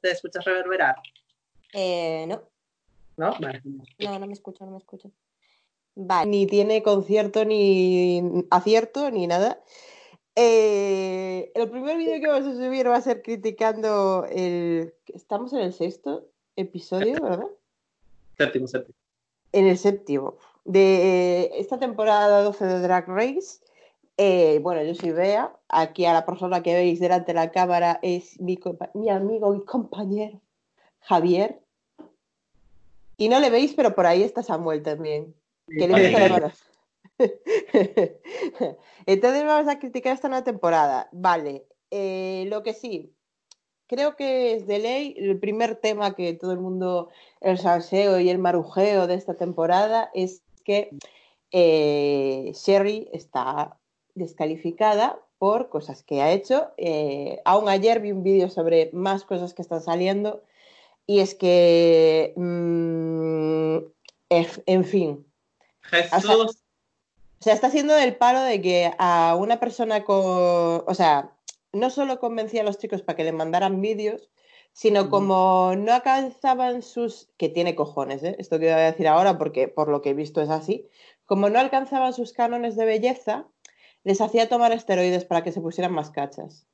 [0.00, 0.96] te escuchas reverberar?
[1.72, 2.42] Eh, no.
[3.16, 3.34] ¿No?
[3.40, 3.62] Vale.
[3.98, 5.10] No, no me escucho, no me escucho.
[5.94, 6.30] Vale.
[6.30, 9.62] Ni tiene concierto, ni acierto, ni nada.
[10.36, 14.94] Eh, el primer vídeo que vamos a subir va a ser criticando el.
[15.06, 17.48] Estamos en el sexto episodio, ¿verdad?
[18.38, 18.96] Séptimo, séptimo.
[19.52, 20.38] En el séptimo.
[20.64, 23.60] De esta temporada 12 de Drag Race.
[24.22, 25.50] Eh, bueno, yo soy Bea.
[25.70, 28.60] Aquí a la persona que veis delante de la cámara es mi,
[28.92, 30.42] mi amigo y compañero
[31.00, 31.62] Javier.
[33.16, 35.34] Y no le veis, pero por ahí está Samuel también.
[35.68, 36.52] Que le.
[39.06, 41.08] Entonces vamos a criticar esta nueva temporada.
[41.12, 43.14] Vale, eh, lo que sí,
[43.86, 47.08] creo que es de ley el primer tema que todo el mundo,
[47.40, 50.90] el salseo y el marujeo de esta temporada es que
[51.52, 53.79] eh, Sherry está
[54.14, 56.70] descalificada por cosas que ha hecho.
[56.76, 60.42] Eh, aún ayer vi un vídeo sobre más cosas que están saliendo
[61.06, 63.78] y es que, mmm,
[64.28, 65.26] en fin.
[65.82, 66.62] Jesús.
[67.40, 70.84] O sea, está haciendo del palo de que a una persona con.
[70.86, 71.32] O sea,
[71.72, 74.30] no solo convencía a los chicos para que le mandaran vídeos,
[74.72, 77.30] sino como no alcanzaban sus.
[77.38, 78.36] que tiene cojones, ¿eh?
[78.38, 80.86] Esto que voy a decir ahora, porque por lo que he visto es así.
[81.24, 83.46] Como no alcanzaban sus cánones de belleza,
[84.04, 86.66] les hacía tomar esteroides para que se pusieran más cachas.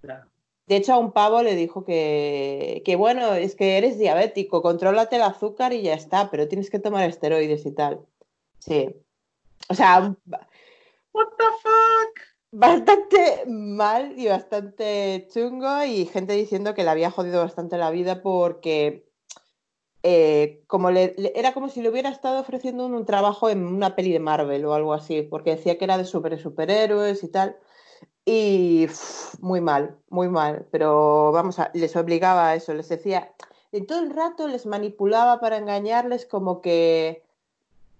[0.00, 0.26] Claro.
[0.66, 5.16] De hecho, a un pavo le dijo que, que, bueno, es que eres diabético, contrólate
[5.16, 8.00] el azúcar y ya está, pero tienes que tomar esteroides y tal.
[8.60, 8.94] Sí.
[9.68, 10.14] O sea,
[11.12, 12.34] What the fuck?
[12.54, 18.22] bastante mal y bastante chungo y gente diciendo que le había jodido bastante la vida
[18.22, 19.04] porque
[20.06, 24.20] eh, como era como si le hubiera estado ofreciendo un, trabajo en una peli de
[24.20, 27.56] Marvel o algo así, porque decía que era de super superhéroes y tal.
[28.26, 28.86] Y
[29.40, 30.66] muy mal, muy mal.
[30.70, 33.32] Pero vamos, a, les obligaba a eso, les decía,
[33.72, 37.22] de todo el rato les manipulaba para engañarles como que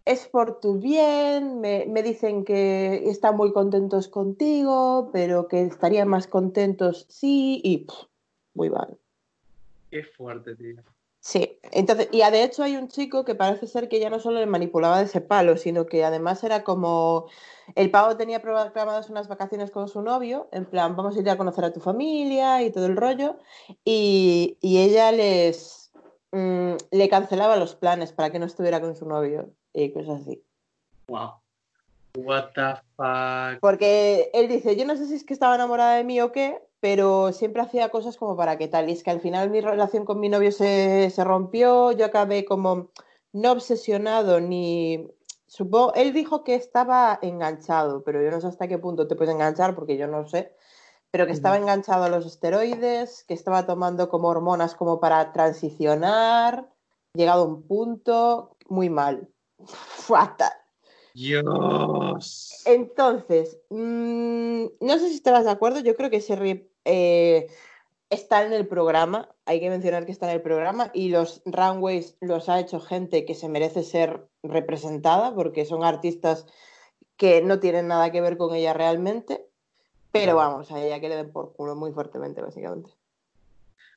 [0.05, 6.09] es por tu bien, me, me dicen que están muy contentos contigo, pero que estarían
[6.09, 7.87] más contentos sí, y
[8.53, 8.99] muy mal.
[9.91, 10.83] Qué fuerte, tío.
[11.27, 14.41] Sí, entonces, y de hecho hay un chico que parece ser que ya no solo
[14.41, 17.29] le manipulaba de ese palo, sino que además era como
[17.77, 21.39] el pavo tenía programadas unas vacaciones con su novio, en plan, vamos a ir a
[21.39, 23.39] conocer a tu familia y todo el rollo,
[23.87, 25.91] y, y ella les
[26.33, 30.45] mm, le cancelaba los planes para que no estuviera con su novio y cosas así.
[31.09, 31.37] Wow.
[32.17, 33.61] What the fuck.
[33.61, 36.61] Porque él dice, yo no sé si es que estaba enamorada de mí o qué,
[36.85, 38.91] pero siempre hacía cosas como para que tal.
[38.91, 42.45] Y es que al final mi relación con mi novio se, se rompió, yo acabé
[42.45, 42.91] como
[43.33, 45.09] no obsesionado ni...
[45.47, 49.33] Supongo, él dijo que estaba enganchado, pero yo no sé hasta qué punto te puedes
[49.33, 50.55] enganchar porque yo no sé.
[51.11, 56.69] Pero que estaba enganchado a los esteroides, que estaba tomando como hormonas como para transicionar,
[57.15, 59.31] llegado a un punto muy mal.
[59.65, 60.53] Fatal.
[61.15, 62.63] Dios.
[62.67, 67.49] Entonces, mm, no sé si estarás de acuerdo, yo creo que Sherry eh,
[68.11, 72.17] está en el programa, hay que mencionar que está en el programa y los runways
[72.21, 76.47] los ha hecho gente que se merece ser representada porque son artistas
[77.17, 79.47] que no tienen nada que ver con ella realmente,
[80.11, 82.91] pero vamos, a ella que le den por culo muy fuertemente, básicamente.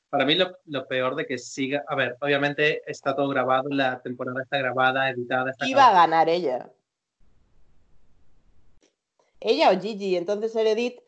[0.09, 4.01] Para mí lo, lo peor de que siga, a ver, obviamente está todo grabado, la
[4.01, 6.71] temporada está grabada, editada, está Iba a ganar ella.
[9.39, 10.99] Ella o Gigi, entonces el edit,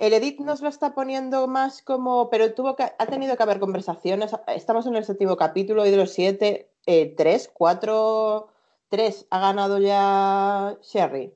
[0.00, 3.60] el edit nos lo está poniendo más como, pero tuvo que, ha tenido que haber
[3.60, 4.32] conversaciones.
[4.46, 8.48] Estamos en el séptimo capítulo y de los siete, eh, tres, cuatro,
[8.88, 11.34] tres ha ganado ya Sherry.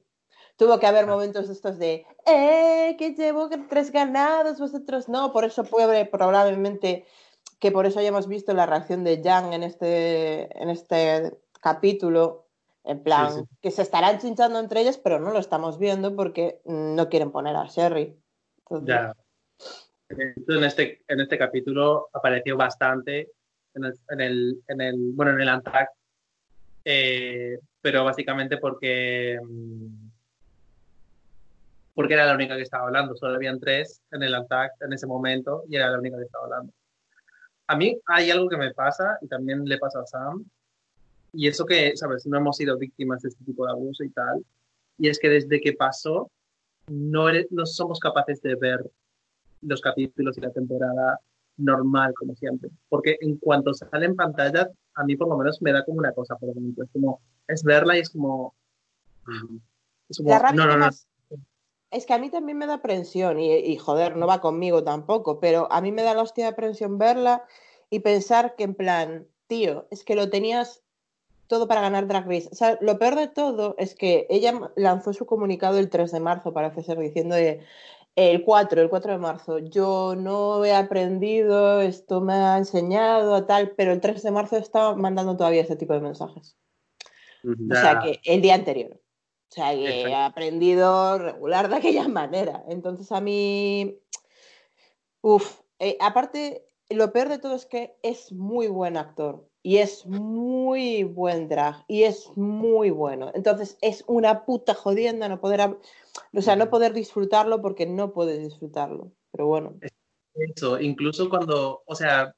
[0.57, 1.09] Tuvo que haber Ah.
[1.09, 5.31] momentos estos de, eh, que llevo tres ganados, vosotros no.
[5.31, 7.05] Por eso puede probablemente
[7.59, 12.47] que por eso hayamos visto la reacción de Jan en este, en este capítulo,
[12.83, 13.47] en plan, Sí, sí.
[13.61, 17.57] que se estarán chinchando entre ellas, pero no lo estamos viendo porque no quieren poner
[17.57, 18.19] a Sherry.
[18.71, 19.15] Ya.
[20.09, 23.31] En este, en este capítulo apareció bastante
[23.75, 25.91] en el, en el, en el bueno, en el Antac,
[26.84, 30.09] eh, pero básicamente porque, mm,
[31.95, 33.16] porque era la única que estaba hablando.
[33.16, 36.45] Solo habían tres en el Antac en ese momento y era la única que estaba
[36.45, 36.72] hablando.
[37.67, 40.45] A mí hay algo que me pasa y también le pasa a Sam,
[41.33, 42.27] y eso que, ¿sabes?
[42.27, 44.45] No hemos sido víctimas de este tipo de abuso y tal,
[44.99, 46.31] y es que desde que pasó
[46.89, 48.91] no, eres- no somos capaces de ver
[49.63, 51.19] los capítulos y la temporada
[51.57, 52.71] normal, como siempre.
[52.89, 56.13] Porque en cuanto sale en pantalla, a mí por lo menos me da como una
[56.13, 56.84] cosa por dentro.
[56.84, 58.54] Es como, es verla y es como...
[60.09, 60.91] Es como no, no, que no.
[61.91, 65.39] Es que a mí también me da aprensión y, y, joder, no va conmigo tampoco,
[65.39, 67.45] pero a mí me da la hostia de aprensión verla
[67.89, 70.84] y pensar que en plan, tío, es que lo tenías
[71.47, 72.49] todo para ganar Drag Race.
[72.51, 76.21] O sea, lo peor de todo es que ella lanzó su comunicado el 3 de
[76.21, 77.61] marzo, parece ser, diciendo de,
[78.17, 83.73] el 4, el 4 de marzo, yo no he aprendido, esto me ha enseñado, tal,
[83.77, 86.57] pero el 3 de marzo estaba mandando todavía ese tipo de mensajes.
[87.45, 88.93] O sea que el día anterior.
[88.95, 92.65] O sea que he aprendido regular de aquella manera.
[92.69, 94.01] Entonces a mí,
[95.21, 100.05] uff, eh, aparte, lo peor de todo es que es muy buen actor y es
[100.05, 103.33] muy buen drag y es muy bueno.
[103.34, 105.78] Entonces es una puta jodienda no poder,
[106.34, 109.11] o sea, no poder disfrutarlo porque no puedes disfrutarlo.
[109.33, 109.75] Pero bueno.
[110.34, 112.37] Eso, incluso cuando, o sea,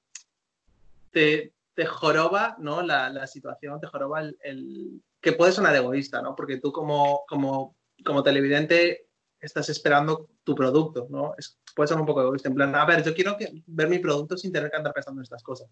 [1.10, 2.80] te, te joroba, ¿no?
[2.82, 6.36] La, la, situación, te joroba el, el, que puede sonar egoísta, ¿no?
[6.36, 7.74] Porque tú como, como,
[8.04, 9.08] como televidente
[9.40, 11.34] estás esperando tu producto, ¿no?
[11.36, 13.98] Es, puede ser un poco egoísta, en plan, a ver, yo quiero que, ver mi
[13.98, 15.68] producto sin tener que andar pensando en estas cosas.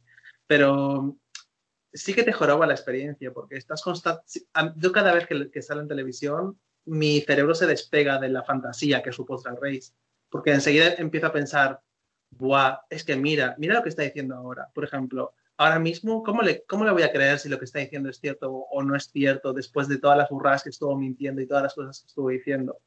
[0.49, 1.17] Pero
[1.95, 4.23] sí que te joroba la experiencia, porque estás constante.
[4.77, 9.03] Yo cada vez que, que, sale en televisión, mi cerebro se despega de la fantasía
[9.03, 9.93] que supuso el Race,
[10.29, 11.81] porque enseguida empiezo a pensar,
[12.31, 14.69] Buah, es que mira, mira lo que está diciendo ahora.
[14.75, 17.79] Por ejemplo, ahora mismo, ¿cómo le, ¿cómo le voy a creer si lo que está
[17.79, 21.41] diciendo es cierto o no es cierto después de todas las burradas que estuvo mintiendo
[21.41, 22.79] y todas las cosas que estuvo diciendo?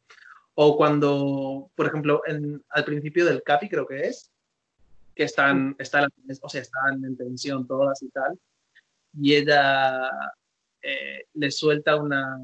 [0.55, 4.31] O cuando, por ejemplo, en, al principio del Capi, creo que es,
[5.15, 6.09] que están, están,
[6.41, 8.37] o sea, están en tensión todas y tal,
[9.19, 10.09] y ella
[10.81, 12.39] eh, le suelta una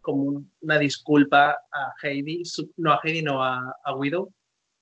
[0.00, 2.42] como una disculpa a Heidi,
[2.78, 4.32] no a Heidi, no a, a Widow,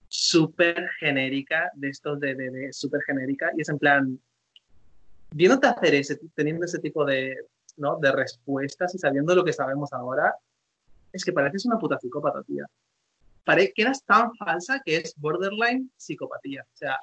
[0.06, 4.20] súper genérica, de estos de, de, de súper genérica, y es en plan,
[5.32, 7.36] viéndote hacer ese, teniendo ese tipo de,
[7.76, 7.98] ¿no?
[7.98, 10.34] de respuestas y sabiendo lo que sabemos ahora,
[11.12, 12.66] es que pareces una puta psicópata, tía.
[13.44, 16.62] Parece que eras tan falsa que es borderline psicopatía.
[16.62, 16.98] O sea,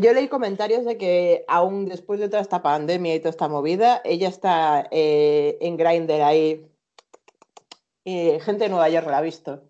[0.00, 4.00] yo leí comentarios de que aún después de toda esta pandemia y toda esta movida,
[4.04, 6.66] ella está eh, en Grindr ahí.
[8.04, 9.62] Gente de Nueva York la ha visto.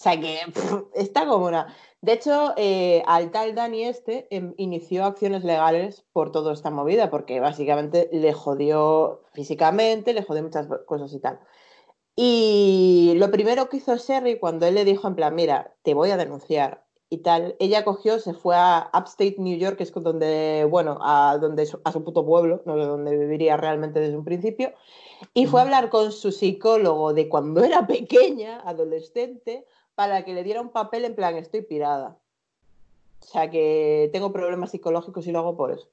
[0.00, 0.38] O sea que
[0.94, 1.74] está como una.
[2.00, 7.10] De hecho, eh, al tal Dani este eh, inició acciones legales por toda esta movida,
[7.10, 11.40] porque básicamente le jodió físicamente, le jodió muchas cosas y tal.
[12.16, 16.10] Y lo primero que hizo Sherry cuando él le dijo en plan, mira, te voy
[16.10, 20.64] a denunciar, y tal, ella cogió, se fue a Upstate New York, que es donde,
[20.70, 24.72] bueno, a, donde, a su puto pueblo, no donde viviría realmente desde un principio,
[25.34, 29.66] y fue a hablar con su psicólogo de cuando era pequeña, adolescente,
[29.96, 32.16] para que le diera un papel en plan, estoy pirada.
[33.22, 35.88] O sea que tengo problemas psicológicos y lo hago por eso.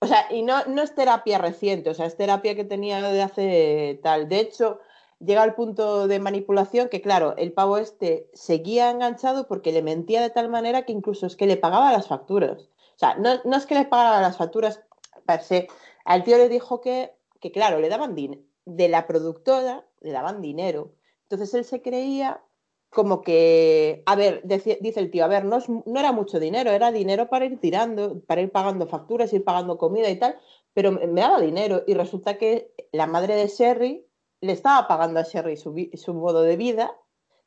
[0.00, 3.22] O sea, y no, no es terapia reciente, o sea, es terapia que tenía de
[3.22, 4.28] hace tal.
[4.28, 4.80] De hecho,
[5.20, 10.22] llega al punto de manipulación que, claro, el pavo este seguía enganchado porque le mentía
[10.22, 12.62] de tal manera que incluso es que le pagaba las facturas.
[12.62, 14.82] O sea, no, no es que le pagara las facturas
[15.26, 15.68] per se.
[16.04, 18.42] Al tío le dijo que, que claro, le daban dinero.
[18.64, 20.92] De la productora le daban dinero.
[21.22, 22.42] Entonces él se creía
[22.90, 26.70] como que, a ver, dice, dice el tío, a ver, no, no, era mucho dinero,
[26.70, 30.38] era dinero para ir tirando, para ir pagando facturas, ir pagando comida y tal,
[30.72, 31.82] pero me daba dinero.
[31.86, 34.07] Y resulta que la madre de Sherry
[34.40, 36.94] le estaba pagando a Sherry su, su, modo de vida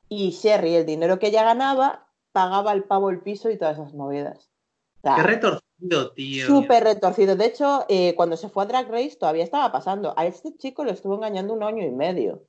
[0.10, 3.94] y Sherry, el dinero que ella ganaba, pagaba al pavo el piso y todas esas
[3.94, 4.52] movidas.
[4.98, 6.48] O sea, Qué retorcido, tío.
[6.48, 7.36] Súper retorcido.
[7.36, 10.14] De hecho, eh, cuando se fue a Drag Race todavía estaba pasando.
[10.18, 12.44] A este chico lo estuvo engañando un año y medio.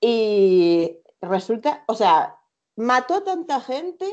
[0.00, 2.38] Y resulta, o sea,
[2.76, 4.06] mató a tanta gente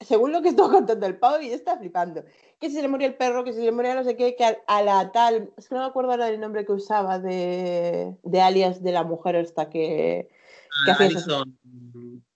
[0.00, 2.24] según lo que estuvo contando el pavo y está flipando.
[2.64, 4.36] Que si se le murió el perro, que si se le murió no sé qué,
[4.36, 7.18] que a, a la tal, es que no me acuerdo ahora del nombre que usaba
[7.18, 10.30] de, de alias de la mujer esta que,
[10.86, 11.58] que Alison,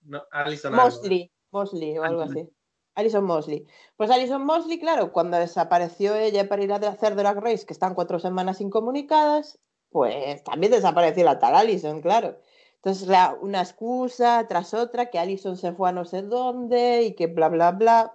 [0.04, 2.46] no, Alison Mosley, Mosley o algo así.
[2.94, 3.66] Alison Mosley.
[3.96, 7.94] Pues Alison Mosley, claro, cuando desapareció ella para ir a hacer Drag Race, que están
[7.94, 9.58] cuatro semanas incomunicadas,
[9.88, 12.38] pues también desapareció la tal Alison, claro.
[12.74, 17.14] Entonces, la, una excusa tras otra, que Alison se fue a no sé dónde y
[17.14, 18.14] que bla, bla, bla.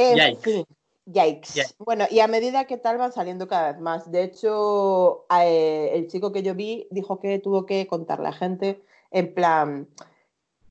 [0.00, 0.40] En Yikes.
[0.42, 0.64] fin,
[1.06, 1.54] yikes.
[1.54, 1.74] Yikes.
[1.78, 4.10] Bueno, y a medida que tal van saliendo cada vez más.
[4.10, 8.82] De hecho, eh, el chico que yo vi dijo que tuvo que contarle a gente,
[9.10, 9.88] en plan,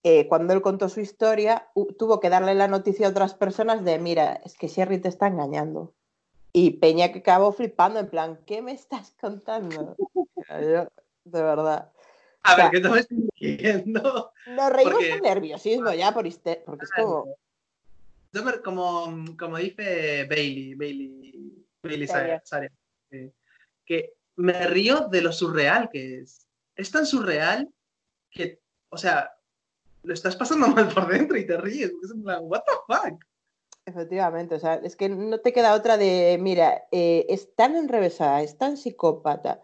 [0.04, 4.00] eh, cuando él contó su historia, tuvo que darle la noticia a otras personas de,
[4.00, 5.94] mira, es que Sherry te está engañando.
[6.52, 9.96] Y Peña que acabó flipando, en plan, ¿qué me estás contando?
[10.50, 10.88] Yo,
[11.26, 11.92] de verdad.
[12.42, 14.32] A O ver, sea, ¿qué te estoy diciendo?
[14.48, 16.24] Nos reímos con nerviosismo ya, por
[16.66, 17.36] porque es como...
[18.32, 22.42] Yo como, como dice Bailey, Bailey, Bailey Saria.
[22.46, 22.72] Saria,
[23.12, 23.32] eh,
[23.86, 26.48] que me río de lo surreal que es.
[26.76, 27.70] Es tan surreal
[28.30, 29.34] que, o sea,
[30.04, 31.92] lo estás pasando mal por dentro y te ríes.
[32.04, 33.24] Es en plan, what the fuck.
[33.86, 38.44] Efectivamente, o sea, es que no te queda otra de, mira, eh, es tan enrevesada,
[38.44, 39.64] es tan psicópata,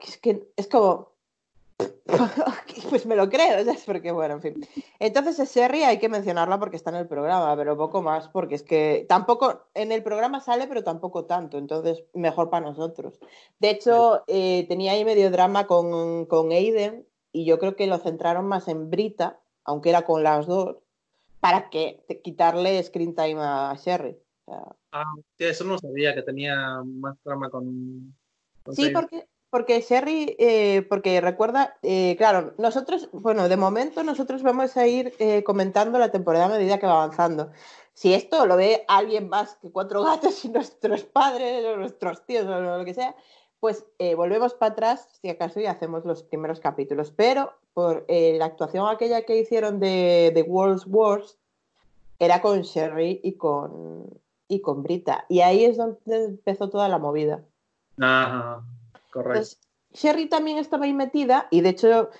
[0.00, 1.17] que es que es como,
[2.90, 3.84] pues me lo creo, ¿sabes?
[3.84, 4.66] Porque bueno, en fin.
[4.98, 8.56] Entonces, es Sherry hay que mencionarla porque está en el programa, pero poco más, porque
[8.56, 13.20] es que tampoco, en el programa sale, pero tampoco tanto, entonces mejor para nosotros.
[13.58, 17.98] De hecho, eh, tenía ahí medio drama con, con Aiden y yo creo que lo
[17.98, 20.76] centraron más en Brita, aunque era con las dos,
[21.40, 24.18] para que quitarle screen time a Sherry.
[24.46, 28.14] O sea, Ah, sí, eso no sabía, que tenía más trama con...
[28.62, 34.42] con Sí, porque, porque Sherry, eh, porque recuerda, eh, claro, nosotros, bueno, de momento nosotros
[34.42, 37.50] vamos a ir eh, comentando la temporada a medida que va avanzando.
[37.94, 42.46] Si esto lo ve alguien más que cuatro gatos y nuestros padres o nuestros tíos
[42.46, 43.14] o lo que sea,
[43.60, 43.84] pues
[44.16, 47.10] volvemos para atrás, si acaso, y hacemos los primeros capítulos.
[47.10, 51.38] Pero por la actuación aquella que hicieron de, de World's Wars,
[52.20, 54.08] era con Sherry y con,
[54.46, 55.24] y con Brita.
[55.28, 57.42] Y ahí es donde empezó toda la movida.
[58.00, 58.62] Ajá,
[59.10, 59.38] correcto.
[59.38, 59.58] Entonces,
[59.92, 62.10] Sherry también estaba ahí metida y de hecho,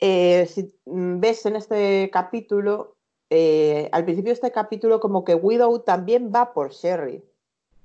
[0.00, 2.96] eh, si mm, ves en este capítulo,
[3.30, 7.24] eh, al principio de este capítulo como que Widow también va por Sherry.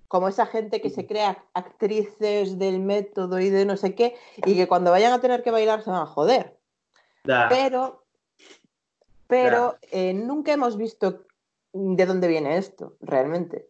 [0.07, 4.15] Como esa gente que se crea actrices del método y de no sé qué,
[4.45, 6.57] y que cuando vayan a tener que bailar se van a joder.
[7.23, 8.03] Pero,
[9.27, 11.23] pero eh, nunca hemos visto
[11.71, 13.69] de dónde viene esto, realmente.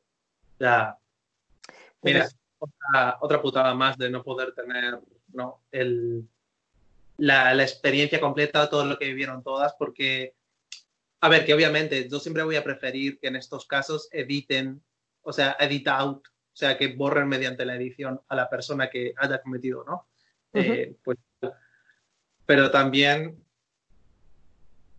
[2.01, 4.99] Mira, Entonces, otra, otra putada más de no poder tener
[5.33, 5.63] ¿no?
[5.71, 6.27] El,
[7.17, 10.35] la, la experiencia completa, todo lo que vivieron todas, porque,
[11.21, 14.81] a ver, que obviamente yo siempre voy a preferir que en estos casos editen,
[15.21, 19.13] o sea, edit out, o sea, que borren mediante la edición a la persona que
[19.17, 20.07] haya cometido, ¿no?
[20.53, 21.17] Eh, pues,
[22.45, 23.41] pero también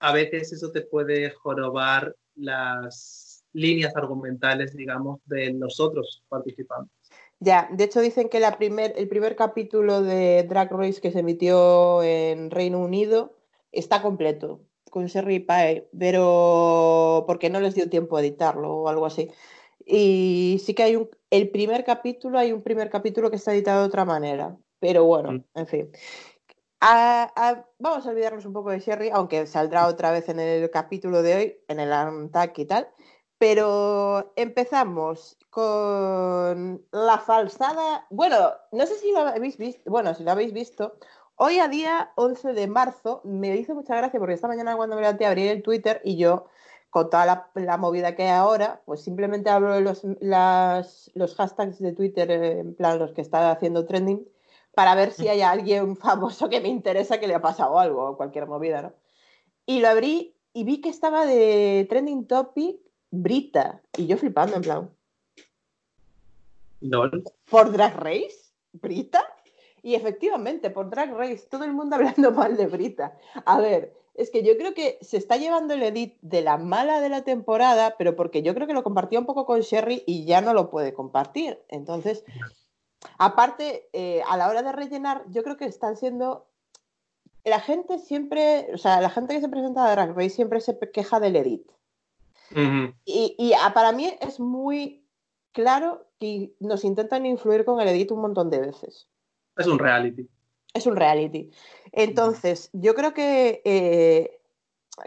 [0.00, 7.01] a veces eso te puede jorobar las líneas argumentales, digamos, de los otros participantes.
[7.44, 11.18] Ya, de hecho dicen que la primer, el primer capítulo de Drag Race que se
[11.20, 13.34] emitió en Reino Unido
[13.72, 19.06] está completo con Sherry Pie, pero porque no les dio tiempo a editarlo o algo
[19.06, 19.28] así.
[19.84, 23.80] Y sí que hay un, el primer capítulo, hay un primer capítulo que está editado
[23.80, 25.44] de otra manera, pero bueno, Mm.
[25.54, 25.90] en fin.
[26.80, 30.70] A- a- vamos a olvidarnos un poco de Sherry, aunque saldrá otra vez en el
[30.70, 32.88] capítulo de hoy, en el Untack y tal.
[33.42, 38.06] Pero empezamos con la falsada.
[38.08, 38.37] Bueno,
[38.70, 39.90] no sé si lo habéis visto.
[39.90, 40.94] Bueno, si lo habéis visto.
[41.34, 45.02] Hoy a día 11 de marzo me hizo mucha gracia porque esta mañana cuando me
[45.02, 46.46] levanté abrí el Twitter y yo,
[46.88, 50.04] con toda la, movida que hay ahora, pues simplemente hablo de los,
[51.14, 54.25] los hashtags de Twitter, eh, en plan los que está haciendo trending,
[54.72, 58.16] para ver si hay alguien famoso que me interesa que le ha pasado algo o
[58.16, 58.92] cualquier movida, ¿no?
[59.66, 63.81] Y lo abrí y vi que estaba de trending topic Brita.
[63.97, 64.90] Y yo flipando, en plan,
[66.81, 67.25] LOL.
[67.49, 68.52] ¿por Drag Race?
[68.73, 69.25] ¿Brita?
[69.83, 73.16] Y efectivamente, por Drag Race, todo el mundo hablando mal de Brita.
[73.45, 77.00] A ver, es que yo creo que se está llevando el edit de la mala
[77.00, 80.25] de la temporada, pero porque yo creo que lo compartía un poco con Sherry y
[80.25, 81.62] ya no lo puede compartir.
[81.69, 82.25] Entonces,
[83.19, 86.47] aparte, eh, a la hora de rellenar, yo creo que están siendo.
[87.45, 90.78] La gente siempre, o sea, la gente que se presenta a Drag Race siempre se
[90.78, 91.73] queja del edit.
[93.04, 95.04] Y, y, ah, para mí es muy
[95.52, 99.09] claro que nos intentan influir con el edit un montón de veces.
[99.56, 100.28] Es un reality.
[100.75, 101.50] Es un reality.
[101.92, 104.40] Entonces, yo creo que, eh,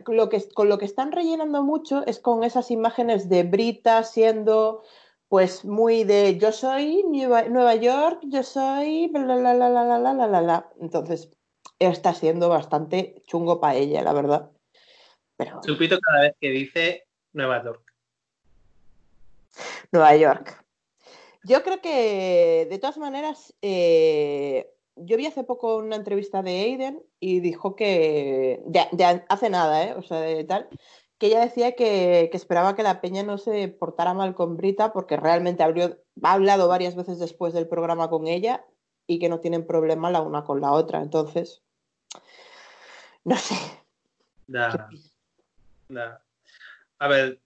[0.07, 4.83] lo que con lo que están rellenando mucho es con esas imágenes de Brita siendo
[5.27, 9.99] pues muy de yo soy Nueva, Nueva York, yo soy bla, bla, bla, bla, bla,
[9.99, 10.69] bla, bla, bla, bla.
[10.79, 11.31] Entonces,
[11.79, 14.51] está siendo bastante chungo para ella, la verdad.
[15.37, 17.04] Pero Chupito cada vez que dice
[17.35, 17.93] Nueva York.
[19.91, 20.65] Nueva York.
[21.43, 27.03] Yo creo que, de todas maneras, eh, yo vi hace poco una entrevista de Aiden
[27.19, 29.93] y dijo que, de, de hace nada, ¿eh?
[29.95, 30.69] o sea, de tal,
[31.17, 34.93] que ella decía que, que, esperaba que la peña no se portara mal con Brita
[34.93, 38.65] porque realmente abrió, ha hablado varias veces después del programa con ella
[39.07, 41.01] y que no tienen problema la una con la otra.
[41.01, 41.61] Entonces,
[43.25, 43.55] no sé.
[46.99, 47.41] A ver,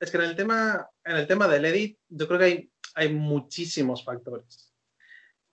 [0.00, 3.14] es que en el tema, en el tema del edit, yo creo que hay, hay
[3.14, 4.72] muchísimos factores.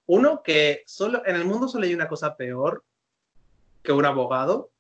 [0.08, 2.84] Uno, que solo, en el mundo solo hay una cosa peor
[3.82, 4.72] que un abogado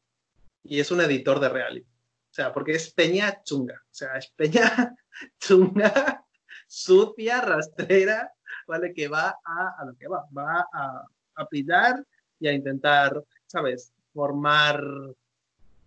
[0.63, 1.87] y es un editor de reality.
[1.87, 3.81] O sea, porque es peña chunga.
[3.85, 4.95] O sea, es peña
[5.39, 6.25] chunga,
[6.67, 8.31] sucia, rastrera,
[8.67, 8.93] ¿vale?
[8.93, 10.27] Que va a, a lo que va.
[10.35, 12.05] Va a, a pillar
[12.39, 13.93] y a intentar, ¿sabes?
[14.13, 14.83] Formar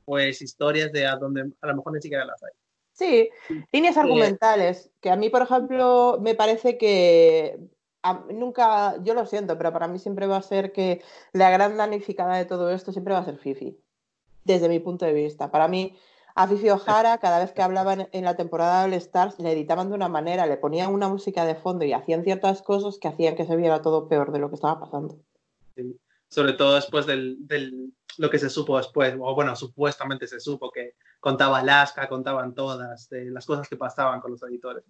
[0.05, 2.53] pues historias de a donde a lo mejor ni siquiera las hay.
[2.99, 3.31] Sí,
[3.71, 7.61] líneas argumentales, que a mí, por ejemplo, me parece que
[8.03, 11.01] a- nunca, yo lo siento, pero para mí siempre va a ser que
[11.33, 13.79] la gran damnificada de todo esto siempre va a ser Fifi,
[14.43, 15.53] desde mi punto de vista.
[15.53, 15.97] Para mí,
[16.35, 19.91] a Fifi O'Hara, cada vez que hablaban en la temporada de All Stars, le editaban
[19.91, 23.37] de una manera, le ponían una música de fondo y hacían ciertas cosas que hacían
[23.37, 25.19] que se viera todo peor de lo que estaba pasando.
[26.31, 30.71] Sobre todo después del, del- lo que se supo después, o bueno, supuestamente se supo
[30.71, 34.85] que contaba Alaska, contaban todas, de las cosas que pasaban con los editores.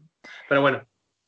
[0.49, 0.83] Pero bueno,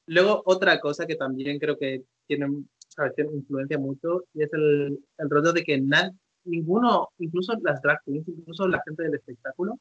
[0.07, 2.47] luego otra cosa que también creo que tiene,
[2.88, 3.12] ¿sabes?
[3.19, 6.11] influencia mucho y es el, el rollo de que na-
[6.45, 9.79] ninguno, incluso las drag queens, incluso la gente del espectáculo,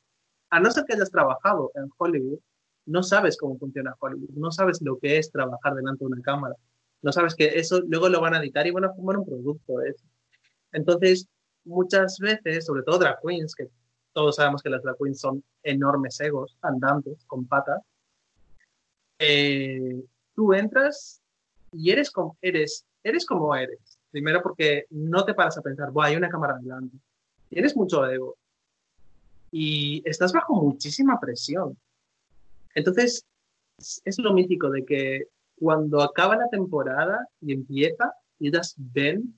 [0.49, 2.39] a no ser que hayas trabajado en Hollywood,
[2.85, 6.55] no sabes cómo funciona Hollywood, no sabes lo que es trabajar delante de una cámara,
[7.01, 9.81] no sabes que eso luego lo van a editar y van a formar un producto
[9.81, 10.03] eso.
[10.71, 11.27] Entonces,
[11.65, 13.69] muchas veces, sobre todo drag queens, que
[14.13, 17.81] todos sabemos que las drag queens son enormes egos, andantes, con patas,
[19.19, 20.03] eh,
[20.35, 21.21] tú entras
[21.71, 23.99] y eres como eres, eres como eres.
[24.11, 26.97] Primero porque no te paras a pensar, hay una cámara delante.
[27.49, 28.35] Tienes mucho ego.
[29.51, 31.77] Y estás bajo muchísima presión.
[32.75, 33.25] Entonces,
[33.77, 35.23] es- es lo mítico de que
[35.57, 39.37] cuando acaba la temporada y empieza, y ellas ven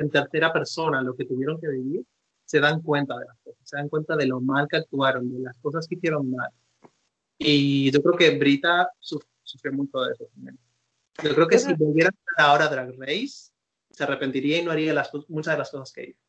[0.00, 2.04] en tercera persona lo que tuvieron que vivir,
[2.44, 5.40] se dan cuenta de las cosas, se dan cuenta de lo mal que actuaron, de
[5.40, 6.50] las cosas que hicieron mal.
[7.38, 10.58] Y yo creo que Brita suf- sufrió mucho de eso también.
[11.22, 13.50] Yo creo que si volviera ahora Drag Race,
[13.90, 16.20] se arrepentiría y no haría las, muchas de las cosas que hizo.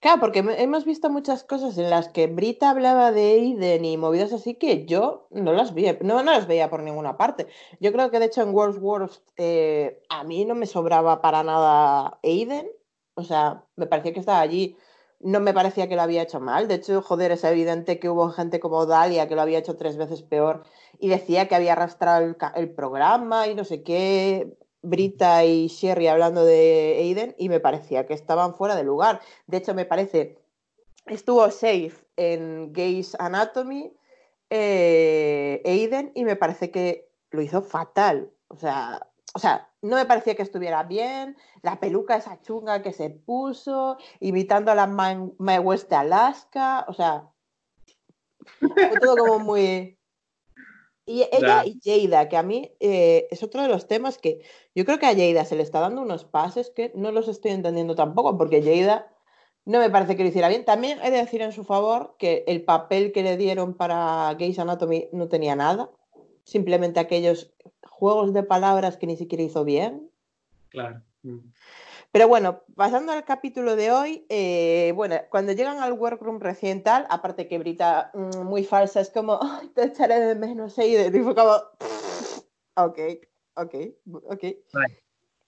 [0.00, 4.32] Claro, porque hemos visto muchas cosas en las que Brita hablaba de Aiden y movidas
[4.32, 7.48] así que yo no las vi, no, no las veía por ninguna parte.
[7.80, 11.42] Yo creo que de hecho en World's Worst eh, a mí no me sobraba para
[11.42, 12.68] nada Aiden.
[13.16, 14.76] O sea, me parecía que estaba allí,
[15.20, 16.68] no me parecía que lo había hecho mal.
[16.68, 19.96] De hecho, joder, es evidente que hubo gente como Dalia que lo había hecho tres
[19.96, 20.64] veces peor
[20.98, 24.56] y decía que había arrastrado el, programa y no sé qué.
[24.82, 29.20] Brita y Sherry hablando de Aiden y me parecía que estaban fuera de lugar.
[29.46, 30.38] De hecho, me parece,
[31.06, 33.92] estuvo safe en Gays Anatomy,
[34.50, 38.30] eh, Aiden, y me parece que lo hizo fatal.
[38.48, 41.36] O sea, o sea, no me parecía que estuviera bien.
[41.62, 46.84] La peluca esa chunga que se puso, imitando a la Mae West de Alaska.
[46.88, 47.30] O sea,
[48.58, 49.98] fue todo como muy.
[51.08, 54.44] Y ella y Jada, que a mí eh, es otro de los temas que
[54.74, 57.52] yo creo que a Jada se le está dando unos pases que no los estoy
[57.52, 59.08] entendiendo tampoco, porque Jada
[59.64, 60.64] no me parece que lo hiciera bien.
[60.64, 64.58] También he de decir en su favor que el papel que le dieron para Gays
[64.58, 65.90] Anatomy no tenía nada,
[66.44, 67.52] simplemente aquellos
[67.96, 70.10] juegos de palabras que ni siquiera hizo bien.
[70.68, 71.02] Claro.
[71.22, 71.38] Mm.
[72.12, 77.06] Pero bueno, pasando al capítulo de hoy, eh, bueno, cuando llegan al workroom recién tal,
[77.08, 81.10] aparte que Brita mm, muy falsa, es como, "Ay, te echaré de menos, ¿eh?
[81.12, 81.54] y fue como,
[82.76, 82.98] ok,
[83.54, 83.74] ok,
[84.28, 84.44] ok.
[84.74, 85.02] Vale.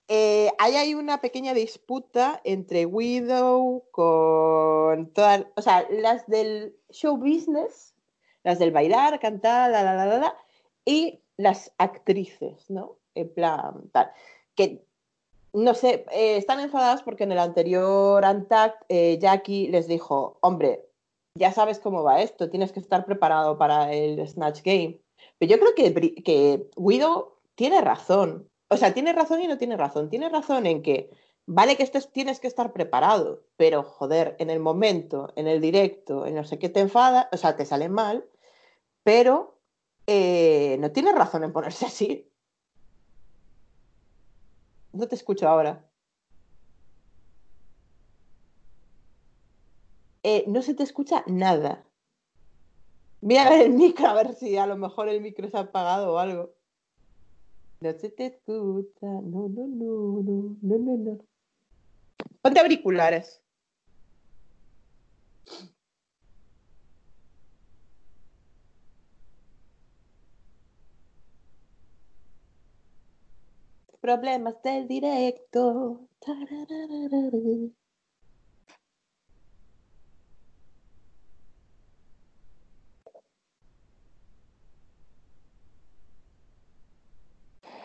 [0.08, 7.18] Eh, ahí hay una pequeña disputa entre Widow con todas, o sea, las del show
[7.18, 7.94] business,
[8.42, 10.36] las del bailar, cantar, la, la, la, la, la,
[10.86, 12.98] y las actrices, ¿no?
[13.14, 14.10] En plan, tal.
[14.54, 14.84] Que
[15.54, 20.84] no sé, eh, están enfadadas porque en el anterior Antact eh, Jackie les dijo, hombre,
[21.34, 25.00] ya sabes cómo va esto, tienes que estar preparado para el Snatch Game.
[25.38, 28.48] Pero yo creo que, que Widow tiene razón.
[28.68, 30.10] O sea, tiene razón y no tiene razón.
[30.10, 31.10] Tiene razón en que,
[31.46, 36.26] vale que estés, tienes que estar preparado, pero joder, en el momento, en el directo,
[36.26, 38.24] en no sé qué te enfada, o sea, te sale mal,
[39.02, 39.57] pero
[40.10, 42.32] eh, no tiene razón en ponerse así.
[44.94, 45.84] No te escucho ahora.
[50.22, 51.84] Eh, no se te escucha nada.
[53.20, 55.60] Voy a ver el micro a ver si a lo mejor el micro se ha
[55.60, 56.54] apagado o algo.
[57.80, 59.06] No se te escucha.
[59.06, 61.18] No, no, no, no, no, no, no.
[62.40, 63.42] Ponte auriculares.
[74.00, 76.08] Problemas del directo.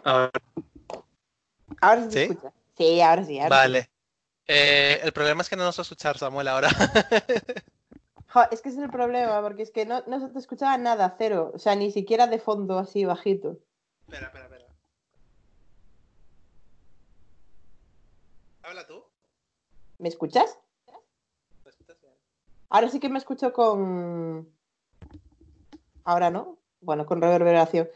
[0.04, 0.32] Ahora,
[1.82, 2.32] Ahora sí se ¿Sí?
[2.32, 2.54] escucha.
[2.78, 3.40] Sí, ahora sí.
[3.40, 3.62] ahora sí.
[3.62, 3.90] Vale.
[4.48, 6.70] Eh, el problema es que no nos va a escuchar Samuel ahora.
[8.34, 10.76] Jo, es que ese es el problema, porque es que no, no se te escuchaba
[10.80, 11.52] nada, cero.
[11.54, 13.60] O sea, ni siquiera de fondo así bajito.
[14.08, 14.53] espera, espera, espera.
[18.74, 19.04] Habla tú.
[20.00, 20.58] ¿Me escuchas?
[21.64, 22.12] ¿Me escuchas bien?
[22.70, 24.52] Ahora sí que me escucho con.
[26.04, 26.58] Ahora no.
[26.82, 27.88] Bueno, con reverberación.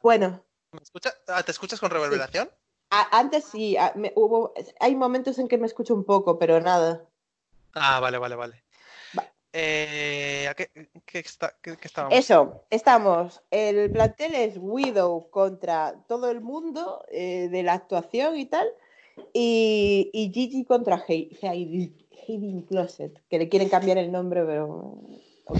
[0.00, 2.48] Bueno, ¿Me escucha- ah, ¿Te escuchas con reverberación?
[2.90, 6.60] a- antes sí, a- me- hubo, hay momentos en que me escucho un poco, pero
[6.60, 7.04] nada.
[7.74, 8.62] Ah, vale, vale, vale.
[9.18, 9.24] Va.
[9.52, 10.70] Eh, ¿a qué,
[11.06, 12.16] qué está, qué- qué estábamos?
[12.16, 13.42] Eso, estamos.
[13.50, 18.68] El plantel es Widow contra todo el mundo eh, de la actuación y tal.
[19.32, 21.92] Y, y Gigi contra Heidi
[22.68, 25.00] Closet, que le quieren cambiar el nombre, pero.
[25.46, 25.58] ok.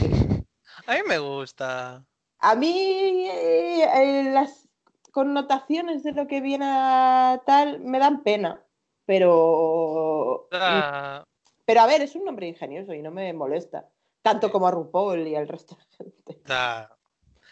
[0.87, 2.05] A mí me gusta.
[2.41, 4.69] A mí eh, eh, las
[5.11, 8.63] connotaciones de lo que viene a tal me dan pena,
[9.05, 11.25] pero, Ah,
[11.65, 13.89] pero a ver, es un nombre ingenioso y no me molesta,
[14.23, 16.43] tanto como a RuPaul y al resto de gente.
[16.49, 16.89] ah.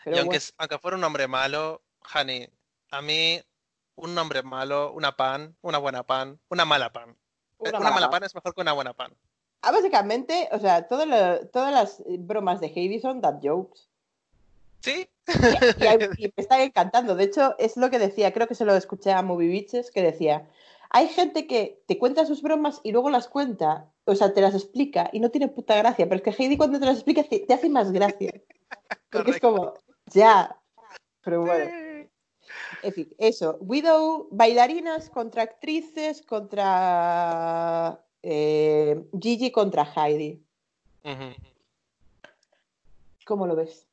[0.04, 1.82] Pero y aunque, bueno, aunque fuera un nombre malo,
[2.14, 2.48] Honey,
[2.92, 3.40] a mí
[3.96, 7.10] un nombre malo, una pan, una buena pan, una mala pan.
[7.10, 8.10] Eh, una Una, mala mala.
[8.10, 9.12] pan es mejor que una buena pan.
[9.62, 13.88] Ah, básicamente, o sea, todo lo- todas las bromas de Heidi son dad jokes.
[14.80, 15.08] ¿Sí?
[15.26, 15.26] Y,
[16.20, 17.16] me están encantando.
[17.16, 20.02] De hecho, es lo que decía, creo que se lo escuché a Movie Bitches, que
[20.02, 20.48] decía,
[20.90, 24.54] hay gente que te cuenta sus bromas y luego las cuenta, o sea, te las
[24.54, 27.52] explica y no tiene puta gracia, pero es que Heidi cuando te las explica te,
[27.52, 28.32] hace más gracia.
[29.10, 29.74] Porque es como,
[30.12, 30.56] ya.
[31.22, 31.64] Pero bueno,
[32.82, 33.58] en fin, eso.
[33.60, 40.42] Widow, bailarinas contra actrices, contra eh, Gigi contra Heidi.
[43.24, 43.86] ¿Cómo lo ves?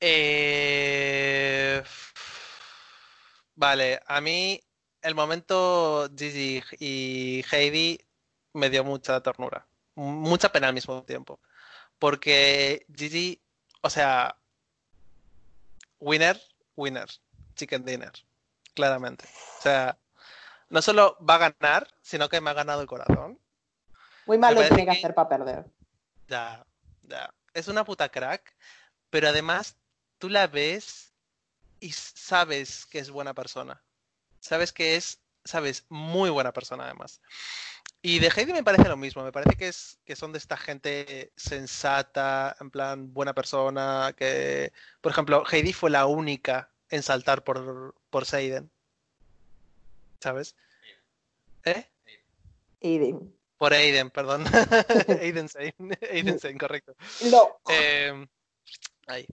[0.00, 1.82] Eh,
[3.58, 4.60] Vale, a mí
[5.02, 7.98] el momento Gigi y Heidi
[8.52, 11.40] me dio mucha ternura, mucha pena al mismo tiempo,
[11.98, 13.42] porque Gigi,
[13.82, 14.36] o sea,
[15.98, 16.40] winner,
[16.78, 17.08] winner,
[17.56, 18.12] chicken dinner,
[18.74, 19.26] claramente.
[19.58, 19.98] O sea,
[20.70, 23.38] no solo va a ganar, sino que me ha ganado el corazón.
[24.26, 25.66] Muy mal lo tiene que- hacer para perder.
[26.28, 26.64] Ya,
[27.02, 27.34] ya.
[27.52, 28.54] Es una puta crack,
[29.10, 29.76] pero además
[30.18, 31.12] tú la ves
[31.80, 33.82] y sabes que es buena persona.
[34.40, 37.20] Sabes que es, sabes, muy buena persona además.
[38.00, 40.56] Y de Heidi me parece lo mismo, me parece que es que son de esta
[40.56, 47.42] gente sensata, en plan buena persona, que por ejemplo, Heidi fue la única en saltar
[47.42, 48.70] por por Seiden.
[50.20, 50.56] ¿Sabes?
[51.64, 51.86] ¿Eh?
[52.82, 53.34] Aiden.
[53.56, 54.44] Por Aiden, perdón.
[55.20, 55.74] Aiden Sein,
[56.10, 56.94] Aiden Sein, correcto.
[57.30, 57.58] No.
[57.68, 58.26] Eh,
[59.08, 59.26] ahí.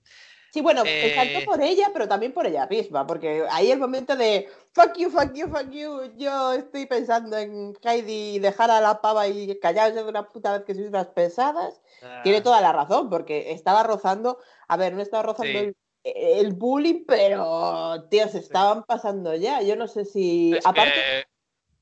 [0.55, 4.47] Sí, bueno, eh, por ella, pero también por ella misma, porque ahí el momento de
[4.71, 9.27] fuck you, fuck you, fuck you, yo estoy pensando en Heidi dejar a la pava
[9.27, 11.81] y callarse de una puta vez que sois unas pesadas,
[12.23, 14.37] tiene Ah, toda la razón, porque estaba rozando,
[14.69, 15.65] a ver, no estaba rozando Sí.
[15.65, 20.93] el, el bullying, pero, tío, se estaban pasando ya, yo no sé si, es aparte,
[20.93, 21.25] que-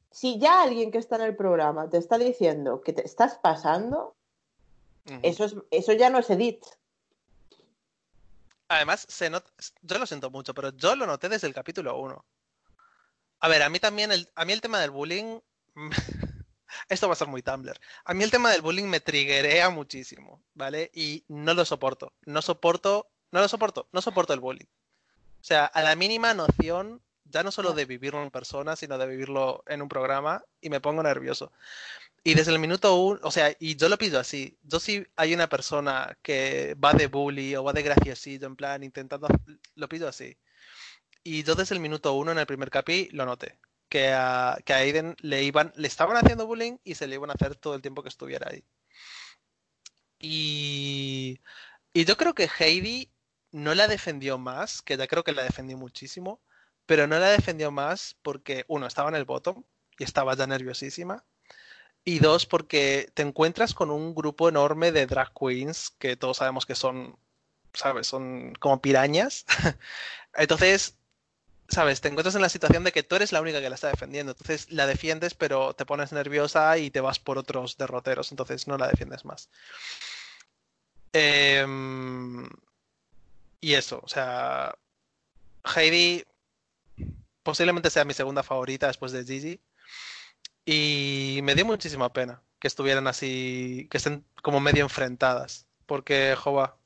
[0.10, 4.16] si ya alguien que está en el programa te está diciendo que te estás pasando,
[5.22, 6.66] eso, es, eso ya no es edit.
[8.76, 12.26] Además, se yo lo siento mucho, pero yo lo noté desde el capítulo 1.
[13.40, 15.40] A ver, a mí también, el, a mí el tema del bullying,
[16.90, 20.44] esto va a ser muy Tumblr, a mí el tema del bullying me triggerea muchísimo,
[20.54, 20.90] ¿vale?
[20.94, 24.68] Y no lo soporto, no soporto, no lo soporto, no soporto el bullying.
[25.42, 29.08] O sea, a la mínima noción, ya no solo de vivirlo en persona, sino de
[29.08, 31.52] vivirlo en un programa, y me pongo nervioso.
[32.24, 34.58] Y desde el minuto uno, o sea, y yo lo pido así.
[34.64, 38.84] Yo si hay una persona que va de bully o va de graciosillo, en plan,
[38.84, 39.28] intentando,
[39.76, 40.38] lo pido así.
[41.24, 43.60] Y yo desde el minuto uno en el primer capi lo noté.
[43.90, 47.30] Que a, que a Aiden le iban, le estaban haciendo bullying y se le iban
[47.30, 48.64] a hacer todo el tiempo que estuviera ahí.
[50.20, 51.40] Y,
[51.94, 53.12] y yo creo que Heidi
[53.52, 56.42] no la defendió más, que ya creo que la defendió muchísimo,
[56.86, 59.64] pero no la defendió más porque, uno, estaba en el bottom
[59.98, 61.24] y estaba ya nerviosísima.
[62.06, 66.66] Y dos, porque te encuentras con un grupo enorme de drag queens que todos sabemos
[66.66, 67.18] que son,
[67.74, 68.08] ¿sabes?
[68.08, 69.46] Son como pirañas.
[70.36, 70.98] Entonces,
[71.70, 72.02] ¿sabes?
[72.02, 74.34] Te encuentras en la situación de que tú eres la única que la está defendiendo.
[74.34, 78.32] Entonces la defiendes, pero te pones nerviosa y te vas por otros derroteros.
[78.32, 79.50] Entonces no la defiendes más.
[81.14, 82.50] Em,
[83.62, 84.76] y eso, o sea,
[85.76, 86.24] Heidi
[87.44, 89.62] posiblemente sea mi segunda favorita después de Gigi.
[90.66, 95.68] Y me dio muchísima pena que estuvieran así, que estén como medio enfrentadas.
[95.86, 96.78] Porque, jova,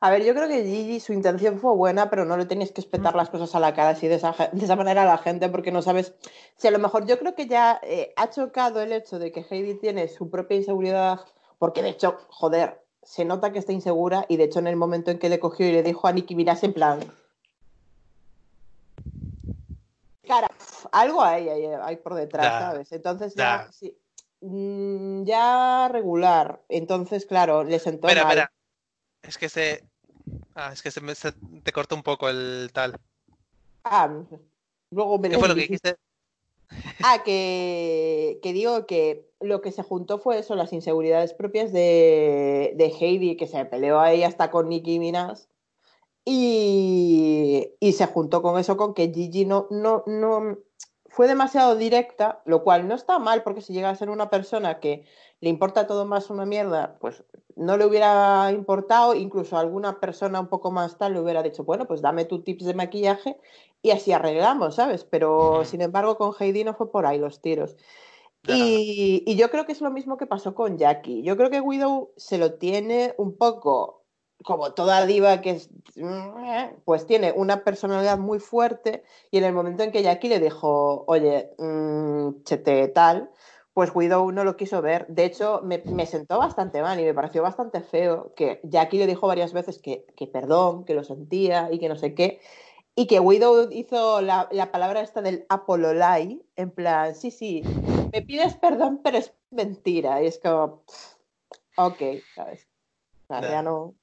[0.00, 2.80] A ver, yo creo que Gigi su intención fue buena, pero no le tenías que
[2.80, 5.48] espetar las cosas a la cara así de esa, de esa manera a la gente,
[5.50, 6.14] porque no sabes
[6.56, 9.44] si a lo mejor yo creo que ya eh, ha chocado el hecho de que
[9.48, 11.20] Heidi tiene su propia inseguridad,
[11.58, 15.10] porque de hecho, joder, se nota que está insegura y de hecho en el momento
[15.10, 17.00] en que le cogió y le dijo a Nicki Minaj en plan...
[20.32, 20.50] Cara,
[20.92, 22.90] algo hay, hay, hay por detrás, ¿sabes?
[22.92, 23.94] Entonces ya, sí.
[24.40, 26.62] mm, ya regular.
[26.70, 28.52] Entonces, claro, le sentó Espera, espera.
[29.22, 29.84] Es que se.
[30.54, 32.98] Ah, es que se, me- se- te corta un poco el tal.
[33.84, 34.10] Ah.
[34.90, 35.96] Luego me ¿Qué fue lo que dijiste?
[37.02, 42.72] Ah, que, que digo que lo que se juntó fue eso, las inseguridades propias de,
[42.76, 45.38] de Heidi, que se peleó ahí hasta con Nicki Minaj.
[46.24, 50.58] Y, y se juntó con eso, con que Gigi no, no, no
[51.12, 54.80] fue demasiado directa, lo cual no está mal, porque si llega a ser una persona
[54.80, 55.04] que
[55.40, 57.22] le importa todo más una mierda, pues
[57.54, 61.64] no le hubiera importado, incluso a alguna persona un poco más tal le hubiera dicho,
[61.64, 63.36] bueno, pues dame tu tips de maquillaje
[63.82, 65.04] y así arreglamos, ¿sabes?
[65.04, 67.76] Pero sin embargo con Heidi no fue por ahí los tiros.
[68.48, 71.22] Y, y yo creo que es lo mismo que pasó con Jackie.
[71.22, 74.01] Yo creo que Widow se lo tiene un poco
[74.44, 75.70] como toda diva que es,
[76.84, 81.04] pues tiene una personalidad muy fuerte y en el momento en que Jackie le dijo,
[81.06, 83.30] oye, mm, chete tal,
[83.74, 85.06] pues Widow no lo quiso ver.
[85.08, 89.06] De hecho, me, me sentó bastante mal y me pareció bastante feo que Jackie le
[89.06, 92.40] dijo varias veces que, que perdón, que lo sentía y que no sé qué.
[92.94, 97.62] Y que Widow hizo la, la palabra esta del apololai, en plan, sí, sí,
[98.12, 100.22] me pides perdón, pero es mentira.
[100.22, 100.84] Y es como,
[101.76, 102.02] ok,
[102.34, 102.68] ¿sabes?
[103.24, 103.94] O sea, ya no.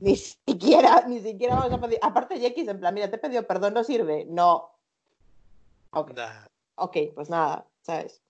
[0.00, 1.98] Ni siquiera, ni siquiera vamos a pedir.
[2.02, 4.24] Aparte, Jackie, en plan, mira, te he pedido perdón, no sirve.
[4.28, 4.70] No.
[5.90, 6.12] Ok,
[6.76, 8.22] ok, pues nada, ¿sabes?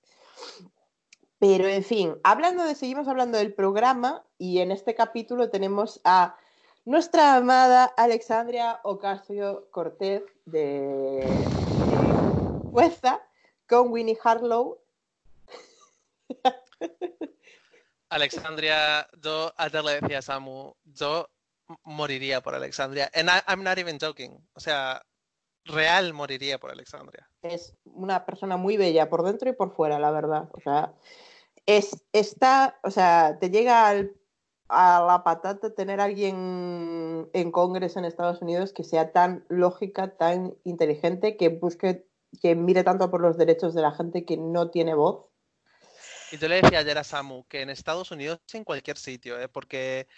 [1.38, 6.37] Pero en fin, hablando de, seguimos hablando del programa y en este capítulo tenemos a
[6.85, 11.25] nuestra amada Alexandria Ocasio Cortez de,
[12.73, 13.21] jueza
[13.68, 14.79] con Winnie Harlow.
[18.12, 21.29] Alexandria, yo ayer le decía a Samu, yo
[21.85, 23.11] moriría por Alexandria.
[23.14, 24.38] And I- I'm not even joking.
[24.55, 25.03] O sea,
[25.64, 27.29] real moriría por Alexandria.
[27.42, 30.48] Es una persona muy bella por dentro y por fuera, la verdad.
[30.53, 30.92] O sea,
[31.66, 34.12] es, está, o sea, te llega al-
[34.68, 40.16] a la patata tener a alguien en Congreso en Estados Unidos que sea tan lógica,
[40.16, 42.07] tan inteligente, que busque,
[42.40, 45.27] que mire tanto por los derechos de la gente que no tiene voz.
[46.33, 49.49] Y yo le decía ayer a Samu que en Estados Unidos, en cualquier sitio, ¿eh?
[49.49, 50.09] porque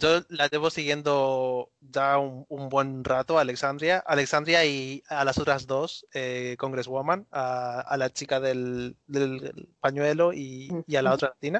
[0.00, 5.66] yo la llevo siguiendo ya un, un buen rato, Alexandria, Alexandria y a las otras
[5.66, 11.30] dos, eh, Congresswoman, a, a la chica del, del pañuelo y, y a la otra
[11.30, 11.58] latina.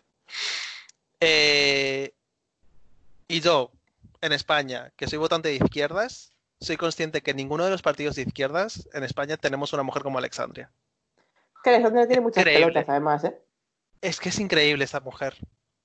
[1.18, 2.12] Eh,
[3.27, 3.72] y yo,
[4.20, 8.14] en España, que soy votante de izquierdas, soy consciente que en ninguno de los partidos
[8.14, 10.70] de izquierdas en España tenemos una mujer como Alexandria.
[11.64, 12.66] Que Alexandria tiene muchas Increíble.
[12.66, 13.37] pelotas, además, ¿eh?
[14.05, 15.35] Es que es increíble esta mujer.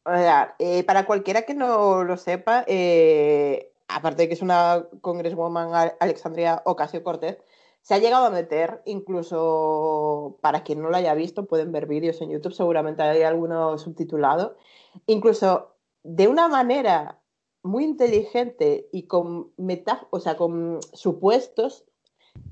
[0.05, 4.85] O sea, eh, para cualquiera que no lo sepa, eh, aparte de que es una
[4.99, 7.37] congresswoman Al- Alexandria Ocasio Cortez,
[7.81, 12.19] se ha llegado a meter, incluso para quien no lo haya visto, pueden ver vídeos
[12.19, 14.57] en YouTube, seguramente hay alguno subtitulado,
[15.05, 17.21] incluso de una manera
[17.63, 21.85] muy inteligente y con meta, o sea, con supuestos,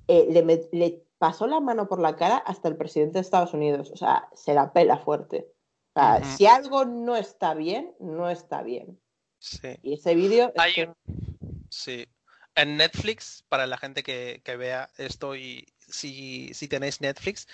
[0.08, 3.91] eh, le, le pasó la mano por la cara hasta el presidente de Estados Unidos.
[3.91, 5.51] O sea, se la pela fuerte.
[5.97, 6.38] O sea, Ujú.
[6.38, 8.99] si algo no está bien, no está bien.
[9.39, 9.77] Sí.
[9.81, 10.93] Y ese vídeo es que-
[11.69, 12.07] Sí.
[12.53, 17.47] En Netflix, para la gente que, que vea esto y si, si tenéis Netflix,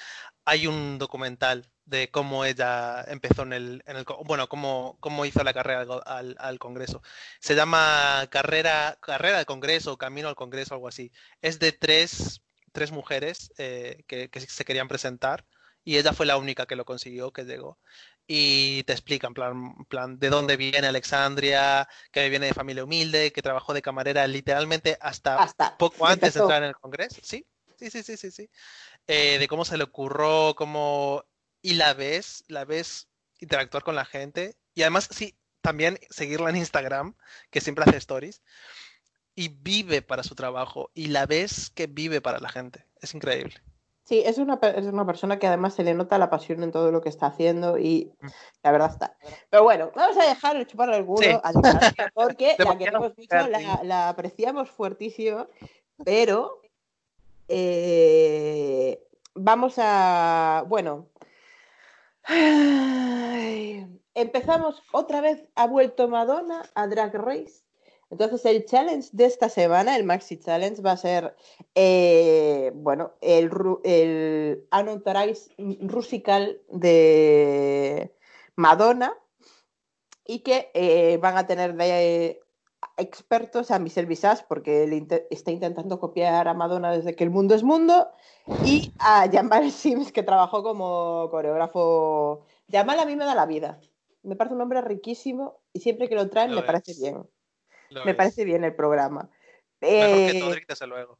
[0.46, 5.44] hay un documental de cómo ella empezó en el, en el bueno, cómo, cómo hizo
[5.44, 7.02] la carrera al, al- al Congreso.
[7.40, 11.12] Se llama Carrera, Carrera al Congreso, Camino al Congreso, algo así.
[11.42, 15.46] Es de tres, tres mujeres eh, que, que se querían presentar
[15.84, 17.78] y ella fue la única que lo consiguió, que llegó.
[18.26, 23.34] Y te explica en plan, plan de dónde viene Alexandria, que viene de familia humilde,
[23.34, 26.44] que trabajó de camarera literalmente hasta hasta poco antes de empezó.
[26.44, 27.20] entrar en el Congreso.
[27.22, 27.46] Sí,
[27.78, 28.50] sí, sí, sí, sí, sí.
[29.08, 31.26] Eh, de cómo se le ocurrió, cómo...
[31.62, 33.08] Y la ves, la ves
[33.40, 34.56] interactuar con la gente.
[34.74, 37.16] Y además, sí, también seguirla en Instagram,
[37.50, 38.42] que siempre hace stories.
[39.36, 40.92] Y vive para su trabajo.
[40.94, 42.86] Y la ves que vive para la gente.
[43.02, 43.62] Es increíble.
[44.06, 46.92] Sí, es una, es una persona que además se le nota la pasión en todo
[46.92, 48.28] lo que está haciendo y Mm.
[48.64, 49.18] la verdad está.
[49.50, 51.30] Pero bueno, vamos a dejar el chupar el culo Sí.
[51.42, 51.52] a
[52.14, 55.48] porque la queremos mucho, la, la apreciamos fuertísimo,
[56.04, 56.60] pero
[57.48, 59.02] eh,
[59.36, 61.08] vamos a, bueno,
[62.26, 67.64] ay, empezamos otra vez, ha vuelto Madonna a Drag Race.
[68.14, 71.36] Entonces el challenge de esta semana, el Maxi Challenge, va a ser,
[71.74, 73.50] eh, bueno, el,
[73.84, 78.16] el Unauthorized Rusical de
[78.56, 79.18] Madonna
[80.28, 82.40] y que eh, van a tener de
[82.98, 87.32] expertos a Michelle Visage, porque él inte- está intentando copiar a Madonna desde que el
[87.32, 88.12] mundo es mundo,
[88.64, 92.46] y a Jamal Sims, que trabajó como coreógrafo.
[92.72, 93.82] Jamal a mí me da la vida.
[94.22, 97.28] Me parece un hombre riquísimo y siempre que lo traen Lo me parece bien.
[97.94, 98.18] Lo Me es.
[98.18, 99.30] parece bien el programa.
[99.82, 101.20] Mejor que Eh, Todrick, desde luego.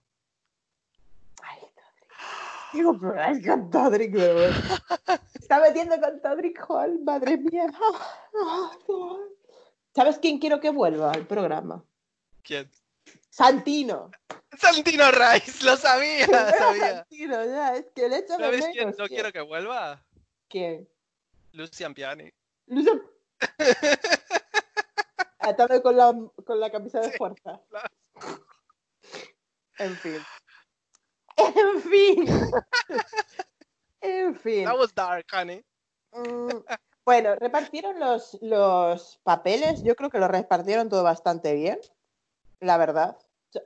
[1.42, 2.72] Ay, Todrick.
[2.72, 4.40] Tengo problemas con Todrick, pero
[5.34, 7.68] Está metiendo con Todrick Hall, madre mía.
[9.96, 11.84] ¿Sabes quién quiero que vuelva al programa?
[12.44, 12.70] ¿Quién?
[13.30, 14.12] Santino.
[14.58, 16.34] Santino Rice, lo sabía, lo.
[16.88, 20.04] Santino, ya, es que ¿Sabes quién no quiero que vuelva?
[20.48, 20.88] ¿Quién?
[21.52, 22.32] Lucian Piani.
[22.68, 23.12] Lucio-
[25.44, 26.14] Atado con la,
[26.46, 27.62] con la camisa de fuerza.
[29.78, 30.20] En fin.
[31.38, 32.26] En fin.
[34.02, 34.66] En fin.
[34.66, 35.64] That was dark, honey.
[36.12, 36.64] Mm,
[37.06, 39.84] Bueno, repartieron los, los papeles.
[39.84, 41.80] Yo creo que lo repartieron todo bastante bien,
[42.60, 43.18] la verdad.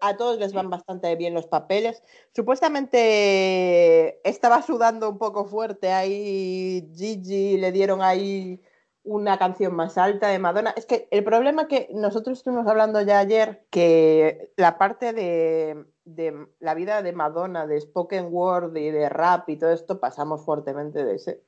[0.02, 2.04] A todos les van bastante bien los papeles.
[2.36, 8.62] Supuestamente estaba sudando un poco fuerte ahí Gigi, le dieron ahí
[9.08, 10.74] una canción más alta de Madonna.
[10.76, 16.48] Es que el problema que nosotros estuvimos hablando ya ayer, que la parte de, de
[16.60, 21.06] la vida de Madonna, de spoken word y de rap y todo esto, pasamos fuertemente
[21.06, 21.42] de ese.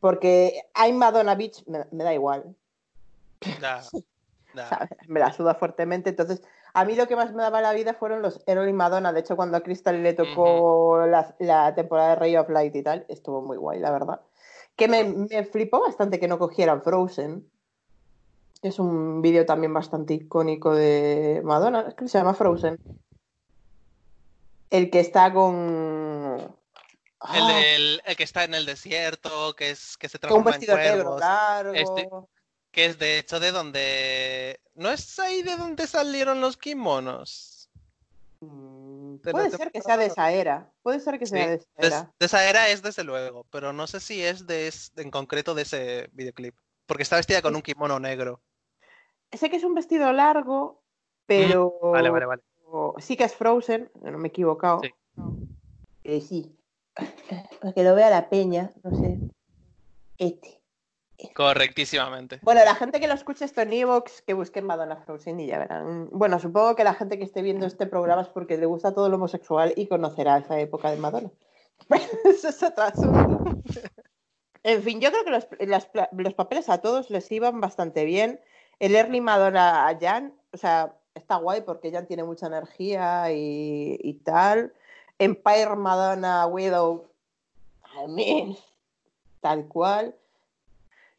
[0.00, 2.56] Porque hay Madonna Beach, me, me da igual,
[5.08, 6.10] me la suda fuertemente.
[6.10, 6.42] Entonces,
[6.74, 9.12] a mí lo que más me daba la vida fueron los Errol y Madonna.
[9.12, 12.82] De hecho, cuando a Crystal le tocó la, la temporada de Ray of Light y
[12.82, 14.20] tal, estuvo muy guay, la verdad.
[14.78, 17.50] Que me, me flipó bastante que no cogieran Frozen.
[18.62, 21.84] Es un vídeo también bastante icónico de Madonna.
[21.88, 22.78] Es que se llama Frozen.
[24.70, 25.54] El que está con.
[26.38, 26.54] El,
[27.20, 30.50] Ah, del- el que está en el desierto, que es que se con un transforma
[30.54, 31.74] en vestido negro cuervos, largo.
[31.74, 32.08] Este-
[32.70, 37.68] que es de hecho de donde ¿no es ahí de donde salieron los kimonos?
[38.40, 38.87] Mm,
[39.22, 40.72] de Puede ser que sea de esa era.
[40.82, 42.14] Puede ser que sea Sí, de esa era.
[42.18, 45.54] de esa era es desde luego, pero no sé si es de es- en concreto
[45.54, 46.54] de ese videoclip,
[46.86, 48.40] porque está vestida con un kimono negro.
[49.32, 50.82] Sé que es un vestido largo,
[51.26, 51.74] pero.
[51.82, 52.42] Mm, Vale, vale, vale.
[52.98, 54.80] Sí que es Frozen, no me he equivocado.
[54.82, 54.90] Sí.
[56.04, 56.54] Eh, sí.
[57.60, 59.18] Para que lo vea la peña, no sé.
[60.18, 60.57] Este.
[61.34, 62.38] Correctísimamente.
[62.42, 65.58] Bueno, la gente que lo escuche esto en Evox, que busquen Madonna Frozen y ya
[65.58, 66.08] verán.
[66.12, 69.08] Bueno, supongo que la gente que esté viendo este programa es porque le gusta todo
[69.08, 71.30] lo homosexual y conocerá esa época de Madonna.
[72.24, 73.62] Eso es otro asunto.
[74.62, 78.40] En fin, yo creo que los, los papeles a todos les iban bastante bien.
[78.78, 83.98] El Early Madonna a Jan, o sea, está guay porque Jan tiene mucha energía y,
[84.00, 84.72] y tal.
[85.18, 87.08] Empire Madonna Widow,
[87.96, 88.56] I mean,
[89.40, 90.14] tal cual.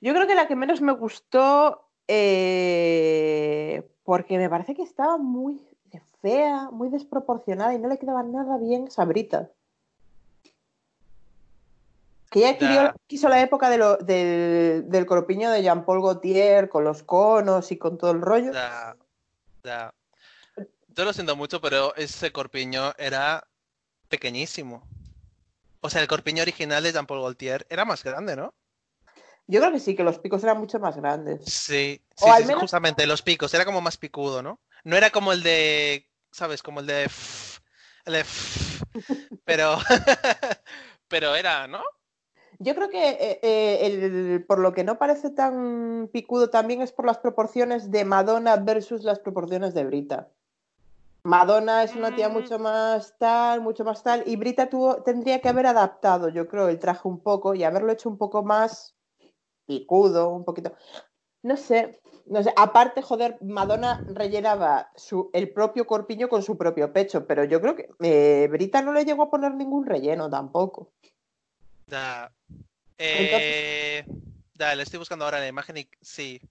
[0.01, 5.59] Yo creo que la que menos me gustó, eh, porque me parece que estaba muy
[6.21, 9.49] fea, muy desproporcionada y no le quedaba nada bien Sabrita.
[12.29, 12.95] Que Ya.
[13.07, 17.77] quiso la época de lo- del, del corpiño de Jean-Paul Gaultier con los conos y
[17.77, 18.51] con todo el rollo.
[18.53, 18.95] Ya,
[19.63, 19.93] ya.
[20.89, 23.47] Yo lo siento mucho, pero ese corpiño era
[24.09, 24.83] pequeñísimo.
[25.81, 28.53] O sea, el corpiño original de Jean-Paul Gaultier era más grande, ¿no?
[29.51, 31.43] Yo creo que sí, que los picos eran mucho más grandes.
[31.43, 34.59] Sí, O sí, al sí, menos- justamente los picos, era como más picudo, ¿no?
[34.83, 36.61] No era como el de, ¿sabes?
[36.61, 37.05] Como el de...
[37.05, 37.59] f-
[38.05, 38.19] El de...
[38.19, 38.83] f-
[39.45, 39.77] Pero...
[41.07, 41.81] Pero era, ¿no?
[42.59, 46.91] Yo creo que eh, eh, el- por lo que no parece tan picudo también es
[46.91, 50.29] por las proporciones de Madonna versus las proporciones de Brita.
[51.23, 52.33] Madonna es una tía Mm.
[52.33, 56.69] mucho más tal, mucho más tal, y Brita tuvo, tendría que haber adaptado, yo creo,
[56.69, 58.95] el traje un poco y haberlo hecho un poco más
[59.69, 60.73] picudo, un poquito.
[61.43, 62.51] No sé, no sé.
[62.57, 67.75] Aparte, joder, Madonna rellenaba su, el propio corpiño con su propio pecho, pero yo creo
[67.75, 70.91] que eh, Brita no le llegó a poner ningún relleno tampoco.
[71.87, 72.31] Ya.
[72.97, 74.03] Eh,
[74.57, 76.41] le estoy buscando ahora la imagen y sí.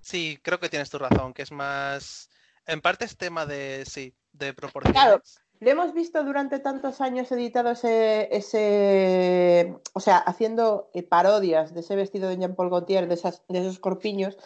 [0.00, 2.28] Sí, creo que tienes tu razón, que es más...
[2.66, 5.41] En parte es tema de, sí, de proporciones.
[5.62, 11.80] Lo hemos visto durante tantos años editado ese, ese o sea, haciendo eh, parodias de
[11.82, 13.14] ese vestido de Jean-Paul Gaultier, de,
[13.48, 14.36] de esos corpiños,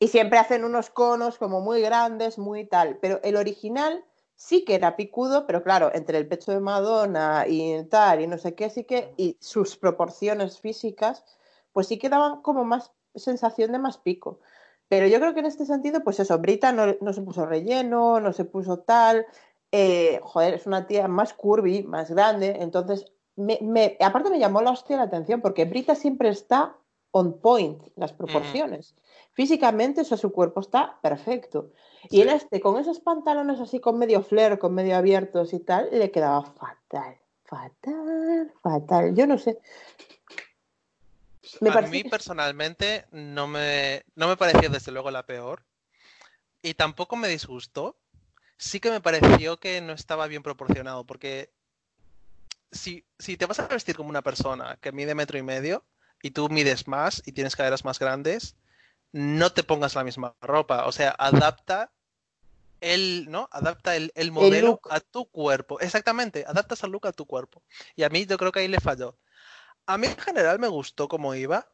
[0.00, 2.98] y siempre hacen unos conos como muy grandes, muy tal.
[3.00, 7.84] Pero el original sí que era picudo, pero claro, entre el pecho de Madonna y
[7.84, 11.24] tal, y no sé qué, sí que, y sus proporciones físicas,
[11.72, 14.40] pues sí que daban como más sensación de más pico.
[14.88, 18.32] Pero yo creo que en este sentido, pues eso, Brita no se puso relleno, no
[18.32, 19.24] se puso tal,
[19.76, 24.62] eh, joder, es una tía más curvy, más grande, entonces, me, me- aparte me llamó
[24.62, 26.76] la hostia la atención, porque Brita siempre está
[27.10, 28.94] on point, las proporciones,
[29.32, 31.72] físicamente, o sea, su cuerpo está perfecto.
[32.08, 35.88] Y en este, con esos pantalones así con medio flare, con medio abiertos y tal,
[35.90, 39.14] le quedaba fatal, fatal, fatal.
[39.16, 39.58] Yo no sé.
[41.60, 45.64] Me a mí personalmente no me, no me pareció desde luego la peor
[46.62, 47.96] y tampoco me disgustó.
[48.64, 51.52] Sí que me pareció que no estaba bien proporcionado porque
[52.72, 55.84] si, si te vas a vestir como una persona que mide metro y medio
[56.22, 58.56] y tú mides más y tienes caderas más grandes,
[59.12, 60.86] no te pongas la misma ropa.
[60.86, 61.92] O sea, adapta
[62.80, 63.50] el, ¿no?
[63.52, 65.78] Adapta el, el modelo a tu cuerpo.
[65.80, 67.62] Exactamente, adaptas el look a tu cuerpo.
[67.96, 69.18] Y a mí yo creo que ahí le falló.
[69.84, 71.68] A mí en general me gustó cómo iba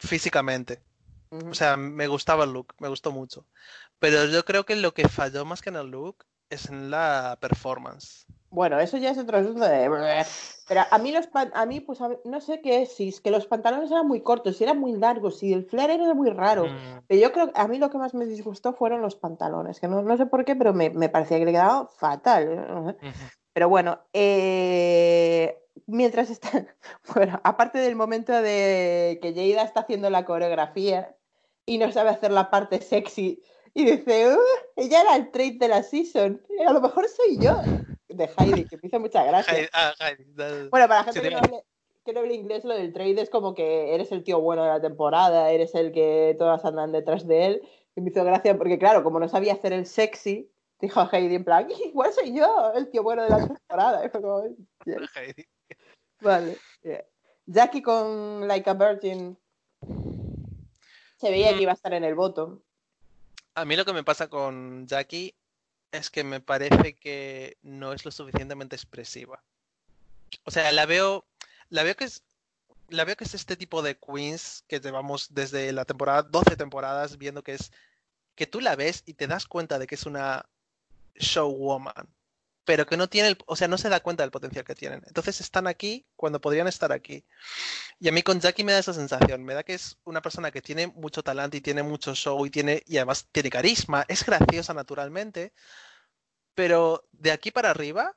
[0.00, 0.82] físicamente.
[1.30, 3.46] O sea, me gustaba el look, me gustó mucho.
[3.98, 7.38] Pero yo creo que lo que falló más que en el look es en la
[7.40, 8.26] performance.
[8.50, 10.24] Bueno, eso ya es otro asunto de...
[10.68, 13.20] Pero a mí los pan- a mí pues a no sé qué es, si es
[13.20, 16.30] que los pantalones eran muy cortos, si eran muy largos, si el flare era muy
[16.30, 16.64] raro.
[16.64, 19.78] Mm, Pero yo creo que a mí lo que más me disgustó fueron los pantalones,
[19.78, 22.96] que no, no sé por qué, pero me, me parecía que le quedaba fatal.
[23.02, 23.12] ujú.
[23.52, 26.50] Pero bueno, eh, mientras está,
[27.14, 31.16] bueno, aparte del momento de que Jada está haciendo la coreografía
[31.66, 33.42] y no sabe hacer la parte sexy
[33.74, 34.38] y dice, "Uh,
[34.76, 37.60] ella era el trade de la season, a lo mejor soy yo,
[38.08, 39.68] de Heidi, que me hizo mucha gracia.
[39.72, 41.64] Ah, Heidi, da- Bueno, para la gente que no, hable,
[42.04, 44.68] que no hable inglés, lo del trade es como que eres el tío bueno de
[44.70, 47.62] la temporada, eres el que todas andan detrás de él.
[47.96, 50.50] Y me hizo gracia porque, claro, como no sabía hacer el sexy,
[50.80, 54.04] dijo Heidi en plan, igual soy yo, el tío bueno de la temporada.
[54.04, 54.42] Y fue como,
[54.84, 54.98] "Yeah".
[55.16, 55.44] Heidi.
[56.26, 56.58] Vale.
[56.82, 57.04] yeah.
[57.46, 59.38] Jackie con Like a Virgin
[61.18, 61.62] se veía que Mm.
[61.62, 62.62] iba a estar en el voto.
[63.54, 65.34] A mí lo que me pasa con Jackie
[65.92, 69.42] es que me parece que no es lo suficientemente expresiva.
[70.44, 71.24] O sea, la veo,
[71.70, 72.24] la veo que es,
[72.88, 77.16] la veo que es este tipo de queens que llevamos desde la temporada, 12 temporadas
[77.16, 77.72] viendo que es,
[78.34, 80.44] que tú la ves y te das cuenta de que es una
[81.14, 82.08] showwoman,
[82.66, 85.02] pero que no tiene, el- o sea, no se da cuenta del potencial que tienen.
[85.06, 87.24] Entonces están aquí cuando podrían estar aquí.
[88.00, 90.50] Y a mí con Jackie me da esa sensación, me da que es una persona
[90.52, 94.24] que tiene mucho talento y tiene mucho show y tiene y además tiene carisma, es
[94.26, 95.52] graciosa naturalmente,
[96.54, 98.16] pero de aquí para arriba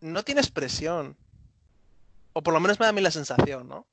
[0.00, 1.16] no tiene expresión.
[2.32, 3.86] O por lo menos me da a mí la sensación, ¿no?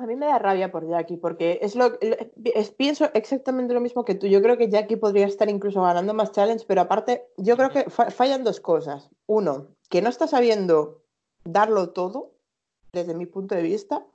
[0.00, 4.04] A mí me da rabia por Jackie, porque es lo es- pienso exactamente lo mismo
[4.04, 4.28] que tú.
[4.28, 7.90] Yo creo que Jackie podría estar incluso ganando más challenge, pero aparte, yo creo que
[7.90, 9.10] fa- fallan dos cosas.
[9.26, 11.02] Uno, que no está sabiendo
[11.44, 12.34] darlo todo,
[12.92, 14.06] desde mi punto de vista,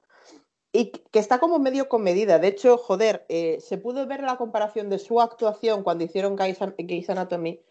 [0.72, 2.40] y que está como medio comedida.
[2.40, 7.10] De hecho, joder, eh, se pudo ver la comparación de su actuación cuando hicieron Grey's
[7.10, 7.62] Anatomy,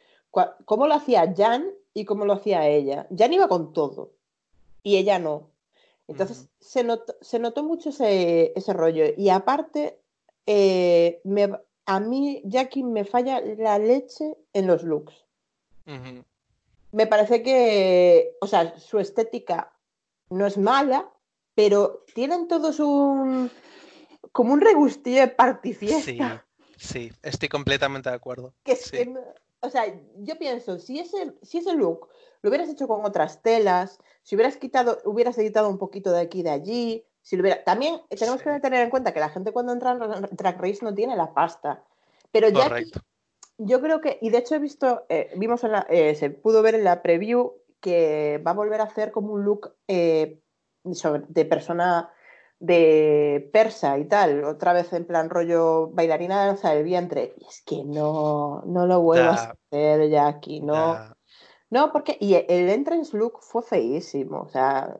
[0.67, 3.07] cómo lo hacía Jan y cómo lo hacía ella.
[3.17, 4.13] Jan iba con todo,
[4.83, 5.52] y ella no.
[6.09, 9.05] Entonces se, notó, se notó mucho ese, ese rollo.
[9.17, 10.01] Y aparte,
[10.47, 15.15] eh, me- a mí, Jackie, me falla la leche en los looks.
[16.93, 19.73] Me parece que, o sea, su estética
[20.31, 21.11] no es mala,
[21.55, 23.51] pero tienen todos un,
[24.33, 26.19] como un regustillo de party Sí,
[26.77, 28.55] sí, estoy completamente de acuerdo.
[28.63, 28.97] Que Sí.
[28.99, 29.21] que no-
[29.63, 29.85] o sea,
[30.19, 32.09] yo pienso, si ese, si ese look
[32.43, 36.41] lo hubieras hecho con otras telas, si hubieras quitado, hubieras editado un poquito de aquí
[36.41, 37.63] y de allí, si lo hubiera...
[37.63, 38.45] También tenemos Sí.
[38.45, 41.33] que tener en cuenta que la gente cuando entra en Drag Race no tiene la
[41.33, 41.85] pasta.
[42.33, 43.01] Pero ya Correcto.
[43.59, 46.63] yo creo que, y de hecho he visto, eh, vimos en la, eh, se pudo
[46.63, 50.41] ver en la preview que va a volver a hacer como un look eh,
[50.93, 52.11] sobre- de persona
[52.63, 57.35] de persa y tal, otra vez en plan rollo bailarina de danza del vientre.
[57.39, 59.49] Y es que no, no lo vuelvas Ya.
[59.49, 60.95] a hacer, Jackie, no.
[60.95, 61.17] Ya.
[61.71, 64.97] No, porque, y el entrance look fue feísimo, o sea,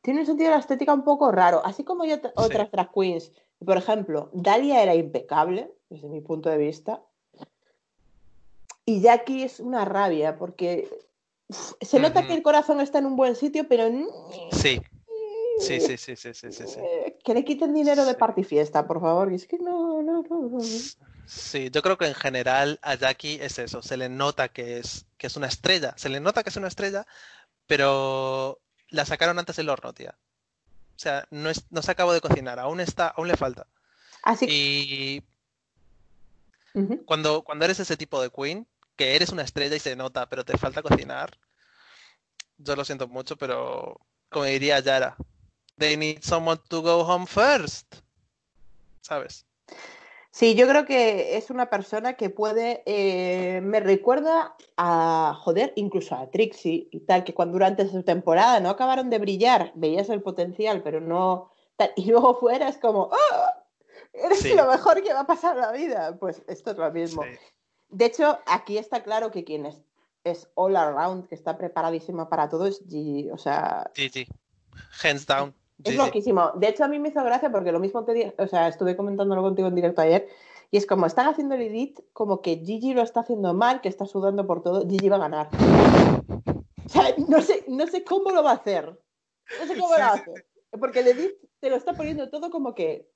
[0.00, 3.32] tiene un sentido de la estética un poco raro, así como ot- otras drag queens.
[3.64, 7.02] Por ejemplo, Dalia era impecable, desde mi punto de vista.
[8.86, 10.88] Y Jackie es una rabia, porque
[11.48, 13.84] uf, se nota que el corazón está en un buen sitio, pero
[14.52, 14.80] Sí,
[15.62, 16.80] sí, sí, sí, sí, sí, sí, sí.
[16.80, 18.18] eh, que le quiten dinero de Sí.
[18.18, 19.32] party fiesta, por favor.
[19.32, 20.58] Y es que no, no, no, no.
[21.26, 25.06] Sí, yo creo que en general a Jackie es eso, se le nota que es,
[25.16, 27.06] que es una estrella, se le nota que es una estrella,
[27.66, 28.60] pero
[28.90, 30.14] la sacaron antes del horno, tía.
[30.96, 33.66] O sea, no, es, no se acabó de cocinar, aún está, aún le falta.
[34.22, 35.22] Así que, Y
[37.06, 40.44] cuando, cuando eres ese tipo de queen, que eres una estrella y se nota, pero
[40.44, 41.30] te falta cocinar,
[42.58, 43.98] yo lo siento mucho, pero
[44.30, 45.16] como diría Yara,
[45.78, 47.96] they need someone to go home first.
[49.00, 49.46] ¿Sabes?
[50.30, 56.14] Sí, yo creo que es una persona que puede, eh, me recuerda a, joder, incluso
[56.14, 60.22] a Trixie y tal, que cuando durante su temporada no acabaron de brillar, veías el
[60.22, 63.62] potencial, pero no, tal, y luego fuera es como, ¡ah!
[64.14, 64.54] eres Sí.
[64.54, 66.16] lo mejor que va a pasar en la vida.
[66.18, 67.22] Pues esto es lo mismo.
[67.22, 67.28] Sí.
[67.90, 69.82] De hecho, aquí está claro que quien es,
[70.24, 73.30] es all around, que está preparadísima para todo, es Gigi.
[73.30, 74.26] O sea, GG.
[75.02, 75.54] Hands down.
[75.84, 76.52] Es loquísimo.
[76.54, 78.96] De hecho, a mí me hizo gracia porque lo mismo te dije, o sea, estuve
[78.96, 80.28] comentándolo contigo en directo ayer.
[80.70, 83.88] Y es como están haciendo el edit, como que Gigi lo está haciendo mal, que
[83.88, 84.88] está sudando por todo.
[84.88, 85.48] Gigi va a ganar.
[86.84, 88.98] O sea, no sé, no sé cómo lo va a hacer.
[89.60, 90.32] No sé cómo Sí, lo hace.
[90.80, 93.10] Porque el edit te lo está poniendo todo como que,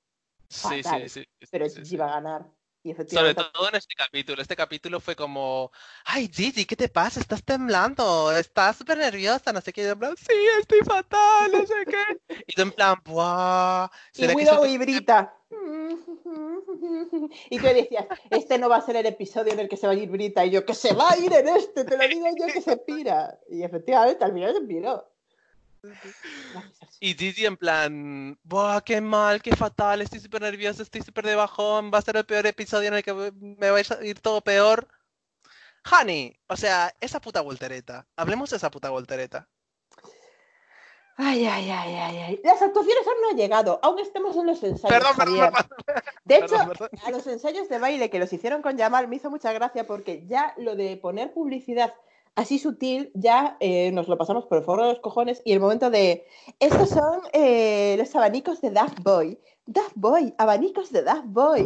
[0.48, 1.26] Sí, fatal, sí, sí.
[1.40, 2.46] sí, pero Gigi va a ganar.
[2.86, 4.40] Y Sobre todo en este capítulo.
[4.40, 5.72] Este capítulo fue como,
[6.04, 7.18] ay Gigi, ¿qué te pasa?
[7.18, 9.80] Estás temblando, estás súper nerviosa, no sé qué.
[9.80, 12.44] Y yo en plan, sí, estoy fatal, no sé qué.
[12.46, 13.88] Y tú en plan, ¡buah!
[14.14, 15.34] Y ¿será que Widow y Brita.
[17.50, 19.92] Y tú decías, este no va a ser el episodio en el que se va
[19.92, 20.44] a ir Brita.
[20.44, 22.76] Y yo, que se va a ir en este, te lo digo yo que se
[22.76, 23.38] pira.
[23.48, 25.08] Y efectivamente, al final se piró.
[27.00, 30.00] Y Gigi en plan, ¡buah, qué mal, qué fatal!
[30.00, 33.02] Estoy súper nerviosa, estoy súper de bajón, va a ser el peor episodio en el
[33.02, 34.88] que me va a ir todo peor.
[35.90, 38.06] Honey, o sea, esa puta voltereta.
[38.16, 39.48] Hablemos de esa puta voltereta.
[41.18, 42.40] Ay, ay, ay, ay, ay.
[42.44, 44.90] Las actuaciones aún no han llegado, aún estemos en los ensayos.
[44.90, 46.02] Perdón, perdón, perdón.
[46.24, 46.90] De hecho, perdón.
[47.04, 50.26] a los ensayos de baile que los hicieron con Yamal me hizo mucha gracia porque
[50.26, 51.94] ya lo de poner publicidad
[52.36, 55.60] así sutil, ya eh, nos lo pasamos por el forro de los cojones y el
[55.60, 56.26] momento de,
[56.60, 59.38] estos son eh, los abanicos de Daft Boy.
[59.66, 61.64] Daft Boy, abanicos de Daft Boy.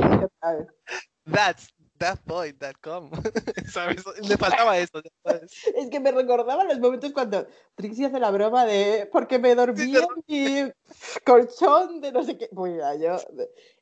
[1.31, 1.69] That's
[1.99, 3.11] thatboy.com.
[3.71, 4.03] ¿Sabes?
[4.27, 5.03] Le faltaba eso.
[5.23, 5.53] sabes.
[5.77, 10.01] Es que me recordaba los momentos cuando Trixie hace la broma de porque me dormía
[10.27, 10.73] en mi
[11.27, 12.49] colchón de no sé qué.
[12.53, 13.19] Mira, yo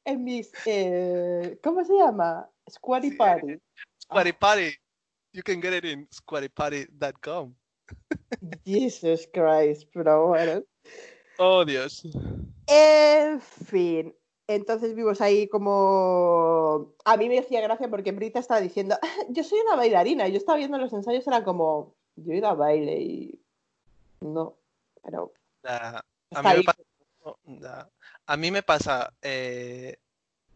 [0.05, 0.51] en mis.
[0.67, 2.51] eh, ¿Cómo se llama?
[2.69, 3.17] Squatty Sí.
[3.17, 3.61] Party.
[4.03, 4.71] Squatty Party.
[5.39, 7.55] You can get it in squattyparty.com.
[8.67, 10.65] Jesus Christ, pero bueno.
[11.39, 12.03] Oh, Dios.
[12.67, 14.13] En fin.
[14.49, 16.93] Entonces vimos ahí como.
[17.05, 20.27] A mí me hacía gracia porque Brita estaba diciendo, "Ah, yo soy una bailarina.
[20.27, 23.41] Yo estaba viendo los ensayos, era como, yo he ido a baile y.
[24.21, 24.59] No,
[25.05, 25.33] pero.
[25.63, 26.01] Nah,
[26.35, 26.83] a, mí me pasa,
[27.45, 27.85] nah.
[28.27, 29.99] a mí me pasa, eh,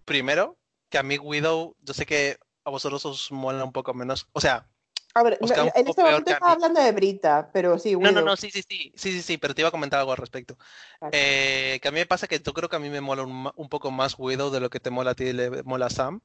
[0.05, 0.57] primero,
[0.89, 4.27] que a mí Widow, yo sé que a vosotros os mola un poco menos.
[4.33, 4.72] O sea,
[5.15, 8.51] A ver, en este momento estaba hablando de Brita, pero sí, no, no, no, sí,
[8.51, 10.57] sí, sí, sí, sí, sí, pero te iba a comentar algo al respecto.
[11.13, 13.51] Eh, que a mí me pasa que yo creo que a mí me mola un,
[13.55, 15.91] un poco más Widow de lo que te mola a ti y le mola a
[15.91, 16.21] Sam.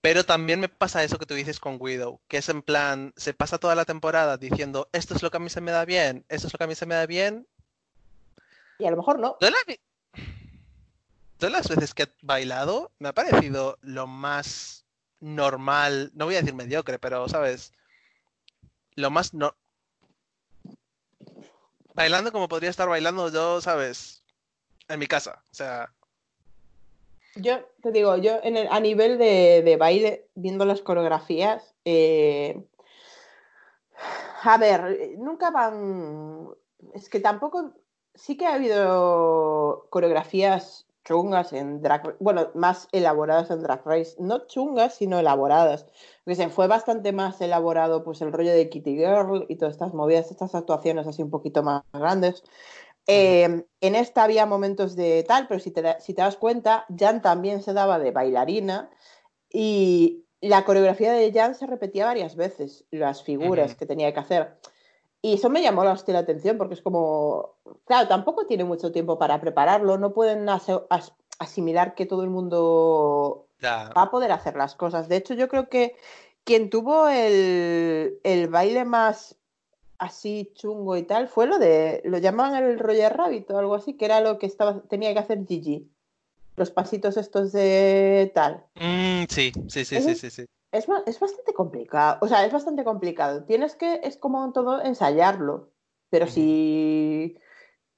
[0.00, 3.34] Pero también me pasa eso que tú dices con Widow, que es en plan, se
[3.34, 6.24] pasa toda la temporada diciendo, esto es lo que a mí se me da bien,
[6.28, 7.46] esto es lo que a mí se me da bien.
[8.78, 9.36] Y a lo mejor no.
[9.40, 9.78] Yo, la vi-
[11.38, 14.84] yo las veces que he bailado me ha parecido lo más
[15.20, 17.72] normal, no voy a decir mediocre, pero, ¿sabes?
[18.96, 19.54] Lo más no...
[21.94, 24.22] Bailando como podría estar bailando yo, ¿sabes?
[24.88, 25.42] En mi casa.
[25.50, 25.92] O sea,
[27.36, 32.64] Yo te digo, yo en a nivel de, de baile, viendo las coreografías, eh,
[34.42, 36.48] a ver, nunca van.
[36.94, 37.72] Es que tampoco.
[38.14, 44.16] Sí que ha habido coreografías chungas en Drag bueno, más elaboradas en Drag Race.
[44.18, 45.86] No chungas, sino elaboradas.
[46.24, 49.94] Porque se fue bastante más elaborado pues el rollo de Kitty Girl y todas estas
[49.94, 52.42] movidas, estas actuaciones así un poquito más grandes.
[53.06, 56.86] Eh, en esta había momentos de tal, pero si te, da- si te das cuenta,
[56.96, 58.90] Jan también se daba de bailarina
[59.50, 63.78] y la coreografía de Jan se repetía varias veces, las figuras Ujú.
[63.78, 64.56] que tenía que hacer.
[65.24, 67.54] Y eso me llamó bastante la atención porque es como,
[67.84, 70.66] claro, tampoco tiene mucho tiempo para prepararlo, no pueden as-
[71.38, 73.46] asimilar que todo el mundo
[73.96, 75.08] va a poder hacer las cosas.
[75.08, 75.94] De hecho, yo creo que
[76.42, 79.36] quien tuvo el, el baile más
[79.98, 83.94] así chungo y tal fue lo de, lo llamaban el Roger Rabbit o algo así,
[83.94, 85.88] que era lo que estaba, tenía que hacer Gigi.
[86.56, 88.66] Los pasitos estos de tal.
[88.74, 90.44] Mm, sí, sí, sí, sí, sí, sí.
[90.72, 93.44] Es, es bastante complicado, o sea, es bastante complicado.
[93.44, 95.68] Tienes que, es como todo, ensayarlo.
[96.10, 96.34] Pero Ujú.
[96.34, 97.38] si...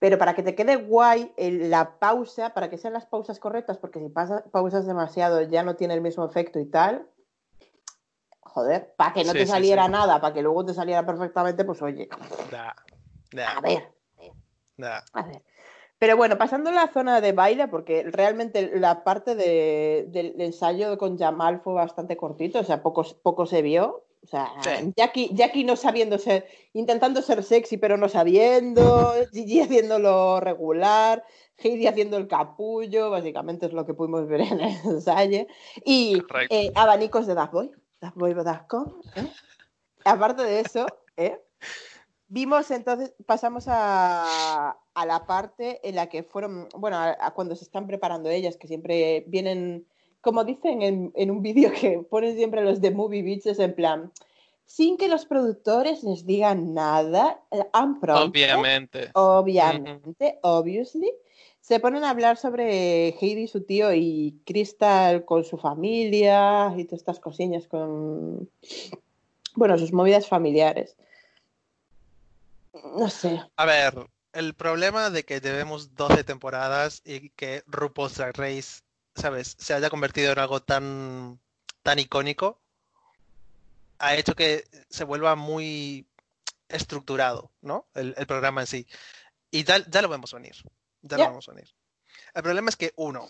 [0.00, 3.78] Pero para que te quede guay el- la pausa, para que sean las pausas correctas,
[3.78, 7.08] porque si pasa- pausas demasiado ya no tiene el mismo efecto y tal.
[8.40, 9.92] Joder, para que no Sí, te saliera sí.
[9.92, 12.08] nada, para que luego te saliera perfectamente, pues oye,
[12.50, 12.74] Ya, a
[13.32, 13.92] ya, ver,
[15.12, 15.42] a ver.
[16.04, 20.98] Pero bueno, pasando a la zona de baile, porque realmente la parte de- del ensayo
[20.98, 24.04] con Jamal fue bastante cortito, o sea, poco, poco se vio.
[24.22, 24.92] O sea, Sí.
[24.94, 31.24] Jackie, Jackie no sabiendo ser, intentando ser sexy, pero no sabiendo, Gigi haciéndolo regular,
[31.56, 35.46] Heidi haciendo el capullo, básicamente es lo que pudimos ver en el ensayo.
[35.86, 37.70] Y eh, abanicos de Daft Boy,
[38.02, 39.26] daftboy.com, ¿eh?
[40.04, 40.84] Aparte de eso,
[41.16, 41.40] ¿eh?
[42.34, 47.54] Vimos entonces, pasamos a, a la parte en la que fueron, bueno, a, a cuando
[47.54, 49.86] se están preparando ellas, que siempre vienen,
[50.20, 54.10] como dicen en, en un vídeo que ponen siempre los de Movie Bitches, en plan,
[54.64, 59.10] sin que los productores les digan nada, eh, unprompted, Obviamente.
[59.14, 61.12] obviamente, obviously,
[61.60, 66.98] se ponen a hablar sobre Heidi, su tío, y Crystal con su familia y todas
[66.98, 68.50] estas cosillas con,
[69.54, 70.96] bueno, sus movidas familiares.
[72.82, 73.40] No sé.
[73.56, 73.94] A ver,
[74.32, 78.82] el problema de que llevemos 12 temporadas y que RuPaul's Drag Race,
[79.14, 79.56] ¿sabes?
[79.58, 81.40] Se haya convertido en algo tan,
[81.82, 82.60] tan icónico,
[83.98, 86.08] ha hecho que se vuelva muy
[86.68, 87.88] estructurado, ¿no?
[87.94, 88.86] El, el programa en sí.
[89.50, 90.56] Y ya, ya lo vemos venir.
[91.02, 91.24] Ya Ya.
[91.24, 91.68] lo vemos venir.
[92.34, 93.28] El problema es que, uno,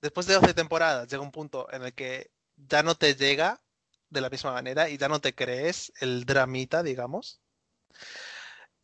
[0.00, 3.62] después de 12 temporadas llega un punto en el que ya no te llega
[4.10, 7.40] de la misma manera y ya no te crees el dramita, digamos.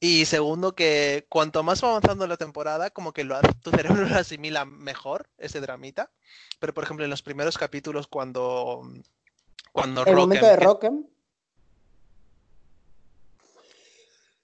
[0.01, 4.17] Y segundo, que cuanto más va avanzando la temporada, como que lo, tu cerebro lo
[4.17, 6.11] asimila mejor, ese dramita.
[6.61, 8.83] Pero, por ejemplo, en los primeros capítulos, cuando,
[9.73, 11.05] cuando El momento de que- Rockem.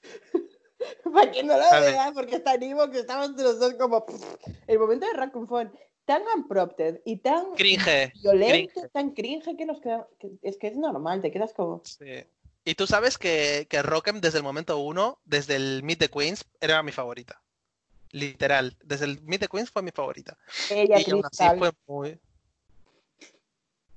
[1.15, 4.05] Para que no lo vea, porque está en Evox, estamos los dos como.
[4.67, 5.71] El momento de Rockem fue
[6.05, 8.13] tan unprompted y tan Cringe.
[8.23, 8.91] violento, cringe.
[8.93, 10.07] tan cringe que nos queda.
[10.19, 11.81] que es que es normal, te quedas como.
[11.85, 12.25] Sí.
[12.65, 16.45] Y tú sabes que, que Rockem desde el momento uno, desde el Meet the Queens,
[16.61, 17.43] era mi favorita.
[18.11, 18.77] Literal.
[18.83, 20.39] Desde el Meet the Queens fue mi favorita.
[20.71, 22.19] Ella, y aún así fue muy.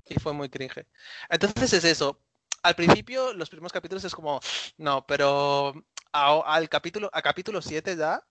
[0.10, 0.86] Y fue muy cringe.
[1.30, 2.20] Entonces es eso.
[2.64, 4.40] Al principio, los primeros capítulos es como,
[4.78, 5.74] no, pero
[6.12, 8.22] a- al capítulo, a capítulo 7 ya,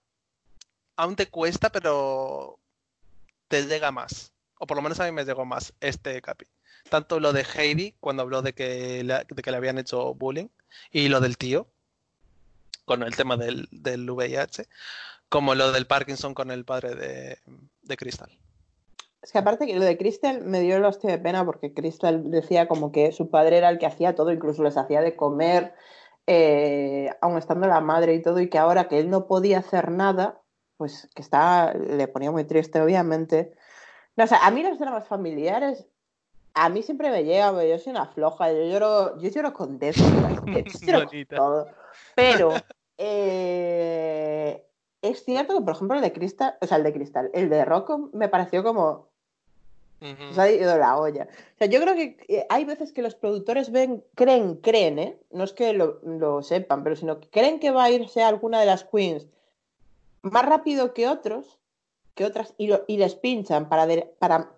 [0.95, 2.59] aún te cuesta, pero
[3.47, 4.33] te llega más.
[4.59, 6.45] O por lo menos a mí me llegó más este capi.
[6.89, 10.47] Tanto lo de Heidi, cuando habló de que, de que le habían hecho bullying,
[10.91, 11.67] y lo del tío,
[12.85, 14.67] con el tema del, del VIH,
[15.29, 17.37] como lo del Parkinson con el padre de,
[17.81, 18.29] de Crystal.
[19.21, 22.31] Es que aparte que lo de Crystal me dio el hostia de pena porque Crystal
[22.31, 25.73] decía como que su padre era el que hacía todo, incluso les hacía de comer,
[26.27, 29.91] eh, aun estando la madre y todo, y que ahora que él no podía hacer
[29.91, 30.41] nada,
[30.77, 33.53] pues que está, le ponía muy triste, obviamente.
[34.15, 35.85] No, a mí los dramas familiares,
[36.57, 39.79] a mí siempre me llega, porque yo soy una floja, yo lloro, yo lloro con
[39.79, 41.35] Bonita.
[41.35, 41.67] todo.
[42.15, 42.55] Pero
[42.97, 44.65] eh,
[45.01, 47.63] es cierto que, por ejemplo, el de Crystal, o sea, el de Crystal, el de
[47.65, 49.09] Rocco me pareció como
[50.01, 50.33] Ujú.
[50.33, 51.27] se ha ido la olla.
[51.55, 55.19] O sea, yo creo que eh, hay veces que los productores ven, creen, creen, ¿eh?
[55.31, 58.59] No es que lo, lo sepan, pero sino que creen que va a irse alguna
[58.59, 59.27] de las queens
[60.23, 61.59] más rápido que otros,
[62.15, 64.51] que otras, y, lo- y les pinchan para, de- para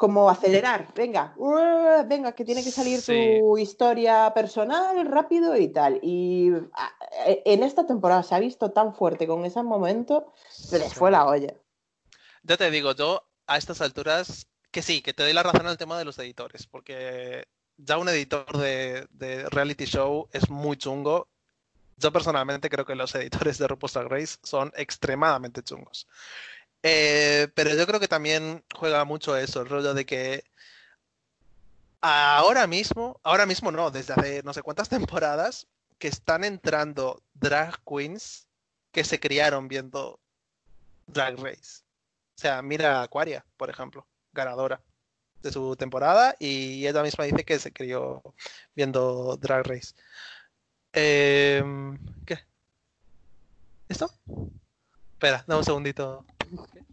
[0.00, 0.94] como acelerar.
[0.94, 3.36] Venga, uh, venga, que tiene que salir Sí.
[3.38, 6.00] tu historia personal rápido y tal.
[6.02, 6.90] Y ah,
[7.26, 11.10] eh, en esta temporada se ha visto tan fuerte con ese momento, se les fue
[11.10, 11.52] la olla.
[12.44, 15.76] Ya te digo, yo a estas alturas, que sí, que te doy la razón al
[15.76, 17.44] tema de los editores, porque
[17.76, 21.28] ya un editor de, de reality show es muy chungo.
[21.98, 26.06] Yo personalmente creo que los editores de RuPaul's Drag Race son extremadamente chungos.
[26.82, 30.44] Eh, pero yo creo que también juega mucho eso, el rollo de que
[32.00, 35.66] ahora mismo, ahora mismo no, desde hace no sé cuántas temporadas,
[35.98, 38.46] que están entrando drag queens
[38.92, 40.18] que se criaron viendo
[41.06, 41.82] Drag Race.
[42.36, 44.80] O sea, mira a Aquaria, por ejemplo, ganadora
[45.42, 48.22] de su temporada y ella misma dice que se crió
[48.74, 49.94] viendo Drag Race.
[50.92, 52.38] Em, ¿qué?
[53.88, 54.10] ¿Esto?
[55.12, 56.24] Espera, dame un segundito.
[56.72, 56.84] ¿Qué?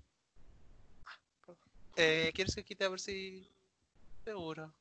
[1.95, 3.49] Eh, ¿Quieres que quite a ver si...
[4.24, 4.74] Seguro.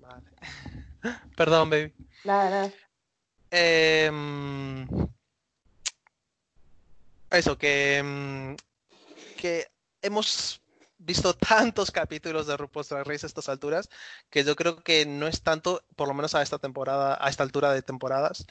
[0.00, 0.30] Vale.
[1.36, 1.94] Perdón, baby.
[2.24, 2.72] Nada, nada.
[3.50, 4.86] Em,
[7.30, 8.56] eso, que, em,
[9.36, 9.66] que
[10.02, 10.60] hemos
[10.98, 13.88] visto tantos capítulos de RuPaul's Drag Race a estas alturas
[14.28, 17.42] que yo creo que no es tanto, por lo menos a esta temporada, a esta
[17.42, 18.46] altura de temporadas,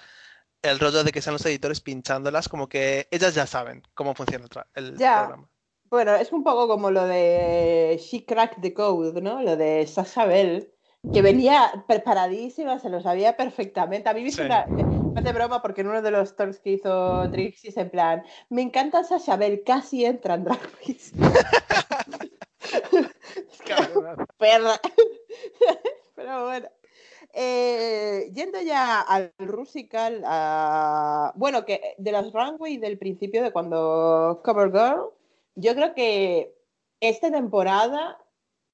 [0.62, 4.44] el rollo de que sean los editores pinchándolas, como que ellas ya saben cómo funciona
[4.46, 5.20] el, tra- el Ya.
[5.20, 5.50] programa.
[5.90, 9.42] Bueno, es un poco como lo de She Cracked the Code, ¿no?
[9.42, 10.72] Lo de Sasha Bell,
[11.12, 14.08] que venía preparadísima, se lo sabía perfectamente.
[14.10, 14.46] A mí me hizo Sí.
[14.46, 17.90] una- me hace broma porque en uno de los talks que hizo Trixie es en
[17.90, 21.12] plan, me encanta Sasha Bell, casi entra en Drag Race.
[24.38, 24.80] Perra.
[26.16, 26.68] Pero bueno.
[27.34, 34.42] Eh, yendo ya al Rusical, a- bueno, que de los runway del principio de cuando
[34.44, 35.10] Cover Girl,
[35.56, 36.56] yo creo que
[37.00, 38.18] esta temporada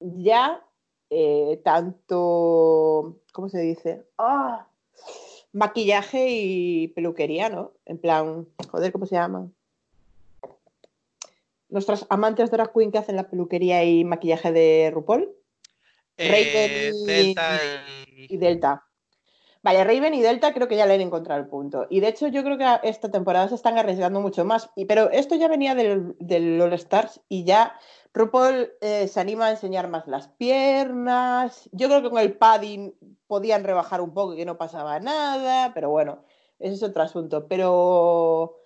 [0.00, 0.62] ya
[1.10, 4.04] eh, tanto, ¿cómo se dice?
[4.18, 4.66] Ah,
[5.52, 7.72] maquillaje y peluquería, ¿no?
[7.84, 9.48] En plan, joder, ¿cómo se llama?
[11.68, 15.32] Nuestras amantes de drag queen que hacen la peluquería y maquillaje de RuPaul.
[16.18, 17.58] Eh, Raven y- Delta
[18.28, 18.36] y y...
[18.36, 18.82] Delta.
[19.62, 21.86] Vale, Raven y Delta creo que ya le han encontrado el punto.
[21.90, 24.70] Y de hecho yo creo que esta temporada se están arriesgando mucho más.
[24.76, 27.76] Y, pero esto ya venía del, del All Stars y ya
[28.14, 31.68] RuPaul eh, se anima a enseñar más las piernas.
[31.72, 32.94] Yo creo que con el padding
[33.26, 35.72] podían rebajar un poco y que no pasaba nada.
[35.74, 36.24] Pero bueno,
[36.60, 37.48] ese es otro asunto.
[37.48, 38.56] Pero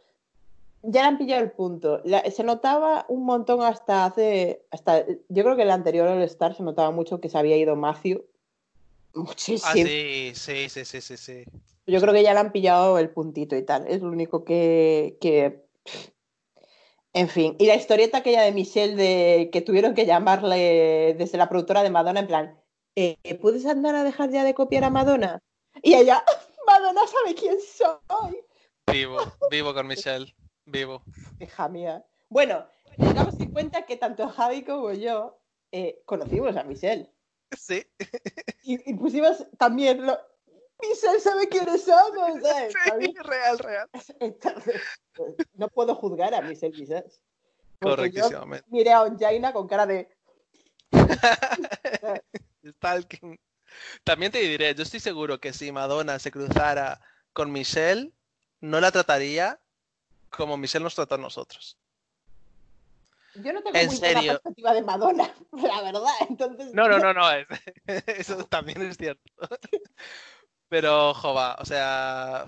[0.83, 2.01] ya le han pillado el punto.
[2.05, 4.65] La- se notaba un montón hasta hace...
[4.71, 7.77] hasta Yo creo que el anterior All Star se notaba mucho que se había ido
[7.77, 8.25] Matthew.
[9.15, 9.69] Muchísimo.
[9.69, 11.45] Ah, sí, sí, sí, sí, sí, sí.
[11.87, 13.87] Yo creo que ya le han pillado el puntito y tal.
[13.89, 15.65] Es lo único que, que-
[17.13, 17.57] En fin.
[17.59, 21.91] Y la historieta aquella de Michelle de que tuvieron que llamarle desde la productora de
[21.91, 22.61] Madonna en plan,
[22.95, 25.43] eh, ¿puedes andar a dejar ya de copiar a Madonna?
[25.83, 26.23] Y ella,
[26.67, 28.39] Madonna sabe quién soy.
[28.93, 29.19] Vivo,
[29.51, 30.33] vivo con Michelle,
[30.71, 31.03] vivo.
[31.39, 32.05] Hija mía.
[32.29, 32.67] Bueno,
[32.97, 35.41] tengamos en cuenta que tanto Javi como yo
[35.73, 37.11] eh, conocimos a Michelle.
[37.57, 37.85] Sí,
[38.63, 40.19] Y, y pusimos también lo...
[40.81, 42.41] Michelle sabe quiénes somos.
[42.43, 42.75] ¿sabes?
[43.01, 43.89] sí, real, real.
[44.21, 44.81] Entonces,
[45.15, 47.03] pues, no puedo juzgar a Michelle yo
[47.81, 48.67] Correctísimamente.
[48.71, 50.09] miré a Onjaina con cara de.
[52.67, 53.39] Stalking.
[54.05, 57.01] También te diré, yo estoy seguro que si Madonna se cruzara
[57.33, 58.13] con Michelle,
[58.61, 59.61] no la trataría
[60.31, 61.77] como Michelle nos trató a nosotros.
[63.37, 64.33] Yo no tengo ¿En muy buena serio?
[64.33, 66.13] perspectiva de Madonna, la verdad.
[66.29, 67.47] Entonces, No, no, no, no, es-
[68.07, 69.23] eso también es cierto.
[70.69, 72.45] Pero, jova, o sea,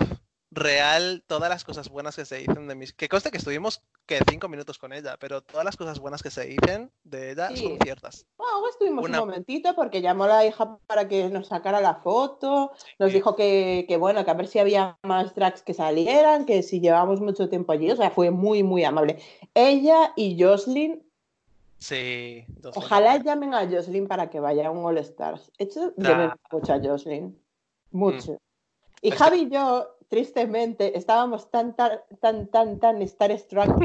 [0.55, 2.93] real, todas las cosas buenas que se dicen de mis...
[2.93, 6.31] Que conste que estuvimos, que cinco minutos con ella, pero todas las cosas buenas que
[6.31, 7.63] se dicen de ella Sí.
[7.65, 8.27] son ciertas.
[8.37, 11.95] Bueno, estuvimos Una- un momentito porque llamó a la hija para que nos sacara la
[11.95, 12.73] foto.
[12.99, 16.63] Nos dijo que, que, bueno, que a ver si había más drags que salieran, que
[16.63, 17.91] si llevábamos mucho tiempo allí.
[17.91, 19.19] O sea, fue muy, muy amable.
[19.55, 21.03] Ella y Jocelyn,
[21.79, 22.45] Sí.
[22.49, 25.51] dos ojalá llamen a Jocelyn para que vaya a un All Stars.
[25.59, 26.37] Hecho, yo me Ah.
[26.53, 27.37] mucho a Jocelyn.
[27.91, 28.39] Mucho.
[29.01, 33.83] Y Javi y yo, tristemente, estábamos tan, tan, tan, tan, tan starstruck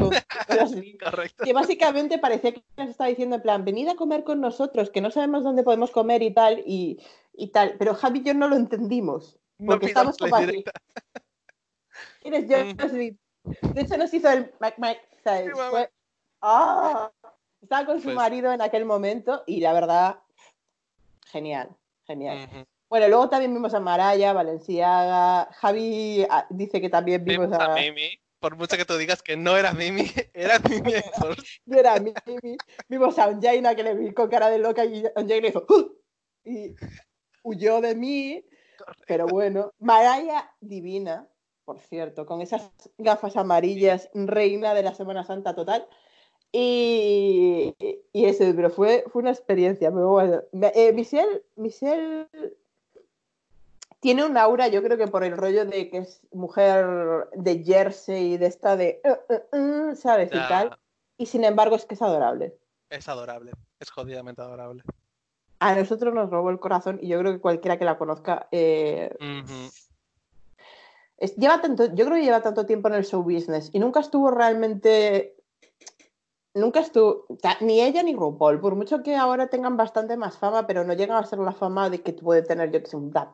[0.50, 1.46] Jocelyn Correcto.
[1.46, 5.00] que básicamente parecía que nos estaba diciendo en plan, venid a comer con nosotros, que
[5.00, 7.02] no sabemos dónde podemos comer y tal, y,
[7.32, 7.78] y tal.
[7.80, 9.40] Pero Javi y yo no lo entendimos.
[9.58, 10.44] No Porque estamos pidas como así.
[10.44, 10.72] indirecta.
[12.22, 13.74] ¿Quién es Mm.
[13.74, 15.46] De hecho, nos hizo el Mac Mac, ¿sabes?
[15.46, 15.70] Sí, mamá.
[15.70, 15.92] Fue-
[16.42, 17.10] ¡Ah!
[17.62, 20.20] Estaba con su Pues- marido en aquel momento y la verdad,
[21.28, 21.70] genial,
[22.06, 22.68] genial.
[22.90, 27.74] Bueno, luego también vimos a Maraya, Valenciaga, Javi ah, dice que también vimos Vimos a...
[27.74, 28.20] a Mimi.
[28.40, 30.94] Por mucho que tú digas que no era Mimi, era Mimi.
[31.66, 32.58] No era Mimi.
[32.88, 35.96] Vimos a Onjaina que le vi con cara de loca y Onjaina dijo "¡Uh!",
[36.46, 36.76] y
[37.44, 38.46] huyó de mí.
[39.08, 41.28] Pero bueno, Maraya divina,
[41.66, 45.88] por cierto, con esas gafas amarillas, reina de la Semana Santa total.
[46.52, 47.76] Y,
[48.14, 49.92] y eso, pero fue, fue una experiencia.
[49.92, 50.44] Pero bueno,
[50.76, 52.28] eh, Michelle, Michelle
[54.08, 58.36] tiene un aura, yo creo que por el rollo de que es mujer de jersey
[58.36, 60.30] y de esta de, "Uh, uh, uh", ¿sabes?
[60.34, 60.78] Y tal.
[61.18, 62.56] Y sin embargo es que es adorable.
[62.90, 63.52] es adorable.
[63.82, 64.82] Es jodidamente adorable.
[65.60, 69.14] A nosotros nos robó el corazón y yo creo que cualquiera que la conozca eh,
[71.18, 74.00] es- lleva tanto, yo creo que lleva tanto tiempo en el show business y nunca
[74.00, 75.36] estuvo realmente,
[76.58, 77.26] nunca estuvo,
[77.62, 81.18] ni ella ni RuPaul, por mucho que ahora tengan bastante más fama, pero no llegan
[81.18, 83.30] a ser la fama de que puede tener, yo que sé, un Brad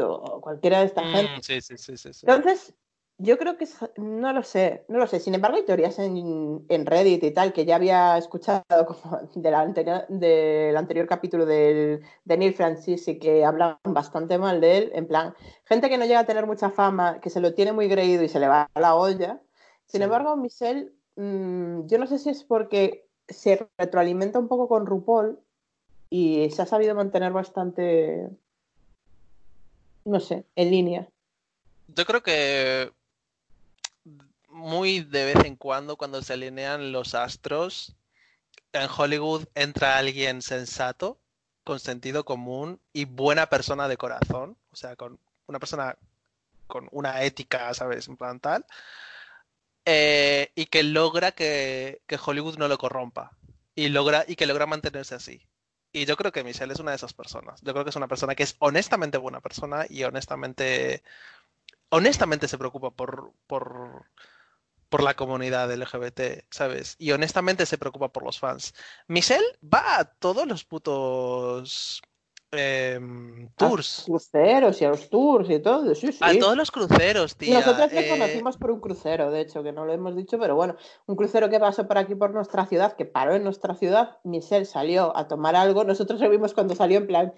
[0.00, 1.32] o cualquiera de esta gente.
[1.36, 2.26] Mm, sí, sí, sí, sí, sí.
[2.26, 2.74] Entonces,
[3.18, 3.66] yo creo que
[3.96, 5.20] no lo sé, no lo sé.
[5.20, 9.54] Sin embargo, hay teorías en, en Reddit y tal que ya había escuchado como del
[9.54, 14.90] anterior, del anterior capítulo del, de Neil Francis y que hablan bastante mal de él.
[14.94, 17.88] En plan, gente que no llega a tener mucha fama, que se lo tiene muy
[17.88, 19.40] creído y se le va a la olla.
[19.86, 20.04] Sin Sí.
[20.04, 25.38] embargo, Michelle, mm, yo no sé si es porque se retroalimenta un poco con RuPaul
[26.10, 28.28] y se ha sabido mantener bastante,
[30.04, 31.08] no sé, en línea.
[31.88, 32.92] Yo creo que
[34.48, 37.94] muy de vez en cuando, cuando se alinean los astros,
[38.72, 41.18] en Hollywood entra alguien sensato,
[41.64, 45.96] con sentido común y buena persona de corazón, o sea, con una persona
[46.66, 48.08] con una ética, ¿sabes?
[48.08, 48.64] En plan tal,
[49.86, 53.32] eh, y que logra que, que Hollywood no lo corrompa
[53.74, 55.42] y logra y que logra mantenerse así.
[55.92, 57.60] Y yo creo que Michelle es una de esas personas.
[57.62, 61.02] Yo creo que es una persona que es honestamente buena persona y honestamente
[61.88, 64.06] honestamente se preocupa por, por,
[64.88, 66.96] por la comunidad LGBT, ¿sabes?
[66.98, 68.74] Y honestamente se preocupa por los fans.
[69.08, 72.02] Michelle va a todos los putos
[72.58, 74.02] em, tours.
[74.06, 76.18] Cruceros y a los tours y todo, sí, sí.
[76.20, 77.60] A todos los cruceros, tía.
[77.60, 80.56] Nosotros le eh, conocimos por un crucero, de hecho, que no lo hemos dicho, pero
[80.56, 80.76] bueno,
[81.06, 84.64] un crucero que pasó por aquí por nuestra ciudad, que paró en nuestra ciudad, Michelle
[84.64, 87.34] salió a tomar algo, nosotros lo vimos cuando salió en plan,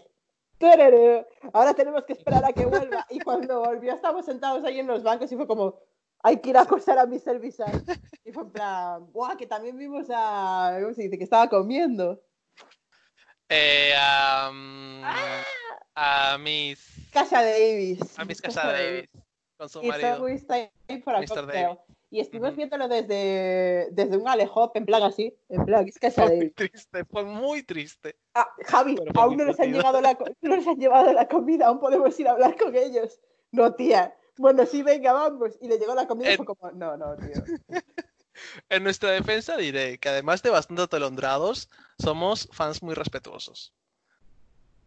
[0.58, 4.86] "Tereré, ahora tenemos que esperar a que vuelva, y cuando volvió estábamos sentados ahí en
[4.86, 5.76] los bancos y fue como,
[6.22, 7.82] hay que ir a acosar a Michelle Visage.
[8.24, 9.36] Y fue en plan, ¡buah!
[9.36, 11.16] Que también vimos a, ¿cómo se dice?
[11.16, 12.20] Que estaba comiendo.
[13.48, 16.32] Eh, a, mm, ¡Ah!
[16.34, 17.08] a Miss.
[17.12, 18.00] Casa Davis.
[18.18, 19.08] A Miss Casa Davis.
[19.56, 20.18] Con su Y marido.
[21.04, 21.46] para Mr.
[21.46, 21.78] Davis.
[22.10, 22.56] Y estuvimos Ujú.
[22.58, 26.54] viéndolo desde, desde un alejop, en plan así, en plan, es Casa Fue muy Davis.
[26.54, 28.16] triste, fue muy triste.
[28.34, 31.66] Ah, Javi, aún muy no les, han llegado la, no les han llevado la comida,
[31.66, 33.20] aún podemos ir a hablar con ellos.
[33.50, 34.14] No, tía.
[34.38, 35.58] Bueno, sí, venga, vamos.
[35.60, 36.36] Y le llegó la comida y Eh.
[36.36, 37.42] fue como, no, no, tío.
[38.68, 41.68] En nuestra defensa diré que además de bastante atolondrados,
[41.98, 43.72] somos fans muy respetuosos.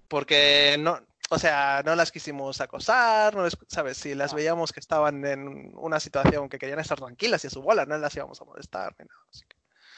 [0.08, 0.99] Porque no,
[1.30, 3.97] o sea, no las quisimos acosar, no les- ¿sabes?
[3.97, 4.38] Si las No.
[4.38, 7.97] veíamos que estaban en una situación que querían estar tranquilas y a su bola, no
[7.97, 9.22] las íbamos a molestar ni nada.
[9.30, 9.56] Así que-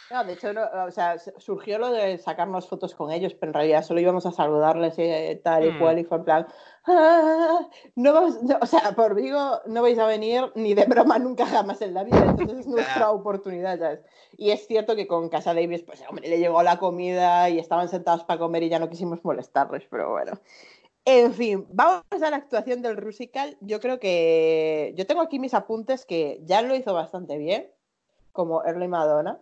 [0.09, 3.53] No, de hecho, no, o sea, surgió lo de sacarnos fotos con ellos, pero en
[3.55, 5.77] realidad solo íbamos a saludarles y tal y Mm.
[5.77, 6.47] cual, y fue en plan,
[6.85, 11.17] "Ah, no vamos, no", o sea, por Vigo no vais a venir ni de broma
[11.19, 14.01] nunca jamás en la vida, entonces es nuestra oportunidad, ¿sabes?
[14.37, 17.89] Y es cierto que con Casa Davis, pues, hombre, le llegó la comida y estaban
[17.89, 20.33] sentados para comer y ya no quisimos molestarles, pero bueno.
[21.05, 23.57] En fin, vamos a la actuación del Rusical.
[23.61, 27.71] Yo creo que, yo tengo aquí mis apuntes que ya lo hizo bastante bien,
[28.33, 29.41] como Early Madonna.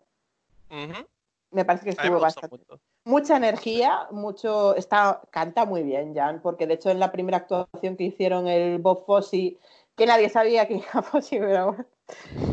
[1.51, 2.57] Me parece que estuvo bastante.
[2.57, 2.81] mucho.
[3.03, 4.75] Mucha energía, mucho.
[4.75, 8.79] Está, canta muy bien, Jan, porque de hecho en la primera actuación que hicieron el
[8.79, 9.57] Bob Fosse,
[9.95, 11.85] que nadie sabía que era Fosse, pero bueno.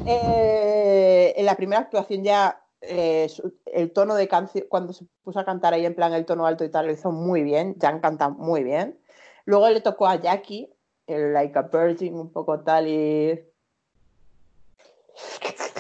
[0.07, 3.31] eh, en la primera actuación ya eh,
[3.67, 6.65] el tono de canción, cuando se puso a cantar ahí en plan el tono alto
[6.65, 7.77] y tal, lo hizo muy bien.
[7.81, 8.99] Jan canta muy bien.
[9.45, 10.73] Luego le tocó a Jackie,
[11.07, 13.45] el Like a Virgin, un poco tal y.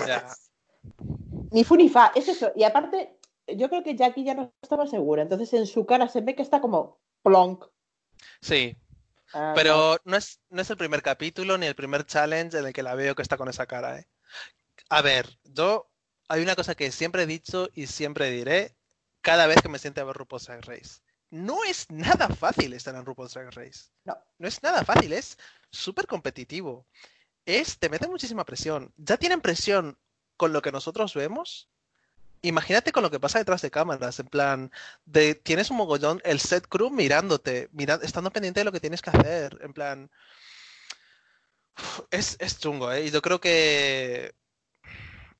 [0.06, 0.26] Ya.
[1.50, 2.52] Ni fu ni fa, es eso.
[2.54, 5.22] Y aparte, yo creo que Jackie ya no estaba segura.
[5.22, 7.64] Entonces en su cara se ve que está como plonk.
[8.40, 8.76] Sí,
[9.34, 9.54] Ah, no.
[9.54, 12.82] pero no es, no es el primer capítulo ni el primer challenge en el que
[12.82, 14.08] la veo que está con esa cara, ¿eh?
[14.88, 15.90] A ver, yo
[16.28, 18.74] hay una cosa que siempre he dicho y siempre diré
[19.20, 21.00] cada vez que me siente a ver RuPaul's Drag Race.
[21.30, 23.90] No es nada fácil estar en RuPaul's Drag Race.
[24.04, 24.16] No.
[24.38, 25.36] No es nada fácil, es
[25.70, 26.86] súper competitivo.
[27.44, 28.94] Es, te mete muchísima presión.
[28.96, 29.98] Ya tienen presión
[30.38, 31.68] con lo que nosotros vemos.
[32.40, 34.70] Imagínate con lo que pasa detrás de cámaras, en plan,
[35.04, 39.02] de tienes un mogollón, el set crew mirándote, mirando, estando pendiente de lo que tienes
[39.02, 40.10] que hacer, en plan,
[42.10, 43.06] es, es chungo, ¿eh?
[43.06, 44.34] Y yo creo que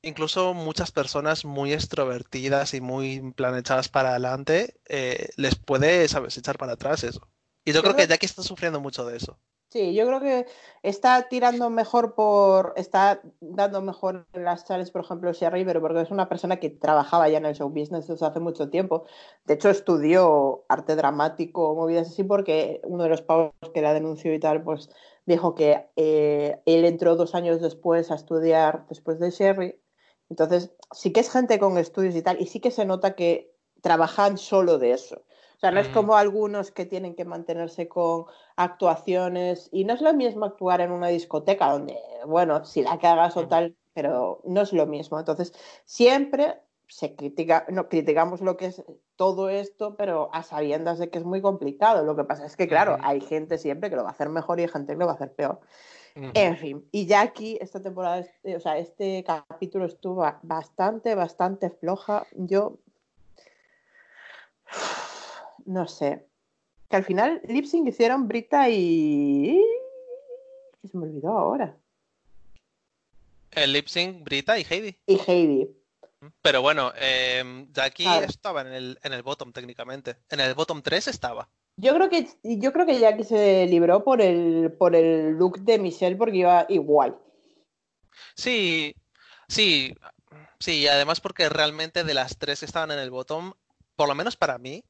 [0.03, 6.09] incluso muchas personas muy extrovertidas y muy en plan echadas para adelante, eh, les puede,
[6.09, 7.29] sabes, echar para atrás eso.
[7.65, 9.39] Y yo creo que Jackie está sufriendo mucho de eso.
[9.71, 10.47] Sí, yo creo que
[10.83, 12.73] está tirando mejor por.
[12.77, 16.71] Está dando mejor en las challenges, por ejemplo, Sherry, pero porque es una persona que
[16.71, 19.05] trabajaba ya en el show business desde hace mucho tiempo.
[19.45, 24.33] De hecho, estudió arte dramático, movidas así, porque uno de los pavos que la denunció
[24.33, 24.89] y tal, pues
[25.27, 29.79] dijo que eh, él entró dos años después a estudiar después de Sherry.
[30.31, 33.55] Entonces, sí que es gente con estudios y tal, y sí que se nota que
[33.83, 35.25] trabajan solo de eso.
[35.59, 35.95] O sea, no es Ujú.
[35.95, 40.93] como algunos que tienen que mantenerse con actuaciones y no es lo mismo actuar en
[40.93, 43.49] una discoteca donde, bueno, si la cagas o Ujú.
[43.49, 45.19] tal, pero no es lo mismo.
[45.19, 45.53] Entonces,
[45.85, 48.85] siempre se critica, no, criticamos lo que es
[49.17, 52.05] todo esto, pero a sabiendas de que es muy complicado.
[52.05, 54.61] Lo que pasa es que, claro, hay gente siempre que lo va a hacer mejor
[54.61, 55.59] y hay gente que lo va a hacer peor.
[56.35, 61.15] En fin, y ya aquí esta temporada, este- o sea, este capítulo estuvo ba- bastante,
[61.17, 62.27] bastante floja.
[62.33, 62.79] Yo
[65.69, 66.27] no sé.
[66.89, 69.63] Que al final lip sync hicieron Brita y.
[70.81, 71.77] que se me olvidó ahora.
[73.51, 74.97] El lip sync, Brita y Heidi.
[75.07, 75.69] Y Heidi.
[76.43, 78.27] Pero bueno, eh, Jackie Claro.
[78.27, 80.17] estaba en el, en el bottom técnicamente.
[80.31, 81.49] En el bottom 3 estaba.
[81.77, 85.79] Yo creo que yo creo que Jackie se libró por el por el look de
[85.79, 87.17] Michelle porque iba igual.
[88.35, 88.97] Sí,
[89.49, 89.95] sí,
[90.59, 93.53] sí, y además porque realmente de las tres que estaban en el bottom,
[93.95, 94.83] por lo menos para mí,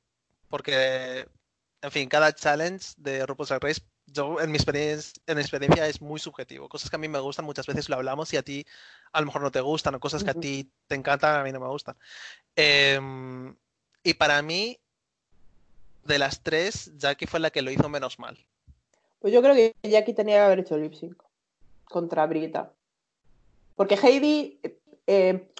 [0.48, 1.26] porque,
[1.82, 5.86] en fin, cada challenge de RuPaul's Drag Race, yo en mi experiencia, en mi experiencia
[5.86, 6.68] es muy subjetivo.
[6.68, 8.64] Cosas que a mí me gustan muchas veces lo hablamos y a ti
[9.12, 11.52] a lo mejor no te gustan, o cosas que a ti te encantan, a mí
[11.52, 11.96] no me gustan.
[12.56, 13.54] Em,
[14.02, 14.78] y para mí,
[16.04, 18.38] de las tres, Jackie fue la que lo hizo menos mal.
[19.18, 21.22] Pues yo creo que Jackie tenía que haber hecho lip sync
[21.84, 22.72] contra Brita.
[23.76, 24.60] Porque Heidi,
[25.06, 25.52] eh,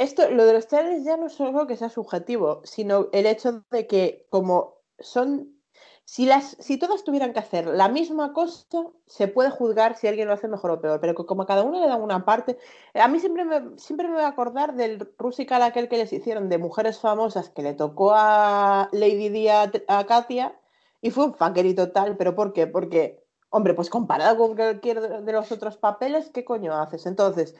[0.00, 3.64] esto, lo de los challenges ya no es solo que sea subjetivo, sino el hecho
[3.70, 5.56] de que como son,
[6.04, 8.66] Si, las, si todas tuvieran que hacer la misma cosa,
[9.06, 11.78] se puede juzgar si alguien lo hace mejor o peor, pero como a cada uno
[11.80, 12.58] le dan una parte,
[12.94, 16.48] a mí siempre me, siempre me voy a acordar del Rusical aquel que les hicieron
[16.48, 19.70] de mujeres famosas que le tocó a Lady Di a,
[20.06, 20.58] Katia
[21.00, 22.66] y fue un fuckery total, pero ¿por qué?
[22.66, 23.19] Porque,
[23.50, 27.04] hombre, pues comparado con cualquier de los otros papeles, ¿qué coño haces?
[27.06, 27.54] Entonces,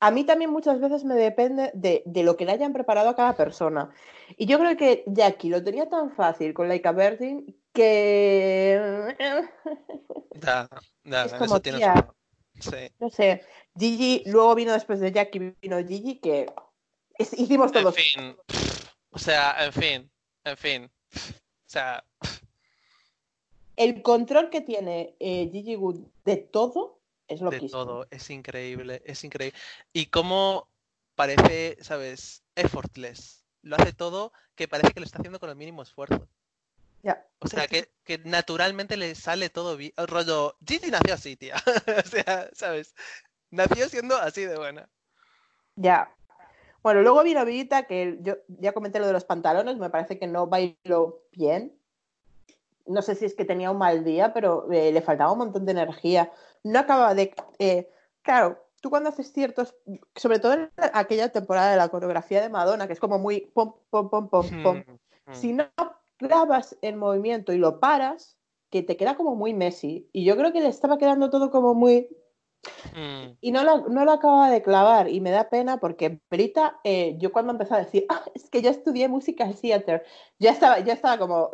[0.00, 3.16] a mí también muchas veces me depende de, de lo que le hayan preparado a
[3.16, 3.90] cada persona.
[4.36, 9.16] Y yo creo que Jackie lo tenía tan fácil con Laika Bertin que...
[11.04, 12.08] Es en como, eso tienes tía.
[12.60, 12.90] Sí.
[12.98, 13.42] No sé,
[13.78, 16.46] Gigi, luego vino después de Jackie, vino Gigi, que
[17.18, 17.94] es- hicimos En todos...
[17.94, 18.36] fin.
[19.10, 20.10] O sea, en fin.
[20.44, 20.90] En fin.
[21.14, 22.04] O sea,
[23.76, 28.06] El control que tiene eh, Gigi Good de todo es lo de que todo.
[28.10, 29.02] Es increíble.
[29.04, 29.58] Es increíble.
[29.92, 30.68] Y cómo
[31.14, 32.44] parece, ¿sabes?
[32.54, 33.44] Effortless.
[33.62, 36.28] Lo hace todo que parece que lo está haciendo con el mínimo esfuerzo.
[37.02, 37.26] Ya.
[37.38, 39.92] O sea, que, que naturalmente le sale todo bien.
[39.96, 41.56] Rollo, Gigi nació así, tía.
[42.04, 42.94] o sea, ¿sabes?
[43.50, 44.88] Nació siendo así de buena.
[45.76, 46.14] Ya.
[46.82, 50.26] Bueno, luego vino Vita, que yo ya comenté lo de los pantalones, me parece que
[50.26, 51.78] no bailó bien.
[52.86, 55.64] No sé si es que tenía un mal día, pero eh, le faltaba un montón
[55.66, 56.30] de energía.
[56.62, 57.34] No acababa de...
[57.58, 57.90] eh,
[58.22, 59.74] claro, tú cuando haces ciertos,
[60.14, 63.74] sobre todo en aquella temporada de la coreografía de Madonna, que es como muy pom,
[63.90, 64.84] pom, pom, pom, pom.
[65.26, 65.32] Mm.
[65.32, 65.66] Si no
[66.18, 68.36] grabas el movimiento y lo paras,
[68.70, 70.08] que te queda como muy Messi.
[70.12, 72.08] Y yo creo que le estaba quedando todo como muy...
[72.94, 76.80] Mm, Y no lo, no lo acababa de clavar y me da pena porque Brita,
[76.82, 80.04] eh, yo cuando empecé a decir, ah, es que yo estudié musical theater,
[80.38, 81.50] ya estaba, ya estaba como...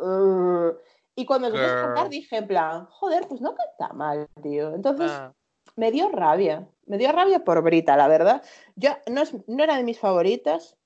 [1.15, 4.73] Y cuando empecé a cantar dije en plan, joder, pues no canta mal, tío.
[4.73, 5.33] Entonces ah,
[5.75, 8.43] me dio rabia, me dio rabia por Brita, la verdad.
[8.75, 10.77] Yo no, es- no era de mis favoritas,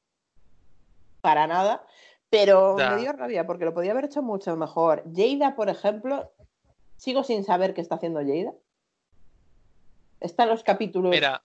[1.21, 1.86] para nada,
[2.30, 5.03] pero me dio rabia porque lo podía haber hecho mucho mejor.
[5.15, 6.32] Jada, por ejemplo,
[6.97, 8.53] sigo sin saber qué está haciendo Jada.
[10.19, 11.11] Está en los capítulos.
[11.11, 11.43] Mira,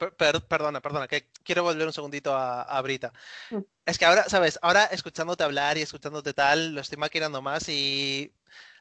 [0.00, 3.12] per- per- perdona, perdona, que quiero volver un segundito a, a Brita.
[3.50, 3.60] Mm.
[3.86, 4.58] Es que ahora, ¿sabes?
[4.62, 8.32] Ahora escuchándote hablar y escuchándote tal, lo estoy maquinando más y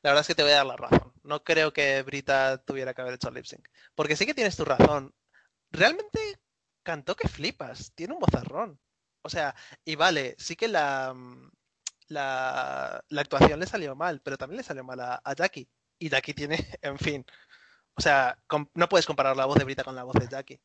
[0.02, 1.14] la verdad es que te voy a dar la razón.
[1.24, 3.68] No creo que Brita tuviera que haber hecho lip sync.
[3.96, 5.14] Porque sí que tienes tu razón.
[5.72, 6.40] Realmente
[6.84, 8.80] cantó que flipas, tiene un vozarrón.
[9.22, 9.54] O sea,
[9.86, 11.52] y vale, sí que la, mm,
[12.08, 15.70] la, la actuación le salió mal, pero también le salió mal a, a Jackie.
[16.00, 17.26] Y Jackie tiene, en fin.
[17.96, 18.38] O sea,
[18.76, 20.62] no puedes comparar la voz de Brita con la voz de Jackie.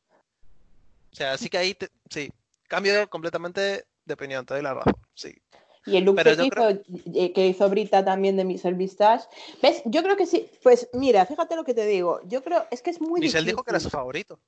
[1.15, 2.29] O sea, sí que ahí, te- sí,
[2.67, 5.33] cambio completamente de opinión, te doy la razón, sí.
[5.85, 6.69] Y el look que hizo,
[7.13, 9.23] eh, que hizo Brita también de Michelle Vistage.
[9.61, 9.81] ¿Ves?
[9.85, 10.49] Yo creo que sí.
[10.61, 12.19] Pues mira, fíjate lo que te digo.
[12.25, 13.97] Yo creo, es que es muy Michelle dijo que era su difícil.
[13.97, 14.39] favorito.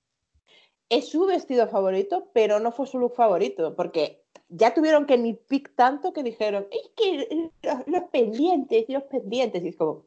[0.90, 5.74] Es su vestido favorito, pero no fue su look favorito, porque ya tuvieron que nitpick
[5.74, 9.64] tanto que dijeron, es que los, los pendientes, los pendientes.
[9.64, 10.07] Y es como,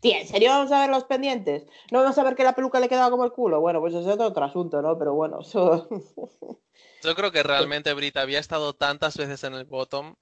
[0.00, 1.66] tía, ¿en serio vamos a ver los pendientes?
[1.90, 3.60] ¿No vamos a ver que la peluca le quedaba como el culo?
[3.60, 4.98] Bueno, pues eso es otro asunto, ¿no?
[4.98, 5.88] Pero bueno, eso...
[7.02, 10.16] Yo creo que realmente Brita había estado tantas veces en el bottom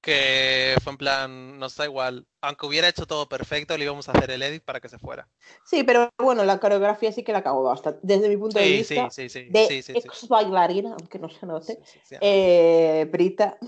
[0.00, 2.26] que fue en plan, nos da igual.
[2.40, 5.28] Aunque hubiera hecho todo perfecto, le íbamos a hacer el edit para que se fuera.
[5.64, 8.00] Sí, pero bueno, la coreografía sí que la cagó bastante.
[8.02, 11.80] Desde mi punto de vista, sí, sí, sí, de ex bailarina, aunque no se note,
[12.20, 13.58] eh, Brita,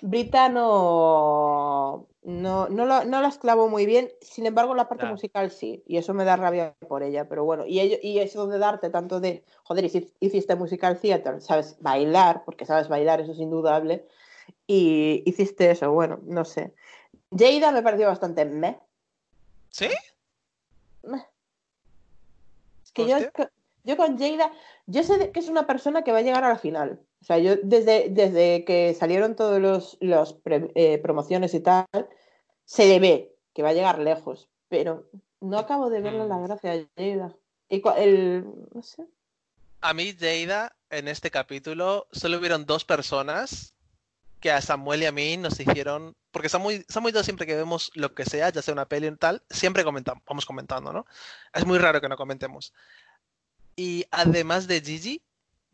[0.00, 5.50] Brita no, no, no, lo- no la esclavó muy bien, sin embargo la parte musical
[5.50, 8.58] sí, y eso me da rabia por ella, pero bueno, y, ello- y eso de
[8.58, 13.38] darte tanto de, joder, hici- hiciste musical theater, sabes bailar, porque sabes bailar, eso es
[13.38, 14.06] indudable,
[14.66, 16.74] y hiciste eso, bueno, no sé.
[17.36, 18.78] Jada me pareció bastante meh,
[19.70, 19.88] ¿Sí?
[21.02, 21.26] meh.
[22.84, 23.18] Es que yo,
[23.84, 24.52] yo con Jada,
[24.86, 27.00] yo sé que es una persona que va a llegar a la final.
[27.20, 31.86] O sea, yo desde, desde que salieron todos los, los pre- eh, promociones y tal,
[32.64, 35.08] se le ve que va a llegar lejos, pero
[35.40, 36.44] no acabo de verle la Mm.
[36.44, 37.36] gracia a Jada.
[37.68, 39.06] Y el, no sé.
[39.80, 43.73] A mí, Jada, en este capítulo, solo hubieron dos personas
[44.44, 46.14] que a Samuel y a mí nos hicieron.
[46.30, 49.06] Porque Samuel, Samuel y yo siempre que vemos lo que sea, ya sea una peli
[49.06, 51.06] o tal, siempre comentamos, vamos comentando, ¿no?
[51.54, 52.74] Es muy raro que no comentemos.
[53.74, 55.22] Y además de Gigi,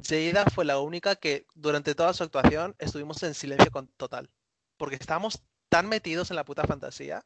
[0.00, 4.30] Jada fue la única que durante toda su actuación estuvimos en silencio con, total.
[4.76, 7.24] Porque estábamos tan metidos en la puta fantasía.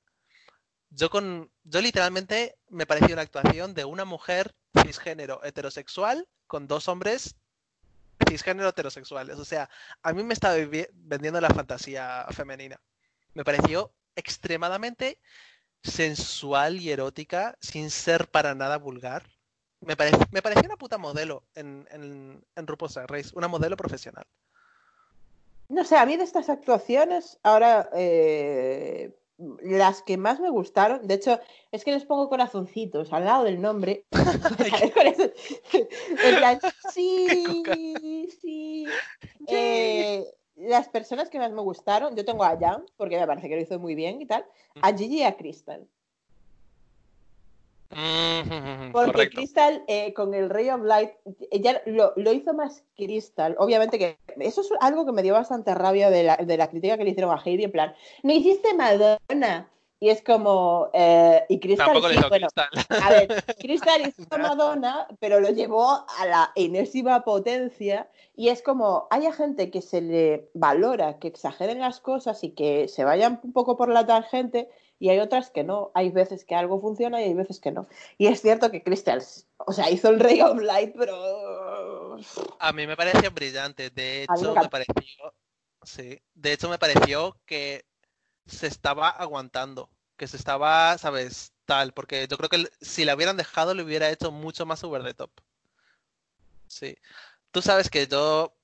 [0.88, 1.50] Yo con.
[1.62, 7.36] Yo literalmente me pareció una actuación de una mujer cisgénero heterosexual con dos hombres
[8.28, 9.38] cisgénero heterosexuales.
[9.38, 9.68] O sea,
[10.02, 10.56] a mí me estaba
[10.92, 12.80] vendiendo la fantasía femenina.
[13.34, 15.18] Me pareció extremadamente
[15.82, 19.24] sensual y erótica, sin ser para nada vulgar.
[19.80, 24.24] Me, parece, me pareció una puta modelo en, en, en RuPaul's Race, una modelo profesional.
[25.68, 31.14] No sé, a mí de estas actuaciones, ahora eh, las que más me gustaron, de
[31.14, 31.38] hecho,
[31.72, 34.06] es que les pongo corazoncitos al lado del nombre.
[36.24, 36.58] En plan,
[36.92, 38.86] sí, sí.
[39.48, 40.24] Eh,
[40.56, 43.62] las personas que más me gustaron, yo tengo a Jan, porque me parece que lo
[43.62, 44.46] hizo muy bien y tal,
[44.80, 45.86] a Gigi y a Crystal.
[47.94, 49.36] Mm, Porque Correcto.
[49.36, 51.12] Crystal eh, con el Ray of Light,
[51.50, 53.54] ella lo, lo hizo más Crystal.
[53.58, 56.98] Obviamente que eso es algo que me dio bastante rabia de la, de la crítica
[56.98, 59.70] que le hicieron a Heidi, en plan, no hiciste Madonna.
[60.00, 63.02] Y es como, eh, y Crystal, Tampoco le sí, hizo bueno, Crystal.
[63.02, 68.10] a ver, Crystal hizo Madonna, pero lo llevó a la enésima potencia.
[68.36, 72.88] Y es como, hay gente que se le valora que exageren las cosas y que
[72.88, 74.68] se vayan un poco por la tangente,
[75.04, 75.90] y hay otras que no.
[75.92, 77.86] Hay veces que algo funciona y hay veces que no.
[78.16, 79.22] Y es cierto que Crystal,
[79.58, 82.16] o sea, hizo el Ray of Light, pero.
[82.58, 83.90] A mí me pareció brillante.
[83.90, 85.34] De hecho, me pareció.
[85.82, 86.22] Sí.
[86.32, 87.84] De hecho, me pareció que
[88.46, 89.90] se estaba aguantando.
[90.16, 91.52] Que se estaba, ¿sabes?
[91.66, 91.92] Tal.
[91.92, 95.12] Porque yo creo que si la hubieran dejado, le hubiera hecho mucho más over the
[95.12, 95.30] top.
[96.66, 96.96] Sí.
[97.50, 98.54] Tú sabes que yo.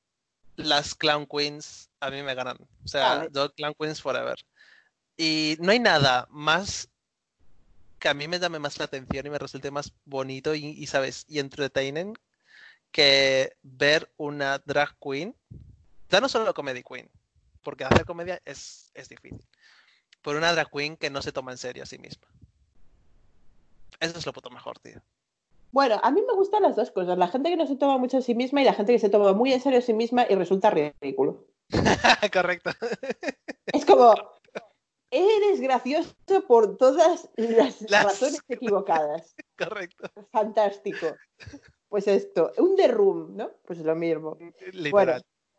[0.57, 2.57] Las Clown Queens a mí me ganan.
[2.83, 4.39] O sea, yo Clown Queens forever.
[5.23, 6.89] Y no hay nada más
[7.99, 10.87] que a mí me llame más la atención y me resulte más bonito y, y,
[10.87, 11.27] ¿sabes?
[11.29, 12.15] Y entertaining
[12.91, 15.37] que ver una drag queen,
[16.09, 17.11] ya no solo comedy queen,
[17.63, 19.47] porque hacer comedia es, es difícil,
[20.23, 22.27] pero una drag queen que no se toma en serio a sí misma.
[24.01, 25.03] Eso es lo puto mejor, tío.
[25.71, 27.19] Bueno, a mí me gustan las dos cosas.
[27.19, 29.11] La gente que no se toma mucho a sí misma y la gente que se
[29.11, 31.45] toma muy en serio a sí misma y resulta ridículo.
[32.33, 32.71] Correcto.
[33.67, 34.15] Es como,
[35.11, 36.15] eres gracioso
[36.47, 39.35] por todas las, Las- razones equivocadas.
[39.59, 40.11] Correcto.
[40.31, 41.07] Fantástico.
[41.89, 43.51] Pues esto, un The Room, ¿no?
[43.67, 44.37] Pues lo mismo.
[44.73, 44.91] Literal.
[44.93, 45.13] Bueno,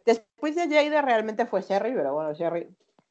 [0.06, 2.68] después de Jada realmente fue Sherry, pero bueno, Sherry,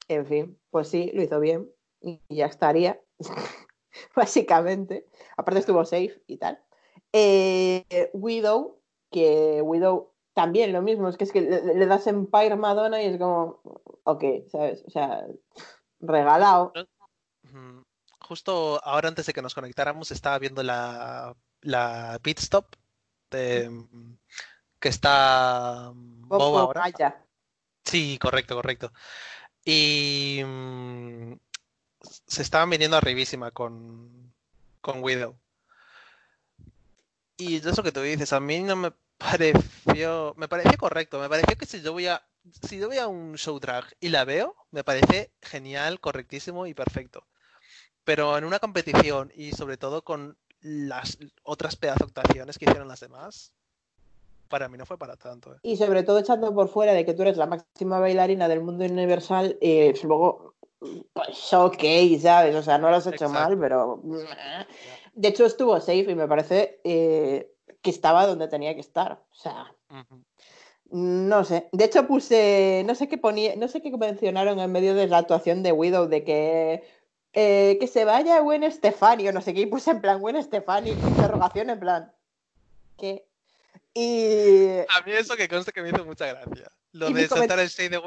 [0.08, 1.70] en fin, pues sí, lo hizo bien
[2.00, 3.00] y ya estaría,
[4.16, 5.06] básicamente.
[5.36, 6.58] Aparte estuvo safe y tal.
[7.12, 8.80] Eh, Widow,
[9.10, 13.06] que Widow también lo mismo, es que es que le, le das Empire Madonna y
[13.06, 13.60] es como,
[14.04, 14.84] ok, ¿sabes?
[14.86, 15.26] O sea,
[16.00, 16.72] regalado.
[18.20, 22.66] Justo ahora antes de que nos conectáramos estaba viendo la, la pit stop
[23.30, 23.70] de,
[24.78, 26.80] que está mm, Bob Bob ahora.
[26.82, 27.24] Maya.
[27.84, 28.92] Sí, correcto, correcto.
[29.64, 31.32] Y mm,
[32.00, 34.32] se estaban viniendo arribísima con,
[34.80, 35.36] con Widow.
[37.36, 41.56] Y eso que tú dices, a mí no me pareció, me pareció correcto, me pareció
[41.56, 42.22] que si yo voy a,
[42.62, 46.74] si yo voy a un show drag y la veo, me parece genial, correctísimo y
[46.74, 47.26] perfecto.
[48.04, 53.00] Pero en una competición y sobre todo con las otras pedazo actuaciones que hicieron las
[53.00, 53.52] demás,
[54.48, 55.54] para mí no fue para tanto.
[55.54, 55.58] ¿eh?
[55.62, 58.84] Y sobre todo echando por fuera de que tú eres la máxima bailarina del mundo
[58.84, 60.54] universal, eh, luego,
[61.12, 61.82] pues ok,
[62.20, 62.54] ¿sabes?
[62.54, 63.32] O sea, no lo has hecho Exacto.
[63.32, 64.02] mal, pero...
[65.12, 69.24] De hecho, estuvo safe y me parece eh, que estaba donde tenía que estar.
[69.30, 70.24] O sea, Ujú.
[70.90, 71.68] No sé.
[71.72, 75.18] De hecho, puse, no sé qué ponía, no sé qué mencionaron en medio de la
[75.18, 76.84] actuación de Widow de que
[77.32, 80.42] eh, que se vaya Gwen Stefani o no sé qué, y puse en plan Gwen
[80.42, 82.12] Stefani, interrogación en plan.
[82.98, 83.24] ¿Qué?
[83.94, 86.70] Y A mí eso que conste que me hizo mucha gracia.
[86.92, 88.00] Lo de saltar el shade de...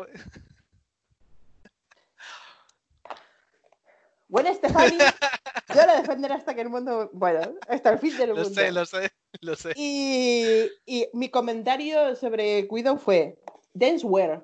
[4.28, 8.36] Gwen Stefani, yo la defenderé hasta que el mundo, bueno, hasta el fin del Lo
[8.36, 8.50] mundo.
[8.50, 9.12] sé, lo sé,
[9.42, 9.74] lo sé.
[9.76, 13.38] Y, y mi comentario sobre Widow fue
[13.74, 14.42] Danceware.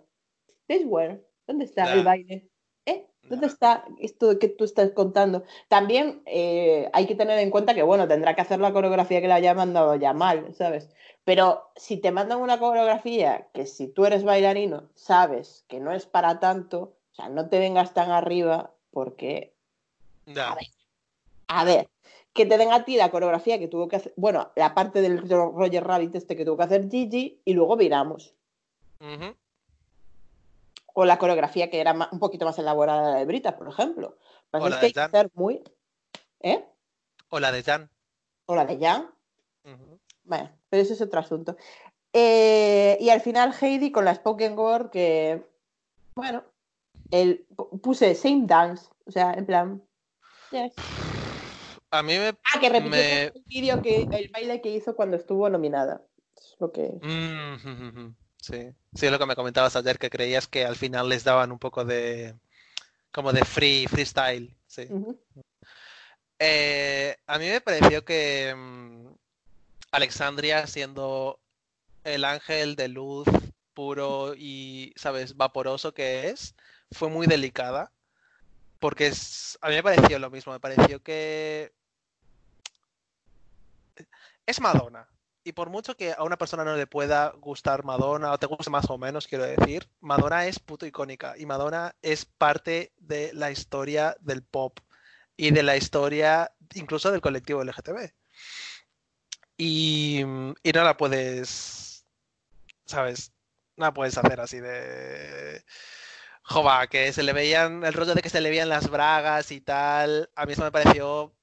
[0.68, 1.24] Danceware.
[1.48, 1.94] ¿Dónde está Nah.
[1.94, 2.50] el baile?
[2.86, 3.06] ¿Eh?
[3.24, 3.54] ¿Dónde Nah.
[3.54, 5.44] está esto que tú estás contando?
[5.68, 9.28] También eh, hay que tener en cuenta que, bueno, tendrá que hacer la coreografía que
[9.28, 10.90] le haya mandado ya mal, ¿sabes?
[11.24, 16.06] Pero si te mandan una coreografía que si tú eres bailarino sabes que no es
[16.06, 19.54] para tanto, o sea, no te vengas tan arriba porque
[20.26, 20.52] Ya.
[20.52, 20.68] A ver.
[21.48, 21.90] a ver,
[22.34, 25.28] que te den a ti la coreografía que tuvo que hacer, bueno, la parte del
[25.30, 28.34] Ro- Roger Rabbit este que tuvo que hacer Gigi y luego viramos.
[30.94, 34.18] O la coreografía que era un poquito más elaborada de Brita, por ejemplo.
[34.52, 35.12] Lo que O la es que de hay que Jan.
[35.12, 35.64] ser muy...
[36.42, 36.66] ¿Eh?
[37.30, 37.90] O la de Jan.
[38.46, 39.10] O la de Jan.
[39.66, 40.00] Ujú.
[40.24, 41.56] Bueno, pero ese es otro asunto.
[42.14, 45.44] Eh, y al final Heidi con la Spoken Word que,
[46.16, 46.44] bueno,
[47.12, 49.84] el, pu- puse Same Dance, o sea, en plan...
[50.52, 50.74] yes.
[51.92, 52.30] A mí me...
[52.30, 56.02] Ah, que repitió Me- el vídeo que el baile que hizo cuando estuvo nominada.
[56.38, 57.00] Es lo que...
[57.02, 58.16] Mm.
[58.42, 58.72] Sí.
[58.96, 61.60] Sí, es lo que me comentabas ayer, que creías que al final les daban un
[61.60, 62.36] poco de...
[63.12, 64.56] como de free, freestyle.
[64.66, 64.88] Sí.
[66.40, 69.08] Eh, a mí me pareció que mm,
[69.92, 71.40] Alexandria siendo
[72.06, 73.28] el ángel de luz
[73.74, 76.56] puro y, ¿sabes?, vaporoso que es,
[76.92, 77.92] fue muy delicada
[78.80, 81.74] Porque es, a mí me pareció lo mismo, me pareció que
[84.50, 85.08] es Madonna.
[85.44, 88.70] Y por mucho que a una persona no le pueda gustar Madonna, o te guste
[88.70, 91.36] más o menos, quiero decir, Madonna es puto icónica.
[91.38, 94.80] Y Madonna es parte de la historia del pop
[95.38, 98.12] y de la historia incluso del colectivo LGTB.
[99.58, 102.06] Y, y no la puedes,
[102.86, 103.32] ¿sabes?
[103.78, 105.64] No la puedes hacer así de...
[106.44, 109.62] Jova, que se le veían, el rollo de que se le veían las bragas y
[109.62, 111.34] tal, a mí eso me pareció...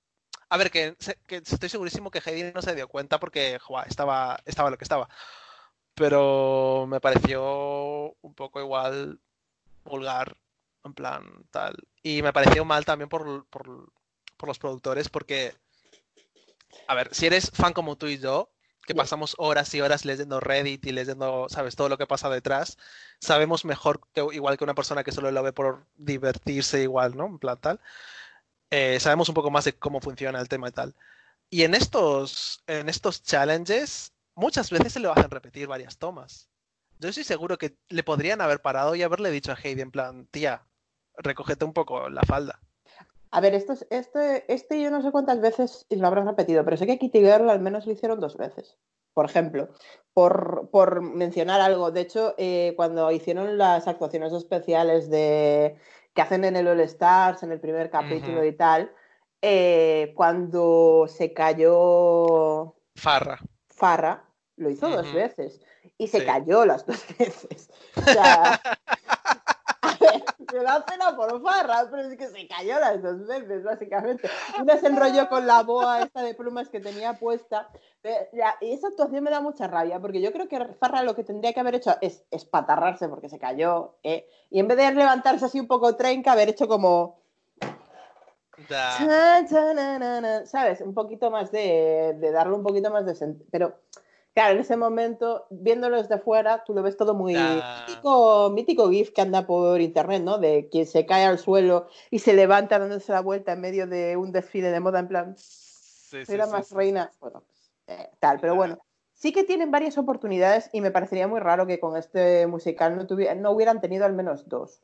[0.48, 0.96] A ver, que,
[1.26, 3.58] que estoy segurísimo que Heidi no se dio cuenta porque,
[3.88, 5.08] estaba, estaba lo que estaba.
[5.94, 9.18] Pero me pareció un poco igual
[9.84, 10.36] vulgar,
[10.84, 11.76] en plan tal.
[12.02, 13.90] Y me pareció mal también por, por,
[14.36, 15.54] por los productores porque,
[16.86, 18.50] a ver, si eres fan como tú y yo,
[18.86, 22.78] que pasamos horas y horas leyendo Reddit y leyendo, sabes, todo lo que pasa detrás,
[23.18, 27.26] sabemos mejor que igual que una persona que solo lo ve por divertirse igual, ¿no?
[27.26, 27.80] En plan tal.
[28.70, 30.94] Eh, sabemos un poco más de cómo funciona el tema y tal.
[31.50, 36.48] Y en estos, en estos challenges, muchas veces se lo hacen repetir varias tomas.
[36.98, 40.26] Yo estoy seguro que le podrían haber parado y haberle dicho a Heidi en plan,
[40.30, 40.62] tía,
[41.18, 42.60] recógete un poco la falda.
[43.30, 46.76] A ver, esto, es- este, este yo no sé cuántas veces lo habrán repetido, pero
[46.76, 48.76] sé que Kitty Girl al menos lo hicieron dos veces.
[49.12, 49.68] Por ejemplo,
[50.12, 51.90] por, por mencionar algo.
[51.90, 55.76] De hecho, eh, cuando hicieron las actuaciones especiales de
[56.16, 58.90] que hacen en el All Stars, en el primer capítulo y tal,
[59.42, 63.38] eh, cuando se cayó Farra.
[63.68, 64.24] Farra,
[64.56, 65.60] lo hizo dos veces
[65.98, 66.24] y se Sí.
[66.24, 67.70] cayó las dos veces.
[67.94, 68.58] O sea,
[70.52, 74.28] me da pena por Farra, pero es que se cayó las dos veces, básicamente.
[74.60, 77.68] Una se enrolló con la boa esta de plumas que tenía puesta.
[78.32, 81.24] La- y esa actuación me da mucha rabia, porque yo creo que Farra lo que
[81.24, 84.28] tendría que haber hecho es espatarrarse porque se cayó, ¿eh?
[84.50, 87.20] y en vez de levantarse así un poco trenca, haber hecho como...
[88.68, 90.46] Da.
[90.46, 90.80] ¿Sabes?
[90.80, 93.36] Un poquito más de, de darle un poquito más de.
[93.50, 93.74] Pero,
[94.36, 99.10] claro, en ese momento, viéndolo desde fuera, tú lo ves todo muy mítico, mítico GIF
[99.12, 100.36] que anda por internet, ¿no?
[100.36, 104.18] De quien se cae al suelo y se levanta dándose la vuelta en medio de
[104.18, 107.10] un desfile de moda, en plan, Sí, sí, más sí, reina.
[107.18, 107.44] Bueno,
[107.86, 108.78] eh, tal, pero bueno.
[109.14, 113.06] Sí que tienen varias oportunidades y me parecería muy raro que con este musical no,
[113.06, 114.82] tuvi- no hubieran tenido al menos dos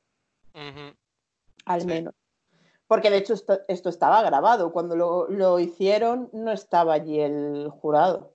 [1.67, 2.15] al menos.
[2.87, 4.73] Porque de hecho esto, esto estaba grabado.
[4.73, 8.35] Cuando lo, lo hicieron no estaba allí el jurado.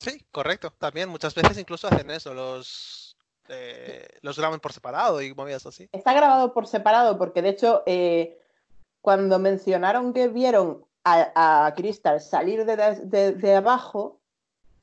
[0.00, 0.72] Sí, correcto.
[0.78, 3.16] También muchas veces incluso hacen eso, los,
[3.48, 5.88] eh, los graban por separado y movidas así.
[5.92, 8.38] Está grabado por separado porque de hecho eh,
[9.02, 14.20] cuando mencionaron que vieron a, a Crystal salir de, de- de abajo,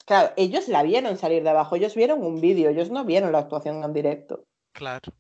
[0.06, 3.40] claro, ellos la vieron salir de abajo, ellos vieron un vídeo, ellos no vieron la
[3.40, 4.44] actuación en directo.
[4.72, 5.12] Claro.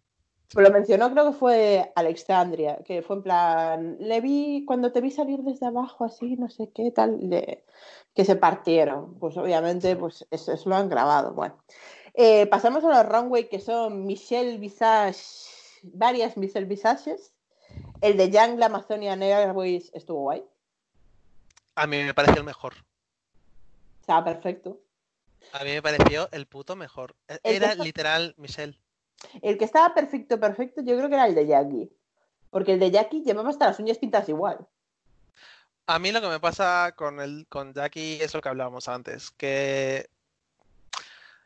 [0.53, 5.01] Pero lo mencionó, creo que fue Alexandria, que fue en plan, le vi, cuando te
[5.01, 7.65] vi salir desde abajo, así, no sé qué tal, le-
[8.17, 9.13] que se partieron.
[9.19, 11.33] Pues obviamente, pues eso, eso lo han grabado.
[11.33, 11.55] Bueno,
[12.19, 15.19] Eh, pasamos a los runway que son Michelle Visage,
[15.83, 17.31] varias Michelle Visages.
[18.01, 20.43] El de Young, la Amazonian Airways estuvo guay,
[21.75, 22.73] A mí me pareció el mejor.
[24.01, 24.79] estaba perfecto.
[25.53, 27.15] A mí me pareció el puto mejor.
[27.27, 28.79] E- Era está- literal Michelle.
[29.43, 31.91] El que estaba perfecto, perfecto, yo creo que era el de Jackie.
[32.49, 34.65] Porque el de Jackie llevaba hasta las uñas pintadas igual.
[35.87, 39.31] A mí lo que me pasa con el con Jackie es lo que hablábamos antes,
[39.31, 40.09] que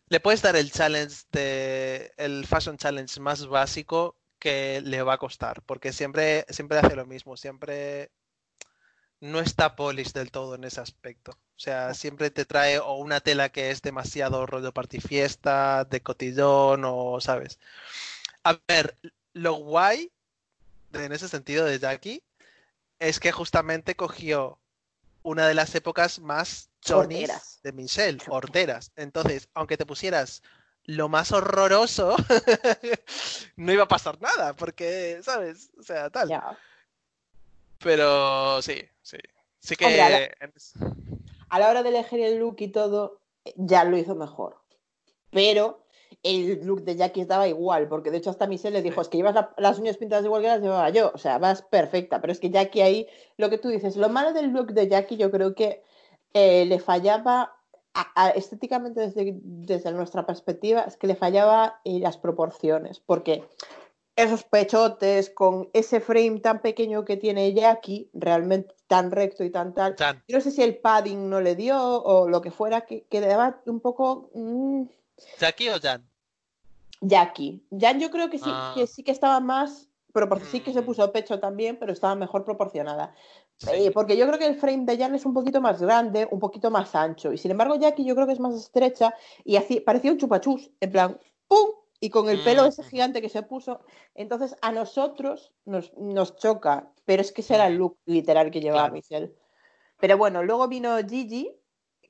[0.10, 5.18] le puedes dar el challenge de el fashion challenge más básico que le va a
[5.20, 8.12] costar, porque siempre siempre hace lo mismo, siempre
[9.22, 11.32] no está polish del todo en ese aspecto.
[11.34, 16.02] O sea, siempre te trae o una tela que es demasiado rollo party fiesta, de
[16.02, 17.60] cotillón o, ¿sabes?
[18.44, 18.98] A ver,
[19.34, 20.12] lo guay
[20.94, 22.24] en ese sentido de Jackie
[23.02, 24.60] es que justamente cogió
[25.24, 27.60] una de las épocas más chonis Horteras.
[27.64, 28.92] de Michelle, horteras.
[28.96, 30.44] Entonces, aunque te pusieras
[30.86, 32.16] lo más horroroso,
[33.56, 35.72] no iba a pasar nada, porque, ¿sabes?
[35.80, 36.30] O sea, tal.
[37.80, 39.18] Pero sí, sí.
[39.60, 40.30] Sí que Hombre, a la-
[41.50, 43.20] a la hora de elegir el look y todo,
[43.56, 44.62] ya lo hizo mejor.
[45.32, 45.86] Pero
[46.24, 49.18] el look de Jackie estaba igual, porque de hecho hasta Michelle le dijo, es que
[49.18, 52.34] llevas la- las uñas pintadas igual que las llevaba yo, o sea, vas perfecta, pero
[52.34, 53.08] es que Jackie ahí,
[53.38, 55.84] lo que tú dices, lo malo del look de Jackie yo creo que
[56.34, 57.56] eh, le fallaba,
[57.94, 63.44] a- a- estéticamente desde, desde nuestra perspectiva, es que le fallaba eh, las proporciones, porque
[64.16, 69.74] esos pechotes con ese frame tan pequeño que tiene Jackie, realmente tan recto y tan
[69.74, 69.96] tal,
[70.28, 73.62] yo no sé si el padding no le dio o lo que fuera, que quedaba
[73.66, 74.84] un poco mm,
[75.40, 76.08] ¿Jackie o Jan?
[77.02, 77.64] Jackie.
[77.78, 78.74] Jan yo creo que sí, Ah.
[78.76, 80.86] que sí que estaba más pero sí que se Mm.
[80.86, 83.16] puso pecho también, pero estaba mejor proporcionada.
[83.56, 83.70] Sí.
[83.72, 86.40] Eh, porque yo creo que el frame de Jan es un poquito más grande, un
[86.42, 87.32] poquito más ancho.
[87.32, 89.14] Y sin embargo, Jackie yo creo que es más estrecha
[89.46, 91.18] y así, parecía un chupachus, en plan,
[91.48, 91.70] ¡pum!
[92.02, 92.86] Y con el pelo ese Mm.
[92.88, 93.80] gigante que se puso.
[94.14, 98.60] Entonces, a nosotros nos, nos choca, pero es que ese era el look literal que
[98.60, 98.94] llevaba Claro.
[98.96, 99.34] Michelle.
[100.02, 101.56] Pero bueno, luego vino Gigi,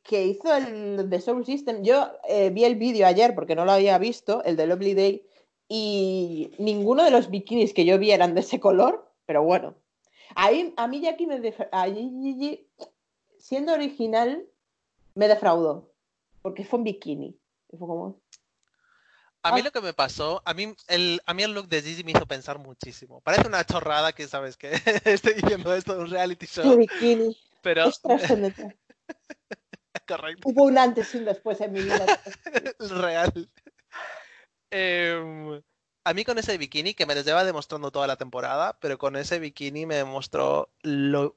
[0.04, 1.84] que hizo el de Soul System.
[1.84, 5.26] Yo eh, vi el vídeo ayer porque no lo había visto, el de Lovely Day,
[5.68, 9.76] y ninguno de los bikinis que yo vi eran de ese color, pero bueno.
[10.36, 12.68] Ahí, a mí Jackie me def- a Gigi,
[13.38, 14.46] siendo original,
[15.16, 15.92] me defraudó,
[16.42, 17.38] porque fue un bikini.
[17.70, 18.22] Fue como,
[19.44, 19.64] A mí Ah.
[19.64, 22.26] lo que me pasó, a mí el, a mí el look de Gigi me hizo
[22.28, 23.22] pensar muchísimo.
[23.22, 24.72] Parece una chorrada que sabes que
[25.06, 28.02] estoy diciendo esto de un reality "Qué show, bikini, pero es.
[30.08, 32.06] correcto, Hubo un antes y un después en mi vida.
[32.80, 33.50] real.
[34.70, 35.62] Em,
[36.04, 39.16] a mí con ese bikini que me lo lleva demostrando toda la temporada, pero con
[39.16, 41.36] ese bikini me demostró lo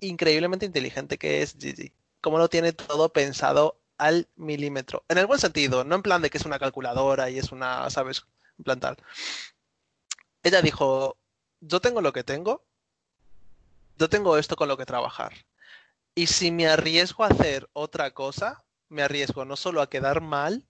[0.00, 1.92] increíblemente inteligente que es Gigi.
[2.20, 5.04] Cómo lo tiene todo pensado al milímetro.
[5.08, 7.88] En el buen sentido, no en plan de que es una calculadora y es una,
[7.90, 8.24] ¿sabes?
[8.58, 8.96] En plan tal.
[10.42, 11.16] Ella dijo,
[11.60, 12.64] yo tengo lo que tengo,
[13.96, 15.32] yo tengo esto con lo que trabajar.
[16.18, 20.64] Y si me arriesgo a hacer otra cosa, me arriesgo no solo a quedar mal,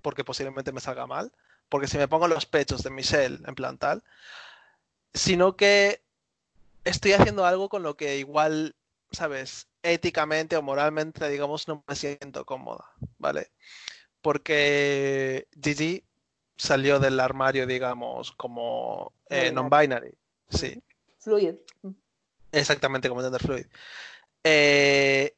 [0.00, 1.32] porque posiblemente me salga mal,
[1.68, 4.02] porque si me pongo los pechos de Michelle en plan tal,
[5.12, 6.00] sino que
[6.84, 8.74] estoy haciendo algo con lo que igual,
[9.12, 9.68] ¿sabes?
[9.82, 13.50] Éticamente o moralmente, digamos, no me siento cómoda, ¿vale?
[14.22, 16.04] Porque Gigi
[16.56, 20.14] salió del armario, digamos, como eh, Non-binary.
[20.48, 20.82] Sí,
[21.18, 21.56] Fluid.
[22.50, 23.66] exactamente como gender fluid.
[24.44, 25.34] Eh,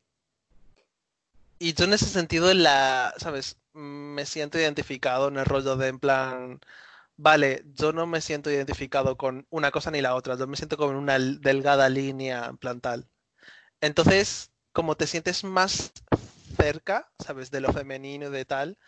[1.59, 3.59] y yo en ese sentido, la, ¿sabes?
[3.73, 6.61] Me siento identificado en el rollo de en plan,
[7.17, 10.77] vale, yo no me siento identificado con una cosa ni la otra, yo me siento
[10.77, 13.09] como en una delgada línea en plan tal.
[13.81, 15.93] Entonces, como te sientes más
[16.57, 17.51] cerca, ¿sabes?
[17.51, 18.79] De lo femenino y de tal,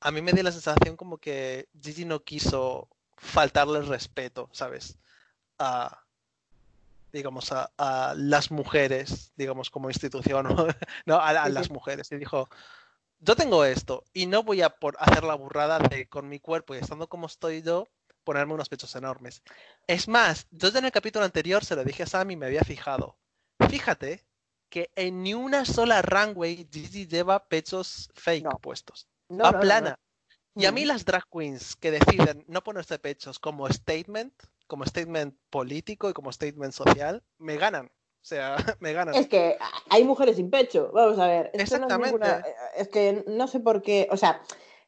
[0.00, 4.98] a mí me dio la sensación como que Gigi no quiso faltarle el respeto, ¿sabes?
[5.58, 6.05] A,
[7.16, 10.46] digamos, a, a las mujeres, digamos, como institución,
[11.06, 11.18] ¿no?
[11.20, 12.12] A, las mujeres.
[12.12, 12.48] Y dijo,
[13.18, 16.74] yo tengo esto y no voy a por hacer la burrada de con mi cuerpo
[16.74, 17.88] y estando como estoy yo,
[18.22, 19.42] ponerme unos pechos enormes.
[19.86, 22.46] Es más, yo ya en el capítulo anterior se lo dije a Sam y me
[22.46, 23.16] había fijado.
[23.70, 24.26] Fíjate
[24.68, 28.58] que en ni una sola runway Gigi lleva pechos fake No.
[28.58, 29.08] puestos.
[29.28, 29.98] No, Va no, no, plana.
[30.54, 34.34] Y a mí las drag queens que deciden no ponerse pechos como statement,
[34.66, 37.86] como statement político y como statement social, me ganan.
[37.86, 39.14] O sea, me ganan.
[39.14, 39.56] Es que
[39.90, 40.90] hay mujeres sin pecho.
[40.92, 41.50] Vamos a ver.
[41.52, 42.06] esto no es, Exactamente.
[42.12, 42.44] ninguna-
[42.76, 44.08] es que no sé por qué.
[44.10, 44.42] O sea,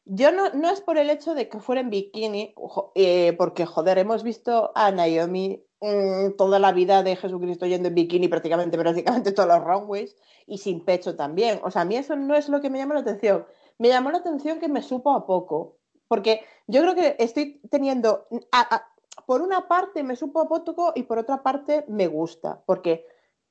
[0.05, 2.53] yo no, no es por el hecho de que fuera en bikini,
[2.95, 7.95] eh, porque joder, hemos visto a Naomi mm, toda la vida de Jesucristo yendo en
[7.95, 10.15] bikini prácticamente, prácticamente todos los runways
[10.47, 11.61] y sin pecho también.
[11.63, 13.45] O sea, a mí eso no es lo que me llama la atención.
[13.77, 15.77] Me llamó la atención que me supo a poco.
[16.09, 18.27] Porque yo creo que estoy teniendo.
[18.51, 18.87] a- a-
[19.29, 22.63] por una parte me supo a poco y por otra parte me gusta.
[22.65, 23.05] Porque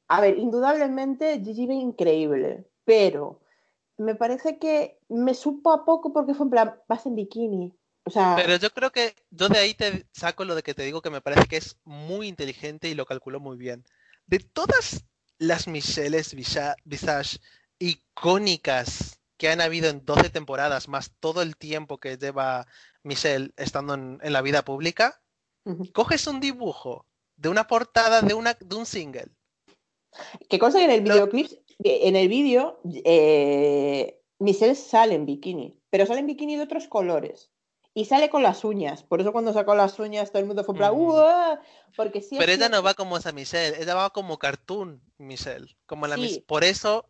[0.09, 3.39] a ver, indudablemente Gigi ve increíble, pero
[3.97, 7.73] me parece que me supo a poco porque fue en plan, vas en bikini.
[8.03, 11.11] Pero yo creo que yo de ahí te saco lo de que te digo que
[11.11, 13.85] me parece que es muy inteligente y lo calculó muy bien.
[14.27, 15.05] De todas
[15.39, 17.39] las Michelles Visa- Visage
[17.79, 22.67] icónicas que han habido en 12 temporadas, más todo el tiempo que lleva
[23.05, 25.21] Michelle estando en la vida pública,
[25.93, 27.05] coges un dibujo
[27.37, 29.29] de una portada de, una, de un single.
[30.49, 31.51] que cosa que en el Lo- videoclip,
[31.85, 37.51] en el vídeo, eh, Michelle sale en bikini, pero sale en bikini de otros colores.
[37.95, 39.03] Y sale con las uñas.
[39.03, 41.01] Por eso cuando sacó las uñas todo el mundo fue Mm.
[41.01, 41.61] "Uah",
[41.97, 45.77] Porque sí Pero ella no va como esa Michelle, ella va como cartoon Michelle.
[45.87, 46.45] Como la Sí.
[46.47, 47.07] Por eso,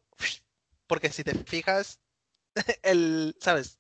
[0.86, 2.00] porque si te fijas,
[2.82, 3.78] el, ¿sabes?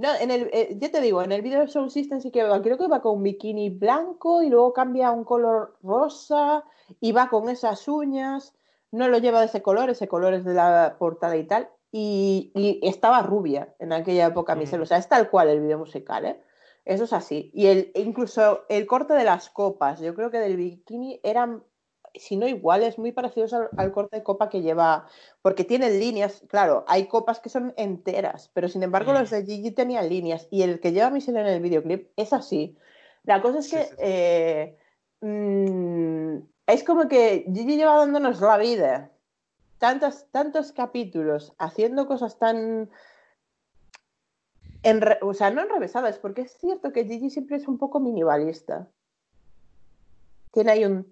[0.00, 2.42] No, en el, eh, ya te digo, en el vídeo de Soul System sí que
[2.42, 6.64] va, creo que va con un bikini blanco y luego cambia a un color rosa
[7.00, 8.54] y va con esas uñas.
[8.92, 11.68] No lo lleva de ese color, ese color es de la portada y tal.
[11.92, 14.54] Y, y estaba rubia en aquella época.
[14.54, 14.80] Mm.
[14.80, 16.40] O sea, es tal cual el vídeo musical, ¿eh?
[16.86, 17.50] Eso es así.
[17.52, 21.62] Y el, incluso el corte de las copas, yo creo que del bikini eran,
[22.14, 25.06] si no iguales, muy parecidos al, al corte de copa que lleva
[25.42, 29.14] porque tienen líneas, claro, hay copas que son enteras, pero sin embargo Mm.
[29.16, 32.76] los de Gigi tenían líneas y el que lleva Michelle en el videoclip es así.
[33.24, 33.96] La cosa es que sí, sí.
[33.98, 34.78] eh,
[35.20, 39.10] mm, es como que Gigi lleva dándonos la vida.
[39.78, 42.90] Tantos, tantos capítulos haciendo cosas tan
[44.82, 48.88] enre- o sea, no enrevesadas, porque es cierto que Gigi siempre es un poco minimalista.
[50.52, 51.04] Tiene ahí un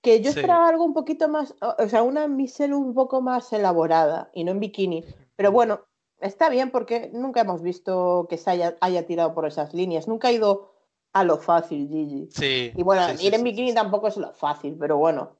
[0.00, 0.38] que yo Sí.
[0.38, 4.52] esperaba algo un poquito más, o sea, una Michelle un poco más elaborada y no
[4.52, 5.04] en bikini.
[5.36, 5.80] Pero bueno,
[6.20, 10.08] está bien porque nunca hemos visto que se haya, haya tirado por esas líneas.
[10.08, 10.72] Nunca ha ido
[11.12, 12.28] a lo fácil, Gigi.
[12.30, 12.72] Sí.
[12.76, 15.36] Y bueno, sí, sí, ir en bikini tampoco es lo fácil, pero bueno.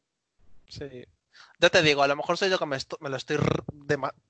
[0.69, 1.05] sí.
[1.61, 3.39] Ya te digo, a lo mejor soy yo que me, lo estoy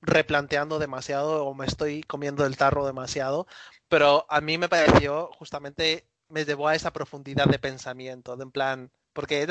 [0.01, 3.45] replanteando demasiado o me estoy comiendo el tarro demasiado,
[3.87, 8.51] pero a mí me pareció justamente, me llevó a esa profundidad de pensamiento, de en
[8.51, 9.41] plan, porque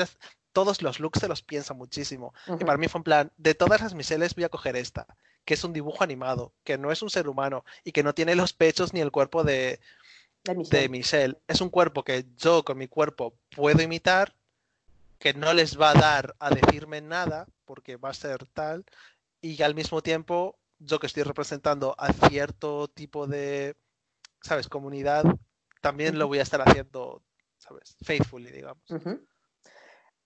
[0.59, 2.33] todos los looks se los piensa muchísimo.
[2.59, 5.07] Y para mí fue en plan, de todas las miseles voy a coger esta,
[5.45, 8.35] que es un dibujo animado, que no es un ser humano y que no tiene
[8.35, 9.79] los pechos ni el cuerpo de,
[10.43, 10.81] De Michelle.
[10.81, 11.37] de Michelle.
[11.47, 14.35] Es un cuerpo que yo con mi cuerpo puedo imitar,
[15.17, 18.83] que no les va a dar a decirme nada, porque va a ser tal,
[19.41, 23.77] y al mismo tiempo yo que estoy representando a cierto tipo de,
[24.41, 25.23] ¿sabes?, comunidad,
[25.79, 27.21] también lo voy a estar haciendo,
[27.57, 28.83] ¿sabes?, faithfully, digamos.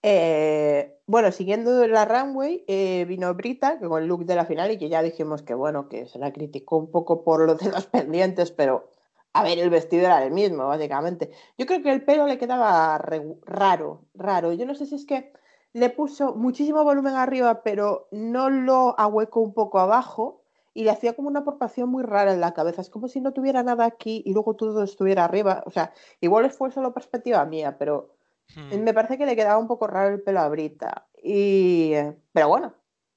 [0.03, 4.77] Eh, bueno, siguiendo la runway, eh, vino Brita con el look de la final y
[4.77, 7.85] que ya dijimos que bueno, que se la criticó un poco por lo de los
[7.87, 8.89] pendientes, pero
[9.33, 11.31] a ver, el vestido era el mismo, básicamente.
[11.57, 14.53] Yo creo que el pelo le quedaba raro, raro.
[14.53, 15.33] Yo no sé si es que
[15.73, 20.43] le puso muchísimo volumen arriba, pero no lo ahuecó un poco abajo
[20.73, 22.81] y le hacía como una proporción muy rara en la cabeza.
[22.81, 25.63] Es como si no tuviera nada aquí y luego todo estuviera arriba.
[25.65, 28.12] O sea, igual fue solo perspectiva mía, pero
[28.55, 28.83] Hmm.
[28.83, 31.07] me parece que le quedaba un poco raro el pelo a Brita.
[31.21, 31.93] Y,
[32.31, 32.73] pero bueno,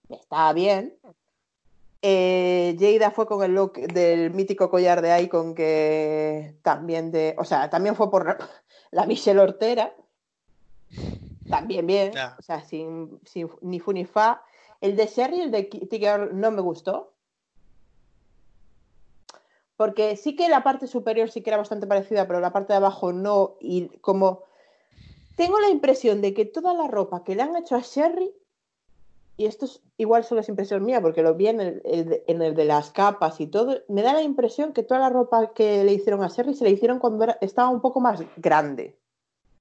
[0.09, 0.97] estaba bien.
[2.03, 7.45] Eh, Jada fue con el look del mítico collar de Icon que también de, o
[7.45, 8.39] sea, también fue por
[8.91, 9.95] la Michelle Ortera.
[11.49, 14.43] También bien, o sea, sin, sin ni fu ni fa.
[14.81, 17.13] El de Sherry, el de Girl, no me gustó.
[19.77, 22.79] Porque sí que la parte superior sí que era bastante parecida, pero la parte de
[22.79, 23.57] abajo no.
[23.61, 24.43] Y como
[25.37, 28.33] tengo la impresión de que toda la ropa que le han hecho a Sherry,
[29.39, 32.55] y esto es, igual solo es impresión mía, porque lo vi en el, en el
[32.55, 35.93] de las capas y todo, me da la impresión que toda la ropa que le
[35.93, 38.99] hicieron a Sherry se le hicieron cuando era- estaba un poco más grande.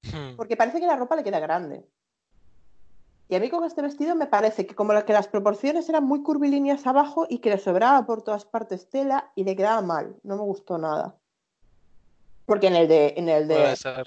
[0.02, 0.36] Hmm.
[0.36, 1.84] Porque parece que la ropa le queda grande.
[3.28, 6.04] Y a mí con este vestido me parece que como la- que las proporciones eran
[6.04, 10.16] muy curvilíneas abajo y que le sobraba por todas partes tela y le quedaba mal.
[10.22, 11.16] No me gustó nada.
[12.46, 14.06] Porque en el de, en el de, Puede ser.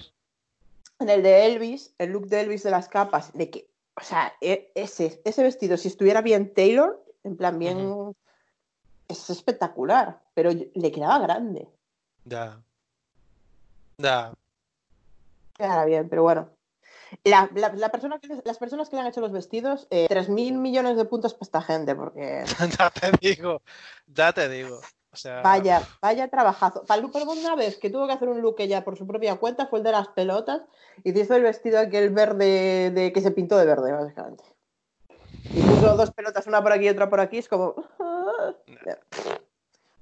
[1.00, 3.70] En el de Elvis, el look de Elvis de las capas, de que,
[4.00, 8.14] o sea, e- ese, ese vestido, si estuviera bien Taylor, en plan bien,
[9.08, 11.68] es espectacular, pero le quedaba grande.
[12.24, 12.60] Ya.
[13.98, 14.32] Ya.
[15.56, 16.48] Quedaba bien, pero bueno.
[17.24, 20.52] La, la- la persona que, las personas que le han hecho los vestidos, eh, 3.000
[20.58, 22.44] millones de puntos para esta gente, porque
[22.78, 23.62] ya te digo.
[24.06, 24.80] Ya te digo.
[25.12, 25.42] O sea.
[25.42, 26.84] vaya, vaya trabajazo.
[26.84, 29.66] Para Luper una vez que tuvo que hacer un look ella por su propia cuenta
[29.66, 30.62] fue el de las pelotas
[31.02, 34.44] y hizo el vestido aquel verde de que se pintó de verde, básicamente.
[35.52, 37.74] Y puso dos pelotas, una por aquí y otra por aquí, es como.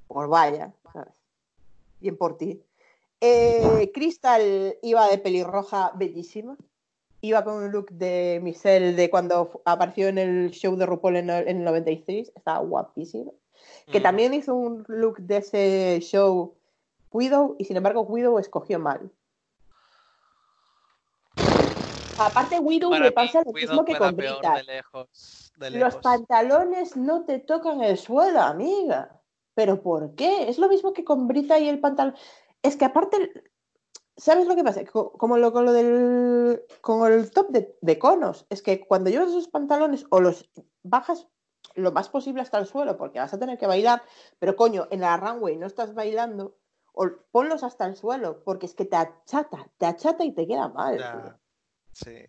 [0.09, 1.13] Pues vaya, ¿sabes?
[2.01, 2.63] Bien por ti.
[3.21, 6.57] Eh, Crystal iba de pelirroja bellísima.
[7.21, 11.31] Iba con un look de Michelle de cuando apareció en el show de RuPaul en
[11.31, 12.33] el, en el 96.
[12.35, 13.33] Estaba guapísima.
[13.91, 16.55] Que mm, también hizo un look de ese show
[17.11, 19.11] Widow y sin embargo Widow escogió mal.
[22.19, 24.55] Aparte Widow mí, pasa lo mismo que con Brita.
[24.57, 25.53] de lejos.
[25.57, 29.21] De Los pantalones no te tocan el suelo, amiga.
[29.55, 30.49] ¿Pero por qué?
[30.49, 32.15] Es lo mismo que con Brita y el pantalón.
[32.63, 33.45] Es que aparte,
[34.17, 34.85] ¿sabes lo que pasa?
[34.85, 38.47] Co- Como lo, con lo del con el top de, de conos.
[38.51, 40.49] Es que cuando llevas esos pantalones o los
[40.83, 41.27] bajas
[41.79, 44.03] lo más posible hasta el suelo porque vas a tener que bailar,
[44.39, 46.57] pero coño, en la runway no estás bailando,
[46.93, 50.69] o ponlos hasta el suelo porque es que te achata, te achata y te queda
[50.69, 50.99] mal.
[50.99, 51.39] Ya,
[51.93, 52.27] sí.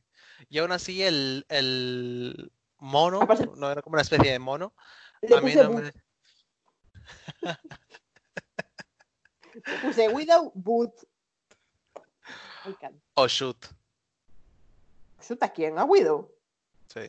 [0.49, 4.73] Y aún así el, el mono, Aparte- no era como una especie de mono,
[5.21, 5.93] Le a mí no boot, me...
[9.65, 10.93] le puse without boot.
[12.63, 13.57] Ay, can- Oh, shoot.
[15.21, 15.77] ¿Shoot a quién?
[15.77, 16.31] ¿A Widow?
[16.87, 17.01] Sí.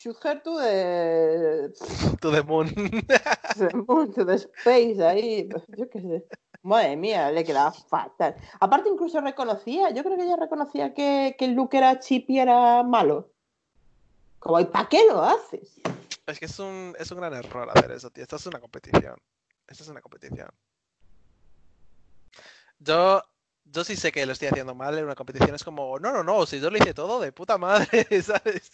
[0.00, 2.68] Shoot her to the, To the moon.
[2.72, 5.46] to the moon, to the space, ahí,
[5.76, 6.24] yo qué sé.
[6.62, 8.34] Madre mía, le quedaba fatal.
[8.60, 12.38] Aparte incluso reconocía, yo creo que ella reconocía que, que el look era chip y
[12.38, 13.30] era malo.
[14.38, 15.82] Como, ¿y para qué lo haces?
[16.26, 18.22] Es que es un, es un gran error hacer eso, tío.
[18.22, 19.16] Esto es una competición.
[19.68, 20.48] Esto es una competición.
[22.78, 23.22] Yo,
[23.66, 25.54] yo sí sé que lo estoy haciendo mal en una competición.
[25.54, 28.70] Es como, no, no, no, si yo lo hice todo de puta madre, ¿sabes?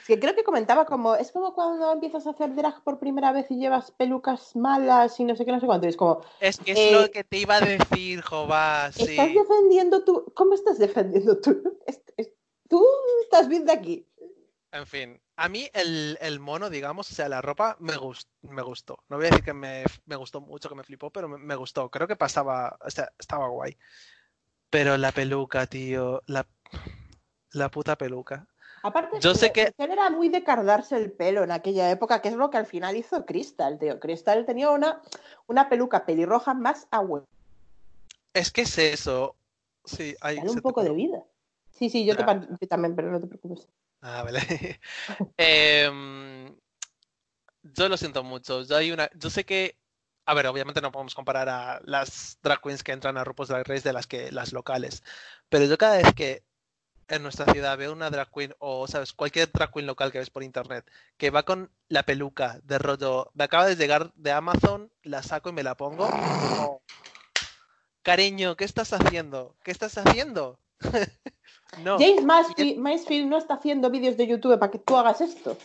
[0.00, 3.32] Es que creo que comentaba como, es como cuando empiezas a hacer drag por primera
[3.32, 5.86] vez y llevas pelucas malas y no sé qué, no sé cuánto.
[5.86, 9.02] Y es como, Es que es Eh, lo que te iba a decir, Jova, sí.
[9.04, 11.62] estás defendiendo tú, ¿cómo estás defendiendo tú?
[12.68, 12.86] Tú
[13.24, 14.06] estás bien de aquí.
[14.72, 18.62] En fin, a mí el, el mono, digamos, o sea, la ropa me, gus- me
[18.62, 19.02] gustó.
[19.08, 21.56] No voy a decir que me, me gustó mucho, que me flipó, pero me, me
[21.56, 21.90] gustó.
[21.90, 23.76] Creo que pasaba, o sea, estaba guay.
[24.70, 26.46] Pero la peluca, tío, la,
[27.52, 28.46] la puta peluca.
[28.82, 32.28] Aparte, Yo sé que- él era muy de cardarse el pelo en aquella época, que
[32.28, 34.00] es lo que al final hizo Crystal, tío.
[34.00, 35.02] Crystal tenía una,
[35.46, 37.24] una peluca pelirroja más agua.
[38.32, 39.36] Es que es eso.
[39.84, 41.24] Sí, se un te poco de vida.
[41.72, 43.68] Sí, sí, yo, te yo también, pero no te preocupes.
[44.02, 44.40] Ah, vale.
[45.36, 46.54] Em,
[47.62, 48.62] yo lo siento mucho.
[48.62, 49.76] Yo hay una, yo sé que,
[50.26, 53.66] a ver, obviamente no podemos comparar a las drag queens que entran a RuPaul's Drag
[53.66, 55.02] Race de las que las locales,
[55.48, 56.44] pero yo cada vez que
[57.10, 60.30] en nuestra ciudad veo una drag queen o, sabes, cualquier drag queen local que ves
[60.30, 64.90] por internet que va con la peluca de rollo, me acaba de llegar de Amazon,
[65.02, 66.08] la saco y me la pongo.
[66.08, 66.82] como,
[68.02, 69.56] Cariño, ¿qué estás haciendo?
[69.62, 70.58] ¿Qué estás haciendo?
[71.84, 71.98] no.
[71.98, 75.58] James Mansfield, Mansfield no está haciendo vídeos de YouTube para que tú hagas esto.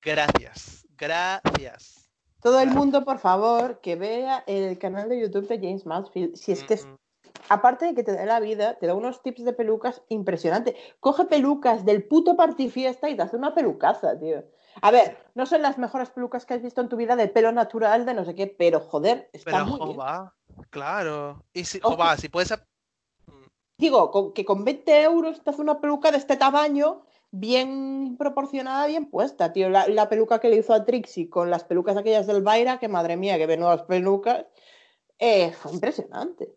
[0.00, 2.08] Gracias, gracias.
[2.40, 6.36] Todo el mundo, por favor, que vea el canal de YouTube de James Mansfield.
[6.36, 6.96] Si es que, Mm, mm.
[7.48, 10.74] Aparte de que te da la vida, te da unos tips de pelucas impresionantes.
[11.00, 14.44] Coge pelucas del puto partifiesta y te hace una pelucaza, tío.
[14.80, 17.50] A ver, no son las mejores pelucas que has visto en tu vida de pelo
[17.52, 19.98] natural, de no sé qué, pero joder, está Pero muy bien.
[20.70, 21.42] Claro.
[21.52, 21.80] Y si.
[21.80, 22.54] Jova, si puedes.
[23.78, 28.86] Digo, con- que con 20 euros te hace una peluca de este tamaño, bien proporcionada,
[28.86, 29.68] bien puesta, tío.
[29.68, 32.88] La, la peluca que le hizo a Trixie con las pelucas aquellas del Baira, que
[32.88, 34.46] madre mía, que ve nuevas pelucas,
[35.18, 36.54] eh, fue impresionante.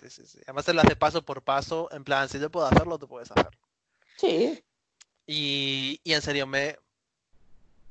[0.00, 0.38] Sí, sí, sí.
[0.46, 1.88] Además te lo hace paso por paso.
[1.92, 3.50] En plan, si yo puedo hacerlo, tú puedes hacerlo.
[4.16, 4.62] Sí,
[5.26, 6.78] Y, y en serio, me,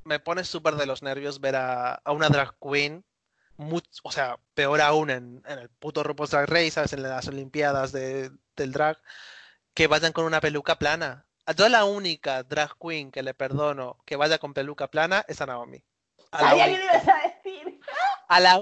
[0.03, 3.03] me pone súper de los nervios ver a, a una drag queen.
[3.57, 6.93] much- o sea, peor aún en, en el puto RuPaul's Drag Race, ¿sabes?
[6.93, 8.97] En las Olimpiadas de- del drag,
[9.73, 11.25] que vayan con una peluca plana.
[11.55, 15.45] Yo la única drag queen que le perdono que vaya con peluca plana es a
[15.45, 15.83] Naomi.
[16.31, 17.13] A la única.
[17.13, 17.79] a decir.
[18.27, 18.57] A la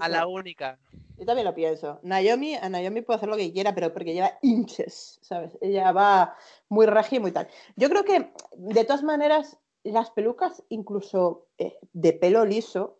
[0.00, 0.78] a la única.
[1.16, 2.00] Yo también lo pienso.
[2.02, 5.56] Naomi, a Naomi puede hacer lo que quiera, pero porque lleva inches, ¿sabes?
[5.60, 6.36] Ella va
[6.68, 7.48] muy regia y muy tal.
[7.76, 12.98] Yo creo que, de todas maneras, las pelucas, incluso eh, de pelo liso,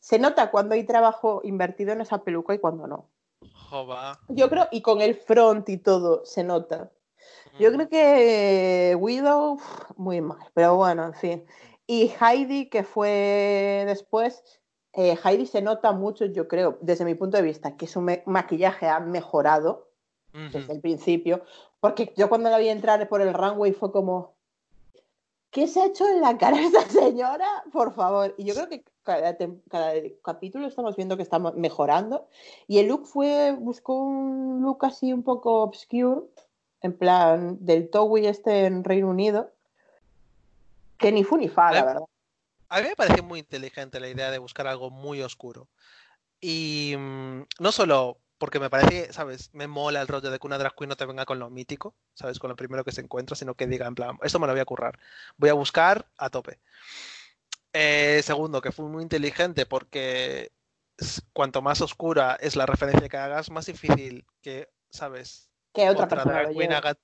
[0.00, 3.08] se nota cuando hay trabajo invertido en esa peluca y cuando no.
[3.70, 4.18] Jova.
[4.28, 6.90] Yo creo, y con el front y todo, se nota.
[7.58, 7.74] Yo Mm.
[7.74, 9.60] creo que Widow,
[9.96, 11.46] muy mal, pero bueno, en fin.
[11.86, 14.42] Y Heidi, que fue después,
[14.94, 18.88] eh, Heidi se nota mucho, yo creo, desde mi punto de vista, que su maquillaje
[18.88, 19.88] ha mejorado
[20.32, 21.42] desde el principio,
[21.80, 24.32] porque yo cuando la vi entrar por el runway fue como,
[25.50, 27.46] ¿qué se ha hecho en la cara esta señora?
[27.70, 28.34] Por favor.
[28.38, 29.36] Y yo creo que cada,
[30.22, 32.26] capítulo estamos viendo que estamos mejorando.
[32.66, 36.22] Y el look fue, buscó un look así un poco obscure,
[36.80, 39.50] en plan del Towie este en Reino Unido,
[40.98, 42.11] que ni fu ni fa, la verdad.
[42.72, 45.68] A mí me parece muy inteligente la idea de buscar algo muy oscuro.
[46.40, 49.50] Y mm, no solo porque me parece, ¿sabes?
[49.52, 51.94] Me mola el rollo de que una drag queen no te venga con lo mítico,
[52.14, 52.38] ¿sabes?
[52.38, 54.60] Con lo primero que se encuentra, sino que diga, en plan, esto me lo voy
[54.62, 54.98] a currar.
[55.36, 56.60] Voy a buscar a tope.
[57.74, 60.50] Eh, segundo, que fue muy inteligente porque
[61.34, 65.50] cuanto más oscura es la referencia que hagas, más difícil que, ¿sabes?
[65.74, 66.96] Que otra, Otra drag queen haga...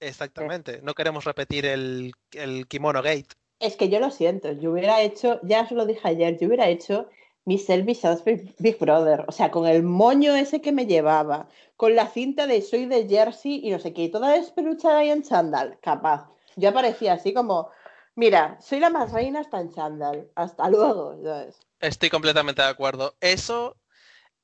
[0.00, 0.82] Exactamente.
[0.82, 3.34] No queremos repetir el, el kimono gate.
[3.64, 6.68] Es que yo lo siento, yo hubiera hecho, ya os lo dije ayer, yo hubiera
[6.68, 7.08] hecho
[7.46, 11.94] mi Selby Big, Big Brother, o sea, con el moño ese que me llevaba, con
[11.94, 15.22] la cinta de soy de Jersey y no sé qué, y toda despeluchada ahí en
[15.22, 16.28] chándal, capaz.
[16.56, 17.70] Yo aparecía así como,
[18.14, 21.16] mira, soy la más reina hasta en chándal, hasta luego.
[21.80, 23.16] Estoy completamente de acuerdo.
[23.22, 23.78] Eso,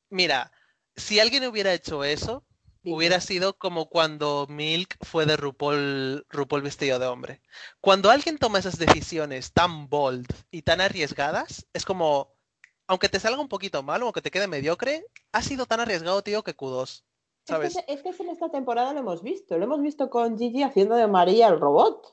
[0.09, 0.51] mira,
[0.97, 2.43] si alguien hubiera hecho eso,
[2.85, 7.41] hubiera sido como cuando Milk fue de RuPaul, RuPaul vestido de hombre.
[7.81, 12.33] Cuando alguien toma esas decisiones tan bold y tan arriesgadas, es como,
[12.87, 16.23] aunque te salga un poquito mal o aunque te quede mediocre, ha sido tan arriesgado,
[16.23, 17.05] tío, que kudos.
[17.47, 17.73] Es que, ¿Sabes?
[17.75, 20.95] se- es que en esta temporada lo hemos visto, lo hemos visto con Gigi haciendo
[20.95, 22.07] de María el robot.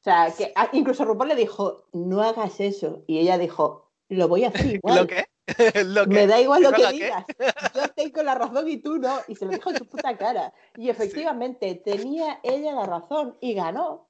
[0.00, 4.44] O sea, que incluso RuPaul le dijo, no hagas eso, y ella dijo, lo voy
[4.44, 4.96] a hacer igual.
[4.96, 5.26] ¿Lo que?
[5.86, 7.24] ¿Lo Me da igual lo ¿Que digas.
[7.74, 9.18] Yo tengo la razón y tú no.
[9.28, 10.52] Y se lo dijo en su puta cara.
[10.76, 14.06] Y efectivamente tenía ella la razón y ganó.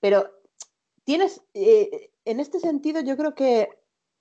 [0.00, 0.30] Pero
[1.04, 3.68] tienes, eh, en este sentido, yo creo que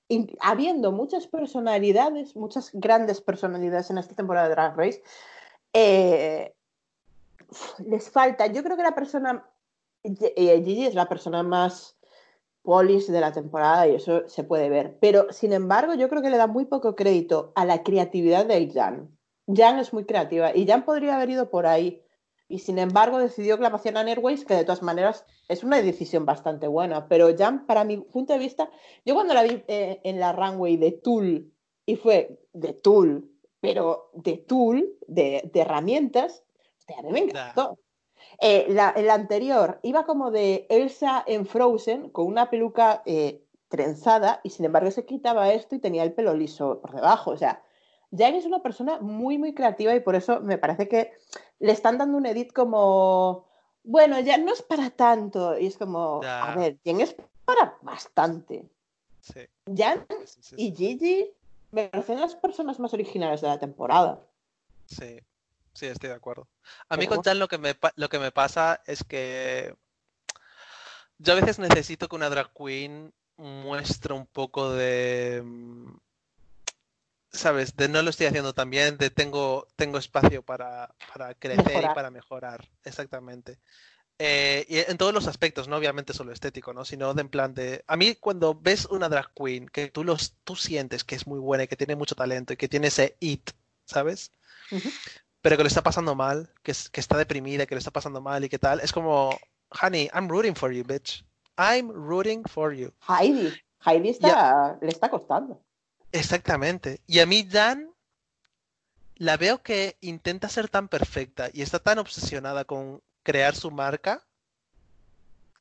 [0.07, 5.03] in- habiendo muchas personalidades, muchas grandes personalidades en esta temporada de Drag Race,
[5.73, 6.53] eh,
[7.85, 9.45] les falta, yo creo que la persona
[10.03, 11.95] eh, Gigi es la persona más
[12.63, 14.97] polis de la temporada y eso se puede ver.
[14.99, 18.71] Pero, sin embargo, yo creo que le da muy poco crédito a la creatividad de
[18.71, 19.17] Jan.
[19.47, 22.03] Jan es muy creativa y Jan podría haber ido por ahí.
[22.47, 26.25] Y sin embargo decidió que la pasaran Airways, que de todas maneras es una decisión
[26.25, 27.07] bastante buena.
[27.07, 28.69] Pero Jan, para mi punto de vista,
[29.05, 31.51] yo cuando la vi eh, en la runway de Tool,
[31.85, 33.31] y fue de Tool,
[33.61, 36.43] pero de Tool, de, de herramientas,
[36.97, 37.77] a mí me encantó.
[38.43, 44.41] Eh, la, el anterior iba como de Elsa en Frozen, con una peluca eh, trenzada,
[44.43, 47.31] y sin embargo se quitaba esto y tenía el pelo liso por debajo.
[47.31, 47.61] O sea,
[48.11, 51.11] Jan es una persona muy, muy creativa y por eso me parece que
[51.59, 53.45] le están dando un edit como,
[53.83, 55.57] bueno, ya no es para tanto.
[55.57, 56.51] Y es como, Ya.
[56.51, 57.15] a ver, Jan es
[57.45, 58.67] para bastante.
[59.21, 59.41] Sí,
[59.77, 60.75] Jan sí, sí, y.
[60.75, 61.31] Gigi
[61.71, 64.19] me parecen las personas más originales de la temporada.
[64.87, 65.19] Sí,
[65.73, 66.47] sí, estoy de acuerdo.
[66.89, 69.75] A mí con Jan lo que me, lo que me pasa es que
[71.17, 75.93] yo a veces necesito que una drag queen muestre un poco de, mm,
[77.31, 77.75] ¿sabes?
[77.75, 81.91] De no lo estoy haciendo tan bien, de tengo, tengo espacio para, para crecer Mejorar.
[81.91, 83.59] y para mejorar, exactamente.
[84.19, 86.85] Eh, y en todos los aspectos, no obviamente solo estético, ¿no?
[86.85, 87.83] Sino de en plan de...
[87.87, 91.39] A mí cuando ves una drag queen que tú, los, tú sientes que es muy
[91.39, 93.49] buena y que tiene mucho talento y que tiene ese it,
[93.85, 94.31] ¿sabes?
[94.69, 94.89] Ujú.
[95.41, 98.21] Pero que le está pasando mal, que, es- que está deprimida, que le está pasando
[98.21, 99.37] mal y qué tal, es como,
[99.81, 101.25] honey, I'm rooting for you, bitch.
[101.57, 102.91] I'm rooting for you.
[103.07, 103.51] Heidi,
[103.85, 105.61] Heidi está, le está costando.
[106.11, 107.01] Exactamente.
[107.07, 107.89] Y a mí Jan
[109.15, 114.23] la veo que intenta ser tan perfecta y está tan obsesionada con crear su marca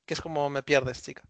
[0.07, 1.23] que es como me pierdes, chica.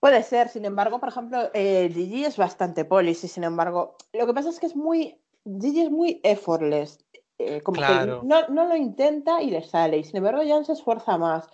[0.00, 4.26] Puede ser, sin embargo, por ejemplo, eh, Gigi es bastante polis y sin embargo, lo
[4.26, 5.18] que pasa es que es muy,
[5.60, 6.98] Gigi es muy effortless,
[7.38, 8.20] eh, como Claro.
[8.20, 11.48] que no, no lo intenta y le sale, y sin embargo Jan se esfuerza más.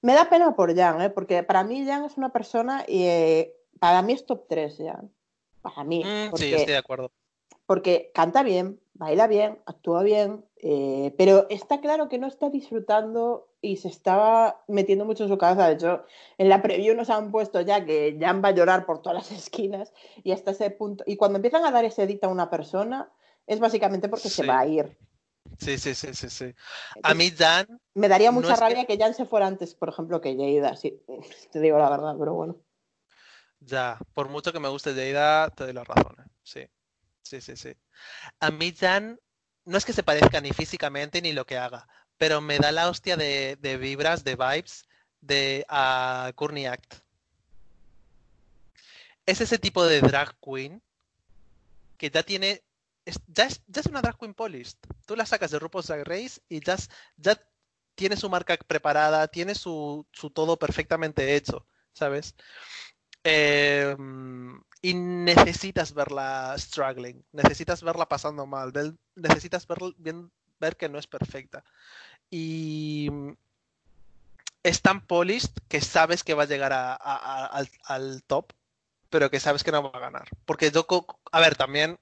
[0.00, 1.10] Me da pena por Jan, ¿eh?
[1.10, 5.10] porque para mí Jan es una persona, y eh, para mí es top 3 Jan,
[5.62, 7.10] para mí, Mm, porque, sí, estoy de acuerdo.
[7.66, 13.48] porque canta bien, baila bien, actúa bien, eh, pero está claro que no está disfrutando
[13.60, 15.66] y se estaba metiendo mucho en su cabeza.
[15.68, 16.04] De hecho,
[16.38, 19.32] en la preview nos han puesto ya que Jan va a llorar por todas las
[19.50, 19.92] esquinas
[20.22, 21.02] y hasta ese punto.
[21.06, 23.10] Y cuando empiezan a dar ese edit a una persona,
[23.46, 24.96] es básicamente porque se va a ir.
[25.58, 26.54] Sí, sí, sí, sí, sí.
[27.02, 28.98] A mí Jan, me daría mucha rabia que...
[28.98, 30.76] Jan se fuera antes, por ejemplo, que Jada.
[30.76, 31.00] Sí,
[31.52, 32.56] te digo la verdad, pero bueno.
[33.60, 36.16] ya, por mucho que me guste Jada, te doy la razón.
[36.18, 36.28] ¿eh?
[36.42, 36.66] Sí,
[37.22, 37.74] sí, sí, sí.
[38.40, 39.20] A mí Jan
[39.64, 42.88] no es que se parezca ni físicamente ni lo que haga, pero me da la
[42.88, 44.86] hostia de, de vibras, de vibes
[45.20, 46.94] de a Courtney Act.
[49.26, 50.82] Es ese tipo de drag queen
[51.96, 52.62] que ya tiene,
[53.04, 54.78] es- ya, es, ya es una drag queen polished.
[55.06, 56.76] Tú la sacas de RuPaul's Drag Race y ya,
[57.16, 57.40] ya
[57.94, 62.34] tiene su marca preparada, tiene su, su todo perfectamente hecho, ¿sabes?
[63.24, 63.96] Eh,
[64.82, 70.98] y necesitas verla struggling, necesitas verla pasando mal, ver- necesitas ver, bien- ver que no
[70.98, 71.64] es perfecta.
[72.30, 73.10] Y
[74.62, 76.96] es tan polished que sabes que va a llegar a- a-
[77.44, 78.52] a- al, al top,
[79.10, 80.28] pero que sabes que no va a ganar.
[80.46, 80.86] Porque yo,
[81.32, 81.98] a ver, también,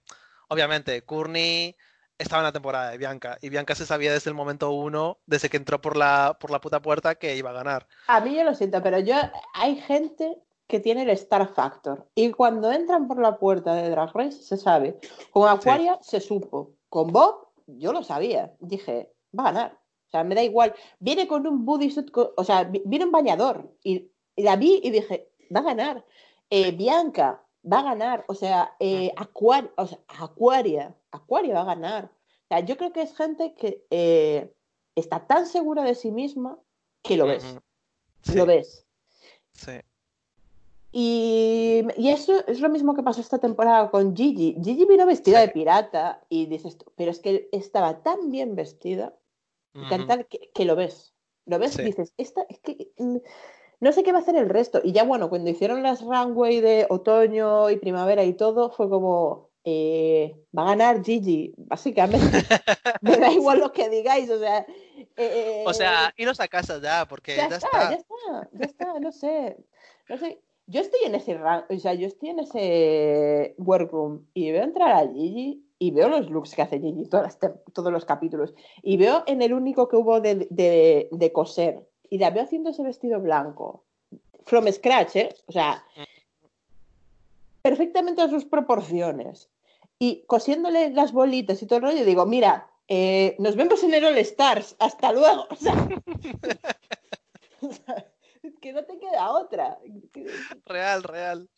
[0.52, 1.74] obviamente, Courtney
[2.18, 5.48] estaba en la temporada de Bianca y Bianca se sabía desde el momento uno, desde
[5.48, 7.86] que entró por la, por la puta puerta, que iba a ganar.
[8.06, 9.16] A mí yo lo siento, pero yo
[9.54, 10.36] hay gente
[10.68, 14.56] que tiene el Star Factor y cuando entran por la puerta de Drag Race se
[14.56, 14.98] sabe.
[15.32, 16.72] Con Aquaria se supo.
[16.88, 18.52] Con Bob yo lo sabía.
[18.60, 19.78] Dije, va a ganar.
[20.06, 20.74] O sea, me da igual.
[20.98, 24.90] Viene con un bodysuit, o sea, vi- viene un bañador y, y la vi y
[24.90, 26.04] dije, va a ganar.
[26.48, 28.24] Eh, Bianca va a ganar.
[28.28, 32.05] O sea, eh, Aquaria, o sea, Aquaria va a ganar.
[32.06, 34.52] O sea, yo creo que es gente que eh,
[34.94, 36.59] está tan segura de sí misma
[37.02, 37.44] que lo ves.
[38.34, 38.86] Lo Sí, ves.
[39.52, 39.72] sí.
[40.94, 44.56] Y, y eso es lo mismo que pasó esta temporada con Gigi.
[44.62, 45.47] Gigi vino vestida Sí.
[45.47, 49.14] de pirata y dices, pero es que estaba tan bien vestida
[50.28, 51.14] que, que lo ves.
[51.47, 51.82] Lo ves Sí.
[51.82, 53.16] y dices, esta es que mm,
[53.82, 54.80] no sé qué va a hacer el resto.
[54.84, 59.50] Y ya bueno, cuando hicieron las runway de otoño y primavera y todo, fue como,
[59.64, 62.20] eh, va a ganar Gigi, básicamente.
[63.00, 64.64] Me da igual lo que digáis, o sea.
[65.16, 67.90] eh, O sea, iros a casa ya, porque ya, ya, está, está.
[67.90, 69.56] ya está, ya está, no sé.
[70.09, 70.40] No sé.
[70.68, 75.09] Yo estoy en ese o sea, yo estoy en ese workroom y veo entrar a
[75.12, 78.54] Gigi y veo los looks que hace Gigi todas las todos los capítulos.
[78.80, 82.68] Y veo en el único que hubo de, de, de coser y la veo haciendo
[82.68, 83.84] ese vestido blanco.
[84.44, 85.34] From scratch, ¿eh?
[85.47, 85.82] O sea,
[87.62, 89.48] perfectamente a sus proporciones.
[89.98, 94.05] Y cosiéndole las bolitas y todo el rollo, digo, mira, eh, nos vemos en el
[94.05, 95.47] All Stars, hasta luego.
[97.62, 98.05] O sea,
[98.60, 99.78] que no te queda otra.
[100.66, 101.48] Real, real.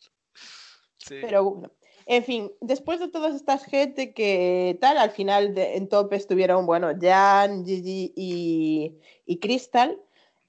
[0.99, 1.15] Sí.
[1.19, 1.71] Pero bueno,
[2.05, 6.65] en fin, después de todas estas gente que tal, al final de- en top estuvieron,
[6.65, 8.95] bueno, Jan, Gigi y,
[9.25, 9.99] y Crystal,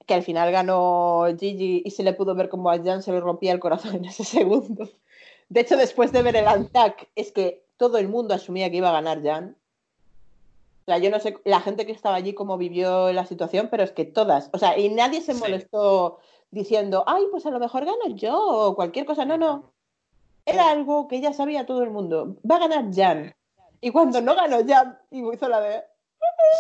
[0.07, 3.21] que al final ganó Gigi y se le pudo ver como a Jan se le
[3.21, 4.89] rompía el corazón en ese segundo.
[5.49, 8.89] De hecho, después de ver el Antac, es que todo el mundo asumía que iba
[8.89, 9.57] a ganar Jan.
[10.83, 13.83] O sea, yo no sé la gente que estaba allí cómo vivió la situación, pero
[13.83, 15.41] es que todas, o sea, y nadie se Sí.
[15.41, 16.21] molestó
[16.53, 19.25] diciendo, ay, pues a lo mejor gano yo o cualquier cosa.
[19.25, 19.73] No, no,
[20.45, 22.37] era algo que ya sabía todo el mundo.
[22.49, 23.35] Va a ganar Jan.
[23.81, 25.85] Y cuando no ganó Jan, y hizo la de.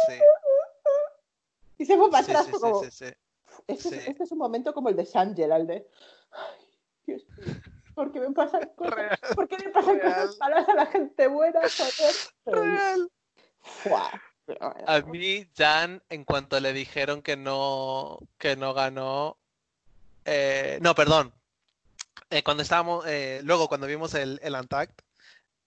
[0.09, 0.15] Sí,
[1.79, 2.83] Y se fue para sí, atrás, sí, fue sí, como.
[3.57, 3.63] Sí.
[3.69, 5.89] Este, es, este es un momento como el de Shangel, al de.
[6.33, 6.67] Ay,
[7.07, 7.55] Dios mío,
[7.95, 8.95] ¿por qué me pasan cosas?
[8.95, 10.15] Real, ¿Por qué me pasan real.
[10.15, 11.61] cosas malas a la gente buena?
[12.45, 13.11] Real.
[14.87, 19.39] A mí, Jan, en cuanto le dijeron que no, que no ganó,
[20.25, 21.33] eh, no, perdón,
[22.31, 24.95] Eh, cuando estábamos, eh, luego cuando vimos el, el Untagged,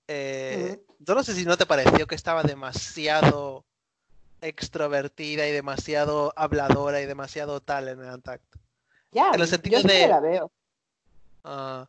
[0.07, 3.65] eh, yo no sé si no te pareció que estaba demasiado
[4.41, 8.43] extrovertida y demasiado habladora y demasiado tal en el Untagged.
[9.11, 10.51] Ya, en el sentido yo de- la veo.
[11.43, 11.87] Ah,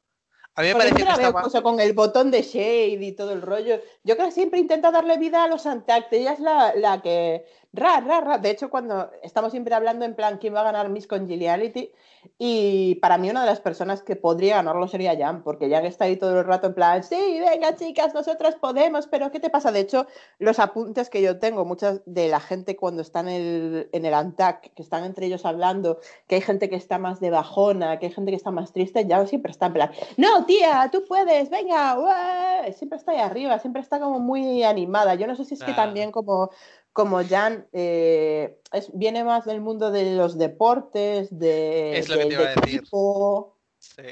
[0.55, 1.63] a mí me siempre que la veo estaba...
[1.63, 3.81] con el botón de shade y todo el rollo.
[4.05, 6.13] Yo creo que siempre intenta darle vida a los Antact.
[6.13, 7.47] Ella es la, la que.
[7.73, 8.39] Ra, ra, ra.
[8.39, 11.93] De hecho, cuando estamos siempre hablando en plan quién va a ganar Miss Congeniality,
[12.39, 16.05] y para mí una de las personas que podría ganarlo sería Jan, porque Jan está
[16.05, 19.73] ahí todo el rato en plan, sí, venga chicas, nosotras podemos, pero ¿qué te pasa?
[19.73, 20.07] De hecho,
[20.39, 24.15] los apuntes que yo tengo, muchas de la gente cuando están en el, en el
[24.15, 28.07] Antac, que están entre ellos hablando, que hay gente que está más de bajona, que
[28.07, 31.49] hay gente que está más triste, ya siempre está en plan, no, tía, tú puedes,
[31.51, 32.73] venga, ué".
[32.73, 35.15] siempre está ahí arriba, siempre está como muy animada.
[35.15, 36.51] Yo no sé si es que también como,
[36.93, 42.21] como Jan eh, es- viene más del mundo de los deportes, de, Es lo que
[42.21, 42.81] del te iba a decir.
[42.81, 44.03] equipo, Sí,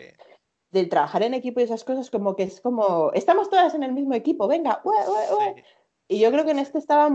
[0.70, 3.92] del trabajar en equipo y esas cosas, como que es como, estamos todas en el
[3.92, 5.54] mismo equipo, venga, ué, ué, ué".
[5.56, 5.62] sí.
[6.08, 7.10] Y yo creo que en este estaba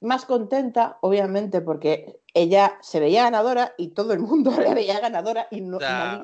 [0.00, 5.48] más contenta, obviamente, porque ella se veía ganadora y todo el mundo la veía ganadora
[5.50, 6.22] y no nadie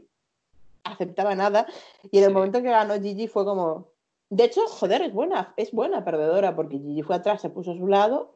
[0.84, 1.66] aceptaba nada.
[2.10, 2.34] Y en el Sí.
[2.34, 3.88] momento que ganó Gigi fue como.
[4.30, 7.76] De hecho, joder, es buena, es buena perdedora, porque Gigi fue atrás, se puso a
[7.76, 8.33] su lado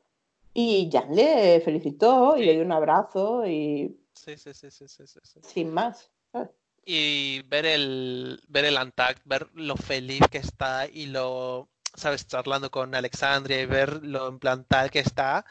[0.61, 5.07] y Jan le felicitó y le dio un abrazo y Sí, sí, sí, sí, sí,
[5.43, 6.11] sin más.
[6.33, 6.51] ¿sabes?
[6.85, 12.73] Y ver el, ver el Untagged, ver lo feliz que está y lo, sabes, charlando
[12.73, 15.45] con Alexandria y ver lo en plan tal que está.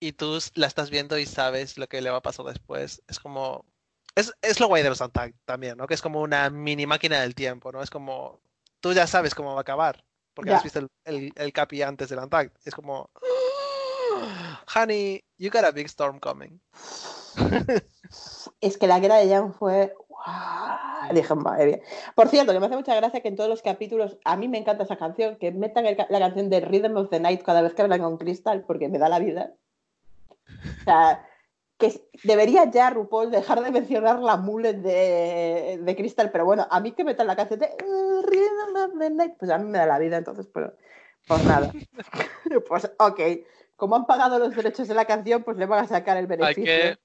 [0.00, 3.00] Y tú la estás viendo y sabes lo que le va a pasar después.
[3.06, 3.64] Es como,
[4.16, 5.86] es, es lo guay de los Untagged también, ¿no?
[5.86, 7.80] Que es como una mini máquina del tiempo, ¿no?
[7.80, 8.40] Es como,
[8.80, 10.56] tú ya sabes cómo va a acabar, porque Ya.
[10.56, 12.50] has visto el, el, el capi antes del Untagged.
[12.64, 13.10] Es como,
[14.74, 16.60] honey, you got a big storm coming.
[18.60, 19.94] Es que la guerra de Jan fue.
[20.08, 21.14] ¡guau!
[21.14, 21.80] Dije, madre mía.
[22.14, 24.58] Por cierto, que me hace mucha gracia que en todos los capítulos, a mí me
[24.58, 27.74] encanta esa canción, que metan el la canción de Rhythm of the Night cada vez
[27.74, 29.54] que hablan con Crystal, porque me da la vida.
[30.80, 31.26] O sea,
[31.78, 36.80] que debería ya RuPaul dejar de mencionar la mullet de, de Crystal, pero bueno, a
[36.80, 39.78] mí que metan la canción de "Uh, Rhythm of the Night, pues a mí me
[39.78, 40.70] da la vida, entonces, pues,
[41.26, 41.72] pues nada.
[42.68, 43.20] pues ok,
[43.82, 46.54] como han pagado los derechos de la canción, pues le van a sacar el Hay
[46.54, 46.62] beneficio.
[46.64, 46.98] que,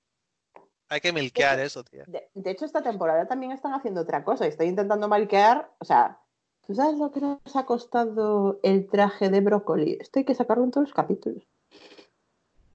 [0.89, 2.03] hay que milkear eso, tía.
[2.05, 4.45] De, de hecho, esta temporada también están haciendo otra cosa.
[4.45, 5.73] Estoy intentando malquear.
[5.79, 6.19] O sea,
[6.67, 9.97] ¿tú sabes lo que nos ha costado el traje de brócoli?
[9.99, 11.43] Esto hay que sacarlo en todos los capítulos.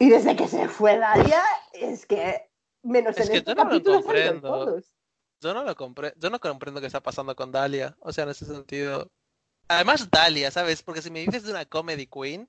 [0.01, 1.41] Y desde que se fue Daria,
[1.73, 2.51] es que
[2.83, 4.49] menos Es en que este yo no lo capítulo comprendo.
[4.49, 4.85] todos.
[5.41, 8.31] Yo no lo compré, yo no comprendo qué está pasando con Dalia, o sea, en
[8.31, 9.13] ese sentido.
[9.69, 10.83] Además, Dalia, ¿sabes?
[10.83, 12.49] Porque si me dices de una comedy queen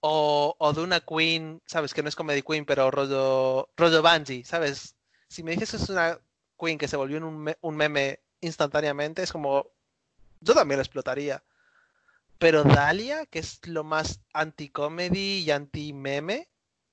[0.00, 1.94] o, o de una queen, ¿sabes?
[1.94, 4.96] Que no es comedy queen, pero rollo, rollo Bungie, ¿sabes?
[5.28, 6.20] Si me dices que es una
[6.58, 9.66] queen que se volvió en un, me- un meme instantáneamente, es como,
[10.40, 11.42] yo también lo explotaría.
[12.38, 16.48] Pero Dalia, que es lo más anti-comedy y anti-meme,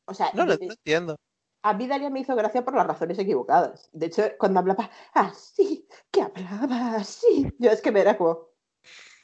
[0.08, 1.16] O sea, no lo no entiendo.
[1.64, 3.90] a mí Daria me hizo gracia por las razones equivocadas.
[3.92, 8.50] De hecho, cuando hablaba así, que hablaba así, yo es que me era como,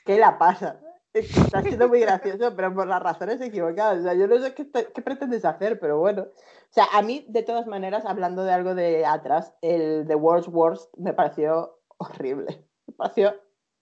[0.05, 0.81] ¿qué la pasa?
[1.13, 3.99] Está siendo muy gracioso, pero por las razones equivocadas.
[3.99, 6.23] O sea, yo no sé qué, qué pretendes hacer, pero bueno.
[6.23, 10.47] O sea, a mí, de todas maneras, hablando de algo de atrás, el The World's
[10.47, 12.65] Worst me pareció horrible.
[12.87, 13.35] Me pareció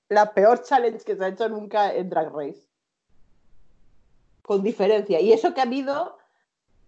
[0.10, 2.68] la peor challenge que se ha hecho nunca en Drag Race.
[4.42, 5.20] Con diferencia.
[5.20, 6.18] Y eso que ha habido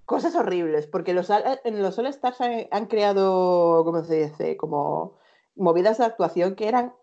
[0.06, 4.58] cosas horribles, porque los, en los All Stars han, han creado, ¿cómo se dice?
[4.58, 5.18] Como
[5.56, 6.94] movidas de actuación que eran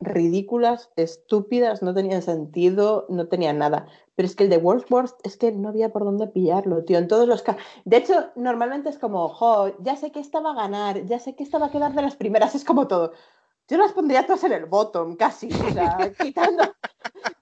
[0.00, 3.86] ridículas, estúpidas, no tenían sentido, no tenían nada.
[4.16, 6.98] Pero es que el de Wordsworth es que no había por dónde pillarlo, tío.
[6.98, 7.62] En todos los casos.
[7.84, 11.36] De hecho, normalmente es como, jo, ya sé que esta va a ganar, ya sé
[11.36, 13.12] que esta va a quedar de las primeras, es como todo.
[13.68, 15.48] Yo las pondría todas en el bottom, casi.
[15.48, 16.64] O sea, quitando,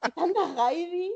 [0.02, 1.12] quitando a Heidi,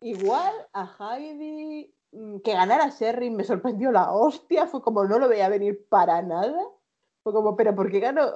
[0.00, 5.28] igual a Heidi, mm, que ganara Sherry me sorprendió la hostia, fue como no lo
[5.28, 6.62] veía venir para nada.
[7.22, 8.30] Fue como, pero ¿por qué ganó?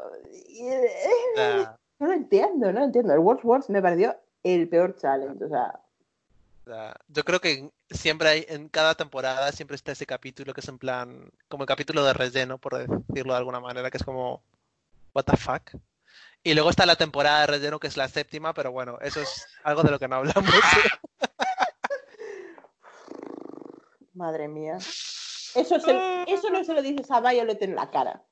[1.36, 3.12] Ya, No lo entiendo, no lo entiendo.
[3.12, 5.44] El Wordsworth me pareció el peor challenge.
[5.44, 5.80] O sea.
[7.08, 10.78] Yo creo que siempre hay, en cada temporada siempre está ese capítulo que es en
[10.78, 14.42] plan, como el capítulo de relleno, por decirlo de alguna manera, que es como,
[15.14, 15.72] what the fuck.
[16.42, 19.46] Y luego está la temporada de relleno, que es la séptima, pero bueno, eso es
[19.62, 20.44] algo de lo que no hablamos.
[24.14, 24.76] madre mía.
[24.76, 28.22] Eso, se- eso no se lo dices a Violet en la cara.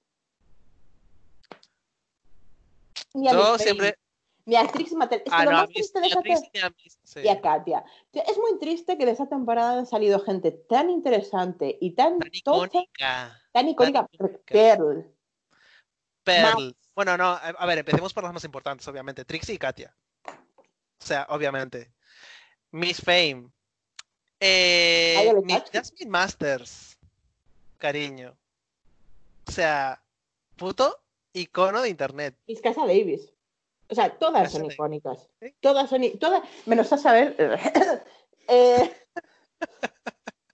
[3.15, 3.97] Ni a Yo siempre...
[4.45, 5.19] Ni a Trix Mattel.
[5.25, 6.37] Es que Ah, lo no, a más mí, triste de esa te- mí,
[7.05, 7.21] sí.
[7.23, 7.85] y a Katia.
[8.13, 12.31] Es muy triste que de esa temporada han salido gente tan interesante y tan Tan
[12.43, 13.41] tocha, icónica.
[13.53, 14.09] tan icónica.
[14.13, 14.39] icónica.
[14.47, 15.15] Pearl.
[16.25, 16.77] Pearl.
[16.95, 19.25] Bueno, no, a ver, empecemos por las más importantes, obviamente.
[19.25, 19.95] Trixie y Katia.
[20.27, 21.93] O sea, obviamente.
[22.73, 23.49] Miss Fame.
[24.41, 25.63] Eh, Miss.
[25.73, 26.99] Jasmine Masters.
[27.79, 28.37] Cariño.
[29.47, 30.03] O sea,
[30.57, 31.02] puto
[31.33, 32.37] icono de internet.
[32.47, 33.33] Miss Casa Davis.
[33.89, 34.75] O sea, todas Casa son Davis.
[34.75, 35.29] icónicas.
[35.41, 35.55] Sí.
[35.61, 36.03] Todas son.
[36.19, 37.37] Todas, menos a saber.
[38.49, 38.93] eh,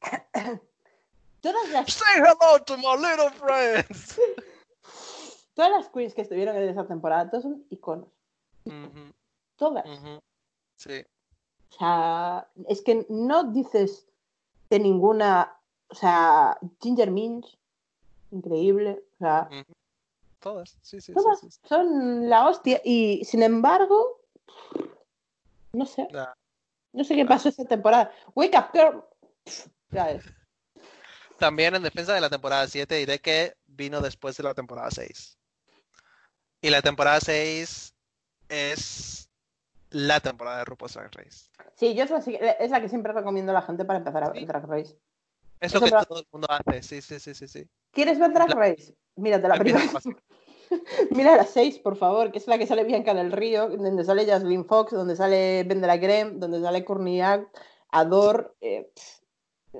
[1.40, 4.20] todas las Say hello to my little friends.
[5.54, 8.06] Todas las queens que estuvieron en esa temporada, todas son iconos.
[9.56, 9.84] Todas.
[10.76, 11.04] Sí.
[11.70, 14.06] O sea, es que no dices
[14.70, 15.58] de ninguna.
[15.88, 17.58] O sea, Ginger Minch,
[18.30, 19.02] increíble.
[19.14, 19.48] O sea.
[20.40, 21.60] Todas, sí, sí, sí, todas sí, sí.
[21.64, 22.80] son la hostia.
[22.84, 24.22] Y sin embargo,
[25.72, 26.06] no sé.
[26.92, 28.12] No sé qué pasó esta temporada.
[28.34, 29.04] Wake up, girl.
[29.90, 30.24] Ya es.
[31.38, 35.38] También en defensa de la temporada 7 diré que vino después de la temporada 6.
[36.60, 37.94] Y la temporada 6
[38.48, 39.30] es
[39.90, 41.50] la temporada de RuPaul's Drag Race.
[41.76, 44.30] Sí, yo es la, es la que siempre recomiendo a la gente para empezar a
[44.30, 44.46] ver Sí.
[44.46, 44.98] Drag Race.
[45.60, 47.68] Es lo Eso que todo el mundo hace, sí, sí, sí, sí, sí.
[47.92, 48.94] ¿Quieres ver Drag La- Race?
[49.16, 50.22] Mírate la Empieza primera.
[51.10, 54.26] Mira la 6, por favor, que es la que sale Bianca del Río, donde sale
[54.26, 57.56] Jasmine Fox, donde sale Vendela Graham, donde sale Courtney Act,
[57.90, 58.92] Ador, eh,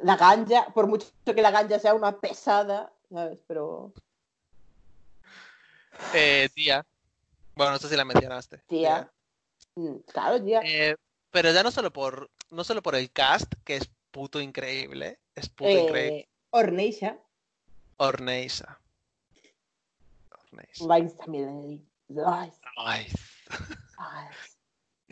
[0.03, 3.39] la ganja, por mucho que la ganja sea una pesada, ¿sabes?
[3.47, 3.93] Pero,
[6.15, 6.85] Eh, tía.
[7.55, 8.63] Bueno, no sé si la mencionaste.
[8.67, 9.11] tía,
[9.75, 10.61] mm, claro, tía.
[10.65, 10.97] Eh,
[11.31, 15.49] pero ya no solo por no solo por el cast, que es puto increíble, es
[15.49, 16.29] puto Eh, increíble.
[16.51, 17.19] Orneisha,
[17.99, 18.81] Orneisa.
[20.31, 20.95] Orneisa.
[20.95, 21.89] Vines también.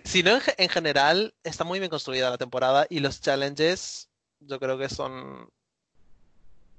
[0.05, 4.09] Si no, en, en general está muy bien construida la temporada y los challenges
[4.41, 5.51] yo creo que son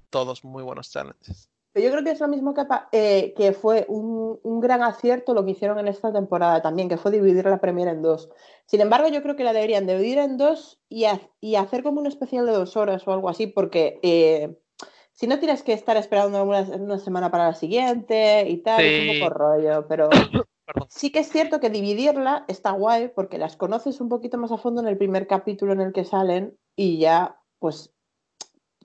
[0.09, 1.49] todos muy buenos challenges.
[1.77, 5.35] Pero yo creo que es lo mismo que, eh, que fue un, un gran acierto
[5.35, 8.31] lo que hicieron en esta temporada también, que fue dividir la Premier en dos.
[8.65, 11.99] Sin embargo, yo creo que la deberían dividir en dos y, ha- y hacer como
[12.01, 14.57] un especial de dos horas o algo así, porque eh,
[15.11, 18.95] si no tienes que estar esperando una, una semana para la siguiente y tal, es
[18.95, 19.01] Sí.
[19.01, 20.09] un poco rollo, pero
[20.89, 24.57] sí que es cierto que dividirla está guay porque las conoces un poquito más a
[24.57, 27.93] fondo en el primer capítulo en el que salen y ya, pues,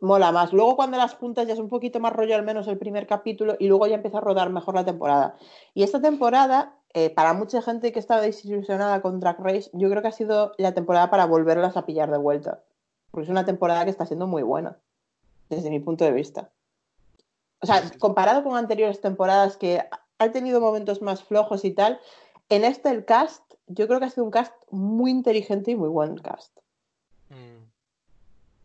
[0.02, 0.52] mola más.
[0.52, 3.56] Luego cuando las juntas ya es un poquito más rollo al menos el primer capítulo
[3.58, 5.36] y luego ya empieza a rodar mejor la temporada.
[5.74, 10.02] Y esta temporada, eh, para mucha gente que estaba desilusionada con Drag Race, yo creo
[10.02, 12.62] que ha sido la temporada para volverlas a pillar de vuelta.
[13.10, 14.76] Porque es una temporada que está siendo muy buena,
[15.48, 16.50] desde mi punto de vista.
[17.60, 19.84] O sea, comparado con anteriores temporadas que
[20.18, 22.00] han tenido momentos más flojos y tal,
[22.48, 25.88] en este el cast, yo creo que ha sido un cast muy inteligente y muy
[25.88, 26.51] buen cast.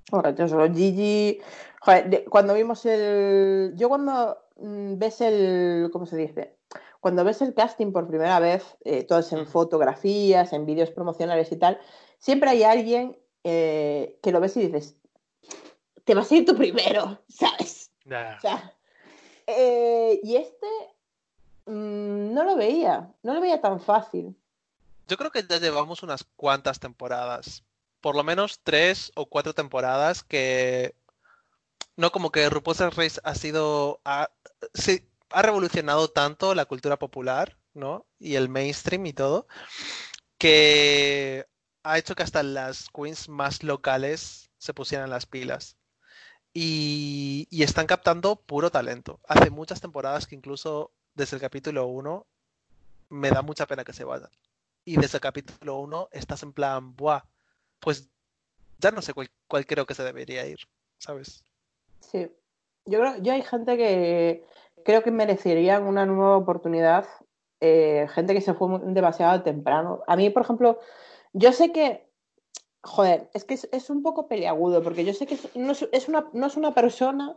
[0.10, 0.16] Mm.
[0.16, 1.40] Correcto, solo Gigi.
[1.82, 3.74] Joder, de- cuando vimos el.
[3.76, 5.90] Yo cuando mm, ves el.
[5.92, 6.56] ¿Cómo se dice?
[7.00, 9.50] Cuando ves el casting por primera vez, eh, todas en Ujú.
[9.52, 11.80] fotografías, en vídeos promocionales y tal,
[12.20, 14.96] siempre hay alguien eh, que lo ves y dices,
[16.04, 17.92] te vas a ir tú primero, ¿sabes?
[18.06, 18.74] O sea,
[19.46, 20.68] eh, y este
[21.66, 24.36] mm, no lo veía, no lo veía tan fácil.
[25.08, 27.64] Yo creo que ya llevamos unas cuantas temporadas,
[28.02, 30.96] por lo menos tres o cuatro temporadas que
[31.96, 34.30] no como que RuPaul's Race ha sido ha,
[34.74, 38.06] sí, ha revolucionado tanto la cultura popular, ¿no?
[38.20, 39.48] Y el mainstream y todo,
[40.38, 41.48] que
[41.84, 45.78] ha hecho que hasta las queens más locales se pusieran las pilas.
[46.54, 49.20] Y, y están captando puro talento.
[49.28, 52.26] Hace muchas temporadas que incluso desde el capítulo 1
[53.10, 54.30] me da mucha pena que se vayan.
[54.86, 57.24] Y desde el capítulo 1 estás en plan, buah,
[57.80, 58.10] pues
[58.80, 60.60] ya no sé cuál, cuál creo que se debería ir,
[60.98, 61.44] ¿sabes?
[62.00, 62.32] Sí.
[62.86, 64.46] Yo creo, yo hay gente que
[64.86, 67.06] creo que merecerían una nueva oportunidad.
[67.60, 70.04] eh, gente que se fue demasiado temprano.
[70.08, 70.80] A mí, por ejemplo,
[71.34, 72.08] yo sé que,
[72.84, 76.46] joder, es que es, un poco peliagudo, porque yo sé que no es, una, no
[76.48, 77.36] es una persona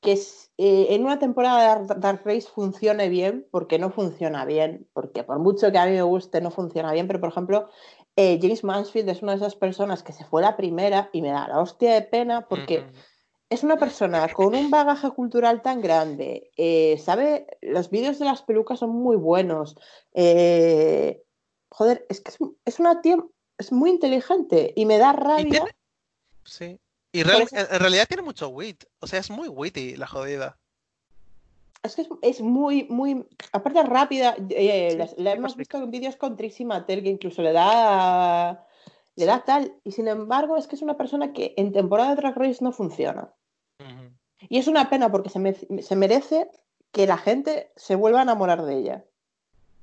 [0.00, 4.88] que es, eh, en una temporada de Dark Race funcione bien, porque no funciona bien,
[4.92, 7.68] porque por mucho que a mí me guste, no funciona bien, pero por ejemplo,
[8.16, 11.30] eh, James Mansfield es una de esas personas que se fue la primera y me
[11.30, 12.84] da la hostia de pena porque
[13.50, 18.42] es una persona con un bagaje cultural tan grande, eh, sabe, los vídeos de las
[18.42, 19.76] pelucas son muy buenos.
[20.14, 21.22] eh,
[21.70, 23.16] joder, es que es, es una tía,
[23.58, 25.44] es muy inteligente y me da Y rabia.
[25.50, 25.76] tiene-
[26.44, 26.78] Sí.
[27.12, 28.84] Y real- en realidad tiene mucho wit.
[29.00, 30.58] O sea, es muy witty la jodida.
[31.82, 33.26] Es que es, es muy, muy.
[33.52, 34.36] Aparte es rápida.
[34.50, 38.66] eh, Sí, la, hemos visto en vídeos con Trixie Mattel que incluso le da.
[39.16, 39.74] Le da tal.
[39.84, 42.72] Y sin embargo, es que es una persona que en temporada de Drag Race no
[42.72, 43.32] funciona.
[44.48, 46.48] Y es una pena porque se, me- se merece
[46.92, 49.04] que la gente se vuelva a enamorar de ella.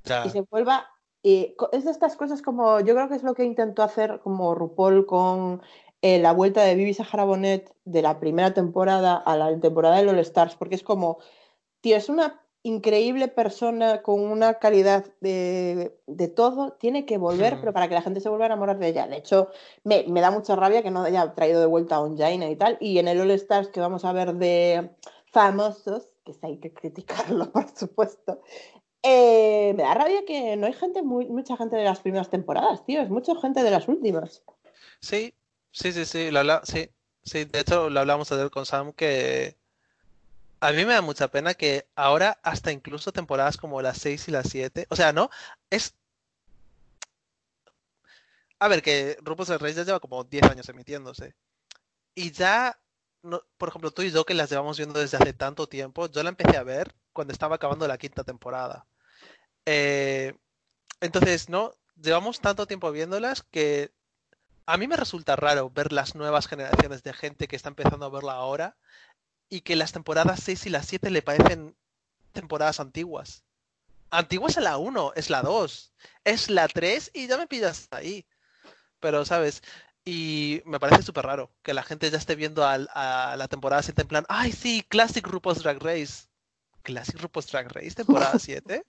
[0.04, 0.24] Ya.
[0.26, 0.86] y se vuelva.
[1.22, 2.80] y co- es de estas cosas como.
[2.80, 5.60] Yo creo que es lo que intentó hacer como RuPaul con
[6.00, 10.08] eh, la vuelta de Bibi Sahara Bonet de la primera temporada a la temporada de
[10.08, 11.18] All Stars, porque es como.
[11.80, 17.72] Tío, es una increíble persona con una calidad de, de todo, tiene que volver, pero
[17.72, 19.06] para que la gente se vuelva a enamorar de ella.
[19.06, 19.48] De hecho,
[19.84, 22.76] me, me da mucha rabia que no haya traído de vuelta a Onjaina y tal.
[22.80, 24.90] Y en el All Stars que vamos a ver de
[25.26, 28.42] famosos, que hay que criticarlo, por supuesto,
[29.02, 32.84] eh, me da rabia que no hay gente, muy, mucha gente de las primeras temporadas,
[32.84, 33.00] tío.
[33.00, 34.42] Es mucha gente de las últimas.
[35.00, 35.32] Sí,
[35.72, 36.90] sí, sí, sí, lo habla- sí,
[37.22, 39.56] sí, de hecho lo hablamos ayer con Sam que
[40.60, 44.30] a mí me da mucha pena que ahora hasta incluso temporadas como las 6 y
[44.30, 45.30] las 7, o sea, ¿no?
[45.70, 45.94] Es...
[48.58, 51.34] A ver, que RuPaul's Drag Race ya lleva como 10 años emitiéndose.
[52.14, 52.78] Y ya,
[53.58, 56.30] por ejemplo, tú y yo que las llevamos viendo desde hace tanto tiempo, yo la
[56.30, 58.86] empecé a ver cuando estaba acabando la quinta temporada.
[59.66, 60.34] Eh,
[61.00, 61.72] entonces, ¿no?
[62.02, 63.92] Llevamos tanto tiempo viéndolas que
[64.66, 68.10] a mí me resulta raro ver las nuevas generaciones de gente que está empezando a
[68.10, 68.76] verla ahora
[69.50, 71.76] y que las temporadas 6 y las 7 le parecen
[72.32, 73.44] temporadas antiguas.
[74.10, 75.92] Antiguas es la 1, es la 2,
[76.24, 78.24] es la 3 y ya me pillas ahí.
[79.00, 79.62] Pero, ¿sabes?
[80.04, 83.82] Y me parece súper raro que la gente ya esté viendo al- a, la temporada
[83.82, 86.26] 7 en plan, ay, sí, Classic RuPaul's Drag Race.
[86.82, 88.84] ¿Classic RuPaul's Drag Race, temporada 7?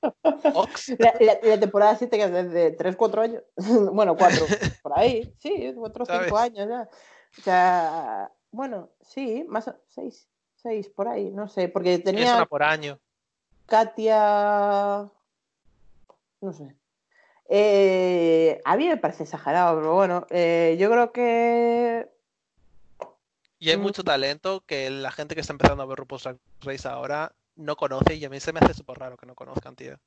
[0.54, 0.90] Ox.
[0.98, 3.44] La, la- la temporada 7 que es desde 3, 4 años.
[3.94, 4.46] bueno, 4,
[4.84, 5.34] por ahí.
[5.40, 6.34] Sí, 4 o 5 ¿Sabes?
[6.34, 6.90] años ya.
[7.38, 10.28] O sea, bueno, sí, más 6,
[10.62, 11.68] 6 por ahí, no sé.
[11.70, 13.00] Porque Es tenía una por año.
[13.66, 15.10] Katia.
[16.42, 16.76] No sé.
[17.50, 22.10] Eh, a mí me parece exagerado, pero bueno, eh, yo creo que.
[23.60, 23.82] Y hay Mm.
[23.82, 27.76] mucho talento que la gente que está empezando a ver RuPaul's Drag Race ahora no
[27.76, 29.98] conoce y a mí se me hace súper raro que no conozcan, tío.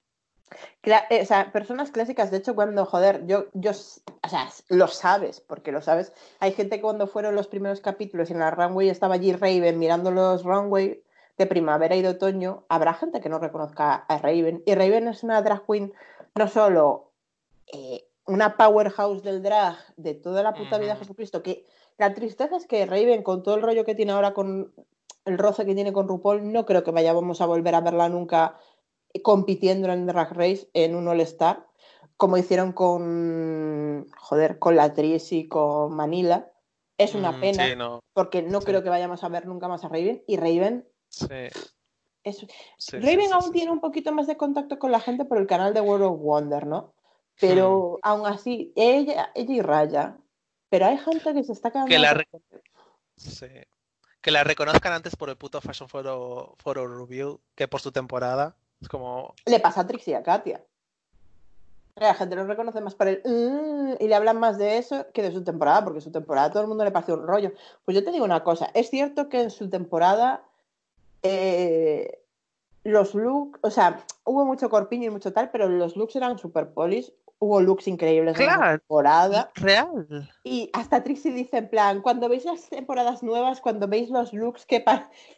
[0.83, 4.87] Cla- eh, o sea, personas clásicas, de hecho, cuando, joder, yo, yo, o sea, lo
[4.89, 6.13] sabes, porque lo sabes.
[6.41, 10.11] Hay gente que cuando fueron los primeros capítulos en la runway estaba allí Raven mirando
[10.11, 11.03] los runway
[11.37, 14.63] de primavera y de otoño, habrá gente que no reconozca a Raven.
[14.67, 15.93] Y Raven es una drag queen,
[16.35, 17.11] no solo
[17.73, 21.01] eh, una powerhouse del drag de toda la puta vida de.
[21.01, 21.67] Jesucristo, que
[21.99, 24.73] la tristeza es que Raven, con todo el rollo que tiene ahora con
[25.25, 28.57] el roce que tiene con RuPaul, no creo que vayamos a volver a verla nunca
[29.23, 31.67] compitiendo en Drag Race en un All Star,
[32.17, 36.51] como hicieron con, joder, con la Tris y con Manila.
[36.97, 38.01] Es una Mm, pena, Sí, no.
[38.13, 38.67] porque no sí.
[38.67, 40.23] creo que vayamos a ver nunca más a Raven.
[40.27, 41.27] Y Raven, Sí,
[42.25, 42.47] es,
[42.93, 45.81] Raven aún tiene un poquito más de contacto con la gente por el canal de
[45.81, 46.95] World of Wonder, ¿no?
[47.41, 50.17] Pero aún así, ella, ella y Raya.
[50.71, 51.89] Pero hay gente que se está quedando.
[51.89, 52.25] Que la.
[54.21, 58.57] Que la reconozcan antes por el puto Fashion Photo, Photo Review que por su temporada.
[58.89, 59.35] Como.
[59.47, 60.63] Le pasa a Trixie y a Katia.
[61.97, 65.23] La gente lo reconoce más por el "Mm", y le hablan más de eso que
[65.23, 67.53] de su temporada, porque su temporada a todo el mundo le pareció un rollo.
[67.85, 70.43] Pues yo te digo una cosa, es cierto que en su temporada
[71.23, 72.21] eh,
[72.83, 76.69] los looks, o sea, hubo mucho corpiño y mucho tal, pero los looks eran super
[76.73, 77.13] polis,
[77.45, 78.79] hubo looks increíbles en esa Claro.
[78.79, 79.51] temporada.
[79.55, 80.31] Real.
[80.43, 84.67] Y hasta Trixie dice en plan, cuando veis las temporadas nuevas, cuando veis los looks
[84.67, 84.85] que,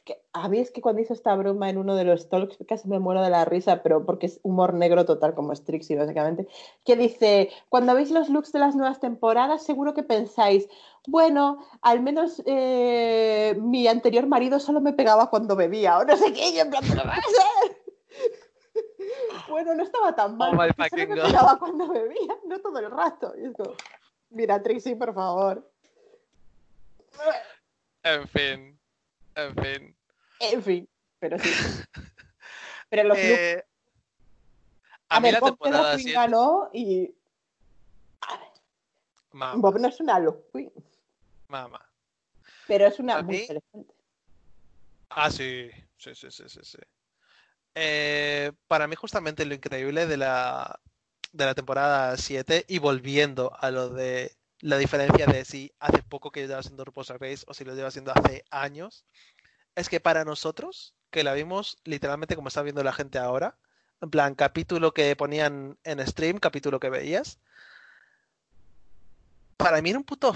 [0.04, 2.88] que a mí es que cuando hizo esta broma en uno de los talks casi
[2.88, 6.48] me muero de la risa, pero porque es humor negro total como es Trixie básicamente,
[6.84, 10.68] que dice, cuando veis los looks de las nuevas temporadas seguro que pensáis,
[11.06, 16.32] bueno, al menos eh, mi anterior marido solo me pegaba cuando bebía o no sé
[16.32, 17.76] qué, y en plan, "¿Pero vas a ver?".
[19.48, 20.50] Bueno, no estaba tan mal.
[20.54, 21.58] Oh my fucking God.
[21.58, 23.32] cuando bebía, no todo el rato.
[23.38, 23.74] Y es como,
[24.30, 25.70] mira, Trixie, por favor.
[28.02, 28.78] En fin.
[29.34, 29.96] En fin.
[30.40, 30.88] En fin,
[31.18, 31.50] pero sí.
[32.88, 33.18] Pero los.
[33.18, 33.64] Eh,
[35.08, 36.12] a, A mí ver, la Bob temporada Pedro Quinn 7.
[36.14, 37.14] ganó y
[39.32, 40.72] Mamá, Bob no es una queen,
[41.48, 41.84] mamá.
[42.68, 43.94] pero es una A muy mí- interesante.
[45.10, 45.68] Ah, sí.
[45.96, 46.78] Sí, sí, sí, sí, sí.
[47.78, 50.80] Eh, para mí, justamente lo increíble de la,
[51.32, 56.30] de la temporada 7 y volviendo a lo de la diferencia de si hace poco
[56.30, 59.04] que lleva siendo RuPaul's Race o si lo lleva siendo hace años,
[59.74, 63.58] es que para nosotros, que la vimos literalmente como está viendo la gente ahora,
[64.00, 67.38] en plan, capítulo que ponían en stream, capítulo que veías,
[69.58, 70.34] para mí era un puto...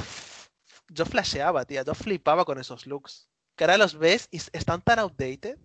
[0.93, 3.29] Yo flasheaba, tía, yo flipaba con esos looks.
[3.55, 5.57] Que ahora los ves y están tan outdated,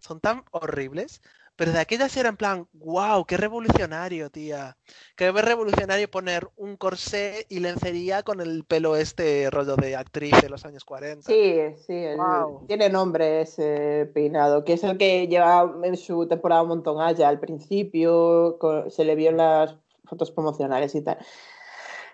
[0.00, 1.22] son tan horribles,
[1.56, 4.76] pero de aquellas era en plan, wow, qué revolucionario, tía.
[5.16, 10.48] Qué revolucionario poner un corsé y lencería con el pelo este rollo de actriz de
[10.48, 11.28] los años 40.
[11.32, 12.64] Sí, sí, el- Guau.
[12.68, 17.28] tiene nombre ese peinado, que es el que lleva en su temporada un montón allá
[17.28, 18.58] al principio,
[18.88, 21.18] se le vio en las fotos promocionales y tal.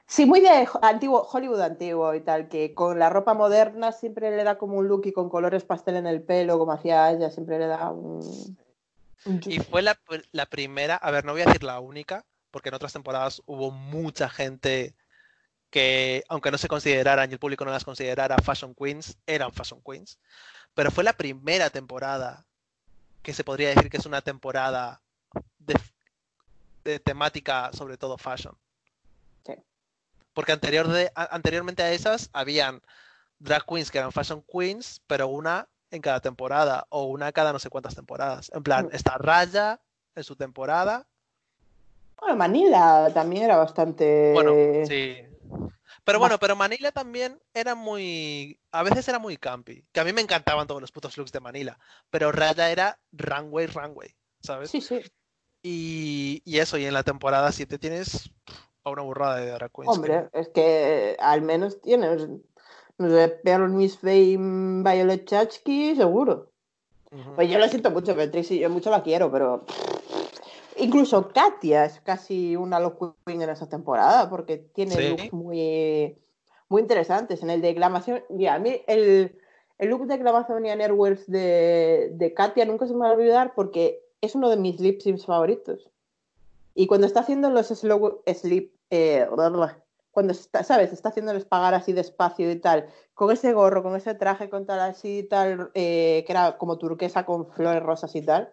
[0.07, 4.45] Sí, muy de antiguo, Hollywood antiguo y tal, que con la ropa moderna siempre le
[4.45, 7.59] da como un look y con colores pastel en el pelo, como hacía ella, siempre
[7.59, 8.59] le da un...
[9.47, 9.99] Y fue la,
[10.33, 13.71] la primera, a ver, no voy a decir la única, porque en otras temporadas hubo
[13.71, 14.95] mucha gente
[15.71, 19.81] que, aunque no se consideraran y el público no las considerara fashion queens, eran fashion
[19.83, 20.19] queens.
[20.75, 22.45] Pero fue la primera temporada
[23.23, 25.01] que se podría decir que es una temporada
[25.59, 25.75] de,
[26.85, 28.55] de temática, sobre todo fashion.
[30.35, 32.83] Porque anterior de, a- anteriormente a esas habían
[33.39, 37.59] drag queens que eran fashion queens, pero una en cada temporada o una cada no
[37.59, 38.51] sé cuántas temporadas.
[38.55, 38.95] En plan, Mm.
[38.95, 39.81] está Raya
[40.15, 41.07] en su temporada.
[42.21, 44.33] Bueno, Manila también era bastante...
[44.33, 44.53] Bueno,
[44.87, 45.17] sí.
[46.05, 48.59] Pero bueno, pero Manila también era muy.
[48.73, 49.85] A veces era muy campi.
[49.93, 51.79] Que a mí me encantaban todos los putos looks de Manila.
[52.11, 54.15] Pero Raya era runway, runway.
[54.43, 54.71] ¿Sabes?
[54.71, 55.01] Sí, sí.
[55.63, 58.31] Y, y eso, y en la temporada 7 tienes
[58.85, 59.97] a una burrada de drag queens.
[59.97, 62.29] Hombre, es que al menos tienes,
[62.99, 66.51] no sé, Pearl Miss Fame, Violet Chachki, seguro.
[67.37, 69.65] Pues yo lo siento mucho, Patricia, yo mucho la quiero, pero
[70.77, 72.81] incluso Katia es casi una
[73.25, 75.09] queen en esa temporada, porque tiene Sí.
[75.11, 76.19] looks muy,
[76.69, 77.43] muy interesantes.
[77.43, 79.39] En el de Glamación, mira, a mí el,
[79.79, 84.03] el look de Glamazonian Airwaves de, de Katia nunca se me va a olvidar porque
[84.21, 85.89] es uno de mis lip syncs favoritos.
[86.75, 88.23] Y cuando está haciendo los slow
[88.91, 89.27] eh,
[90.11, 90.93] cuando está, ¿sabes?
[90.93, 94.81] Está haciéndoles pagar así despacio y tal, con ese gorro, con ese traje, con tal
[94.81, 98.53] así y tal, eh, que era como turquesa con flores rosas y tal.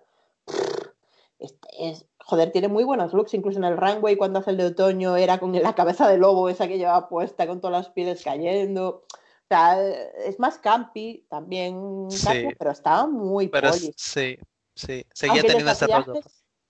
[1.40, 4.66] Este es, joder, tiene muy buenos looks, incluso en el runway cuando hace el de
[4.68, 8.24] otoño era con la cabeza de lobo esa que llevaba puesta, con todas las pieles
[8.24, 9.04] cayendo.
[9.08, 9.82] O sea,
[10.26, 12.48] es más campi también, Sí.
[12.58, 14.38] Pero estaba muy Pero es- sí,
[14.76, 15.06] sí.
[15.14, 16.14] Seguía Aunque teniendo ese rollo.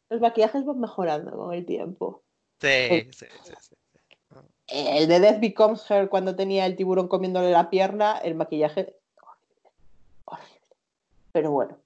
[0.09, 2.23] los maquillajes van mejorando con el tiempo.
[2.61, 3.75] Sí, sí, sí, sí.
[4.67, 9.69] El de Death Becomes Her cuando tenía el tiburón comiéndole la pierna, el maquillaje horrible,
[10.25, 10.67] horrible.
[11.33, 11.77] Pero bueno,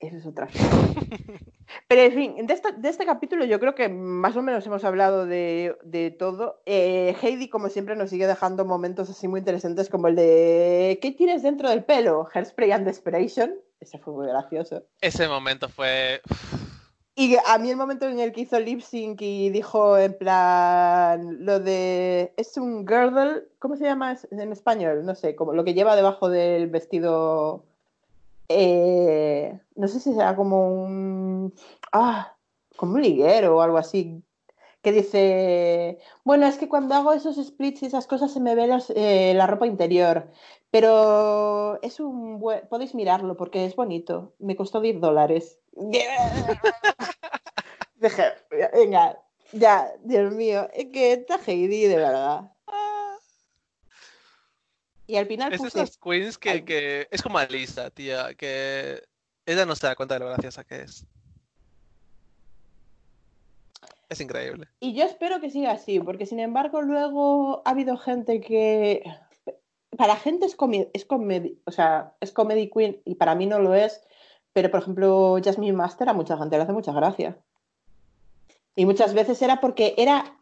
[0.00, 0.58] eso es otra cosa.
[1.88, 4.84] Pero en fin, de este, de este capítulo yo creo que más o menos hemos
[4.84, 6.60] hablado de, de todo.
[6.66, 11.12] Eh, Heidi, como siempre, nos sigue dejando momentos así muy interesantes como el de ¿qué
[11.12, 12.28] tienes dentro del pelo?
[12.32, 13.54] Hairspray and Desperation.
[13.80, 14.84] Ese fue muy gracioso.
[15.00, 16.20] Ese momento fue.
[17.20, 21.44] Y a mí el momento en el que hizo lip sync y dijo en plan
[21.44, 25.04] lo de es un girdle, ¿cómo se llama en español?
[25.04, 27.64] No sé, como lo que lleva debajo del vestido.
[28.48, 31.52] eh, no sé si será como un
[31.92, 32.36] ah,
[32.76, 34.22] como un liguero o algo así.
[34.82, 38.68] Que dice, bueno, es que cuando hago esos splits y esas cosas se me ve
[38.94, 40.30] eh, la ropa interior,
[40.70, 44.34] pero es un buen, podéis mirarlo porque es bonito.
[44.38, 45.58] Me costó 10 dólares.
[47.96, 48.24] Deje,
[48.74, 49.18] venga,
[49.52, 52.52] ya, Dios mío, es que está Heidi de verdad.
[55.06, 56.62] Y al final Es puse, esas queens que, Ay.
[56.62, 59.02] que es como Alisa, tía, que
[59.46, 61.06] ella no se da cuenta de lo graciosa que es.
[64.10, 64.68] Es increíble.
[64.80, 69.02] y yo espero que siga así, porque sin embargo luego ha habido gente que
[69.98, 73.58] para gente es comedy, es comedy, o sea, es comedy queen y para mí no
[73.58, 74.00] lo es,
[74.52, 77.36] pero por ejemplo Jasmine Master a mucha gente le hace mucha gracia.
[78.76, 80.38] Y muchas veces era porque era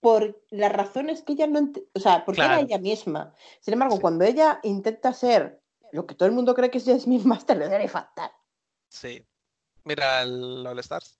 [0.00, 3.34] por las razones que ella no, o sea, porque era ella misma.
[3.60, 4.00] Sin embargo, Sí.
[4.00, 5.60] cuando ella intenta ser
[5.92, 8.32] lo que todo el mundo cree que es Jasmine Master, le sale fatal.
[8.88, 9.22] Sí.
[9.84, 11.18] Mira el All Stars.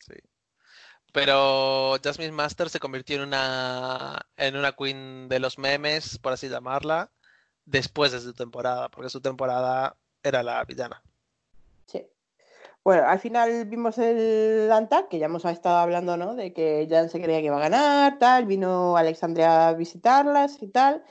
[0.00, 0.14] Sí.
[1.16, 6.50] Pero Jasmine Master se convirtió en una en una queen de los memes, por así
[6.50, 7.10] llamarla,
[7.64, 11.02] después de su temporada, porque su temporada era la villana.
[11.86, 12.04] Sí.
[12.84, 16.34] Bueno, al final vimos el Antac, que ya hemos estado hablando, ¿no?
[16.34, 18.44] De que Jan se creía que iba a ganar, tal.
[18.44, 21.02] Vino Alexandria a visitarlas y tal.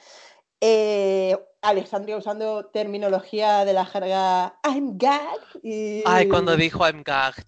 [0.62, 5.64] Eh, Alexandria usando terminología de la jerga I'm gagged.
[5.64, 6.04] Y...
[6.06, 7.48] Ay, cuando dijo I'm gagged.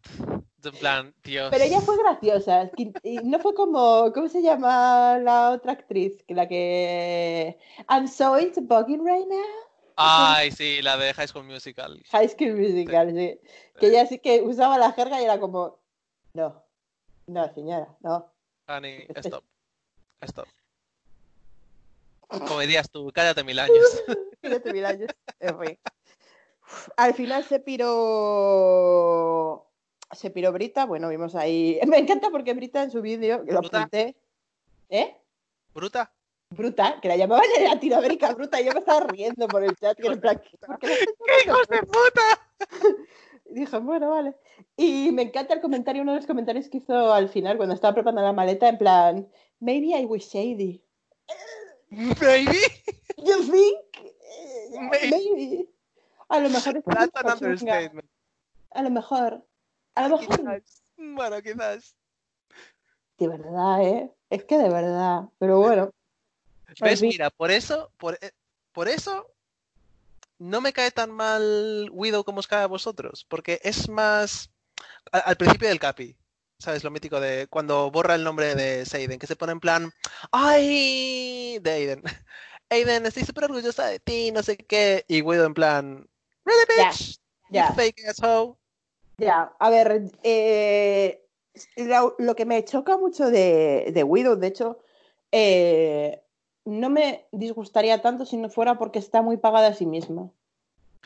[0.64, 1.50] En plan, Dios.
[1.52, 2.72] Pero ella fue graciosa.
[2.76, 6.24] y no fue como, ¿cómo se llama la otra actriz?
[6.24, 7.58] Que la que.
[7.90, 9.68] I'm so into bugging right now.
[9.96, 12.04] Ay, sí, la de High School Musical.
[12.12, 13.40] High School Musical, sí.
[13.80, 15.80] Que ella sí que usaba la jerga y era como.
[16.34, 16.64] No,
[17.28, 18.32] no, señora, no.
[18.68, 19.44] Honey, stop.
[20.22, 20.48] Stop.
[22.28, 24.04] Como dirías tú, cállate mil años.
[24.42, 25.12] Fíjate mil años.
[25.40, 25.80] En fin.
[26.98, 27.98] Al final se piró.
[30.12, 30.86] Se piró Brita.
[30.86, 31.80] Bueno, vimos ahí.
[31.88, 34.16] Me encanta porque Brita en su vídeo, lo apunté.
[34.90, 35.16] ¿Eh?
[35.74, 36.12] Bruta.
[36.50, 38.62] Bruta, que la llamaban en Latinoamérica Bruta.
[38.62, 39.98] Yo me estaba riendo por el chat.
[39.98, 42.48] Que en plan, ¿por qué le estás ¡Qué hijos de puta!
[43.50, 44.36] Y dije, bueno, vale.
[44.76, 47.94] Y me encanta el comentario, uno de los comentarios que hizo al final cuando estaba
[47.94, 49.28] preparando la maleta, en plan,
[49.62, 50.84] maybe I was shady.
[51.90, 52.58] Baby.
[53.18, 53.80] You think?
[54.92, 55.12] Maybe.
[55.12, 55.70] Maybe.
[56.28, 57.46] A lo mejor es That's an chunga.
[57.46, 58.10] understatement.
[58.72, 59.42] A lo mejor.
[59.98, 60.38] A lo mejor.
[60.38, 60.84] Quizás.
[60.96, 61.96] Bueno, quizás.
[63.18, 64.14] De verdad, ¿eh?
[64.30, 65.24] Es que de verdad.
[65.40, 65.92] Pero bueno.
[66.80, 67.02] ¿Ves?
[67.02, 68.32] Mira, por eso, por, eh,
[68.72, 69.34] por eso
[70.38, 74.52] no me cae tan mal Widow como os cae a vosotros, porque es más
[75.12, 76.16] al principio del capi,
[76.60, 76.84] ¿sabes?
[76.84, 79.92] Lo mítico de cuando borra el nombre de Seiden, que se pone en plan,
[80.32, 81.58] ¡ay!
[81.60, 82.04] de Aiden.
[82.70, 86.08] Aiden, estoy súper orgullosa de ti, no sé qué, y Widow en plan,
[86.46, 87.18] ¿Really, bitch?
[87.50, 88.58] You fake asshole.
[89.18, 91.26] Ya, a ver, eh,
[91.76, 94.80] lo, lo que me choca mucho de, de Widow, de hecho,
[95.32, 96.22] eh,
[96.66, 100.30] no me disgustaría tanto si no fuera porque está muy pagada a sí misma.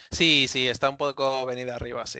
[0.09, 2.19] Sí, sí, está un poco venida arriba, sí.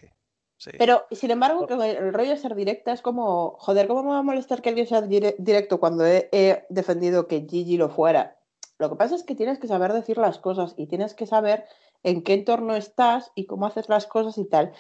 [0.58, 0.72] sí.
[0.78, 4.10] Pero, sin embargo, con el, el rollo de ser directa es como, joder, ¿cómo me
[4.12, 7.90] va a molestar que alguien sea dire- directo cuando he, he defendido que Gigi lo
[7.90, 8.38] fuera?
[8.78, 11.66] Lo que pasa es que tienes que saber decir las cosas y tienes que saber
[12.04, 14.74] en qué entorno estás y cómo haces las cosas y tal.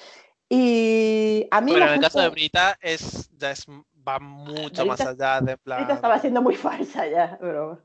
[0.53, 3.65] Y a mí Pero en el caso de Brita es, ya es,
[4.05, 5.79] va mucho más Brita- allá de plan...
[5.79, 7.81] Ahorita estaba siendo muy falsa ya, pero...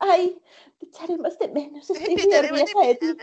[0.00, 0.42] Ay,
[0.80, 3.16] te echaremos de menos, estoy muy orgullosa de ti.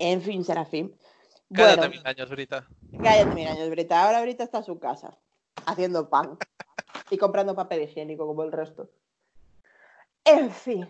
[0.00, 0.92] En fin, Serafín.
[1.54, 2.66] Cállate Bueno, mil años, Brita.
[3.00, 4.04] cállate mil años, Brita.
[4.04, 5.16] Ahora Brita está en su casa,
[5.66, 6.36] haciendo pan
[7.10, 8.90] y comprando papel higiénico como el resto.
[10.24, 10.88] En fin.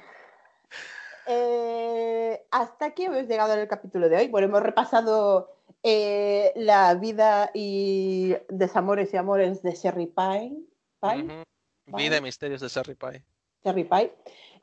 [1.27, 4.29] Eh, hasta aquí hemos llegado en el capítulo de hoy.
[4.29, 5.51] Bueno, hemos repasado
[5.83, 10.13] eh, la vida y desamores y amores de Sherry.
[11.01, 11.45] Vale.
[11.87, 13.25] Vida y misterios de Sherry Pie.
[13.63, 14.13] Cherry Pie.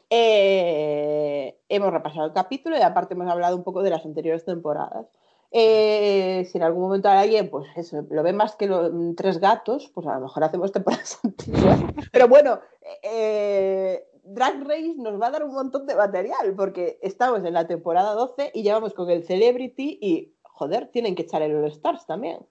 [0.09, 5.05] Eh, hemos repasado el capítulo y aparte hemos hablado un poco de las anteriores temporadas.
[5.51, 9.89] Eh, si en algún momento alguien pues eso, lo ve más que lo- tres gatos,
[9.95, 11.79] pues a lo mejor hacemos temporadas antiguas.
[12.11, 12.59] Pero bueno,
[13.01, 17.67] eh, Drag Race nos va a dar un montón de material porque estamos en la
[17.67, 21.65] temporada 12 y ya vamos con el Celebrity y, joder, tienen que echar el All
[21.65, 22.45] Stars también.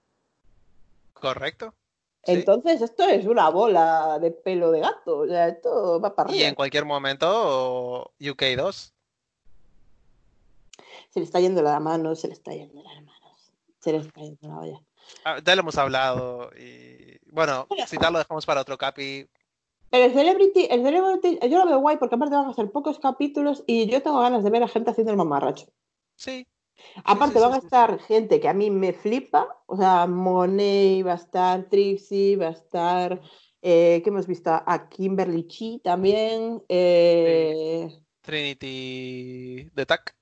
[1.14, 1.74] ¿Correcto?
[2.24, 2.32] Sí.
[2.32, 5.18] Entonces, esto es una bola de pelo de gato.
[5.20, 6.48] O sea, esto va para Y arriba.
[6.48, 8.92] en cualquier momento UK2.
[11.10, 13.52] Se le está yendo la mano, se le está yendo las manos.
[13.80, 14.82] Se le está yendo la olla.
[15.24, 19.26] Ah, Ya lo hemos hablado y bueno, si tal lo dejamos para otro capi.
[19.90, 22.98] Pero el Celebrity, el Celebrity, yo lo veo guay porque aparte van a ser pocos
[22.98, 25.66] capítulos y yo tengo ganas de ver a gente haciendo el mamarracho.
[26.16, 26.46] Sí.
[27.04, 31.06] Aparte sí, van sí, a estar gente que a mí me flipa, o sea, Monet,
[31.06, 33.20] va a estar Trixie, va a estar,
[33.62, 34.50] eh, ¿qué hemos visto?
[34.50, 37.88] A Kimberly Chi también, eh,
[38.20, 40.17] Trinity de TAC.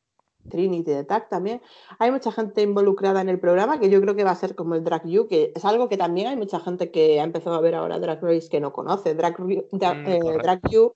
[0.49, 1.61] Trinity de TAC también.
[1.99, 4.75] Hay mucha gente involucrada en el programa que yo creo que va a ser como
[4.75, 7.61] el Drag You, que es algo que también hay mucha gente que ha empezado a
[7.61, 9.15] ver ahora Drag Race que no conoce.
[9.15, 10.39] Drag, Mm, eh.
[10.43, 10.95] Drag You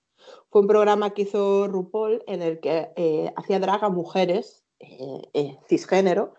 [0.51, 5.59] fue un programa que hizo RuPaul en el que eh, hacía drag a mujeres eh,
[5.68, 6.35] cisgénero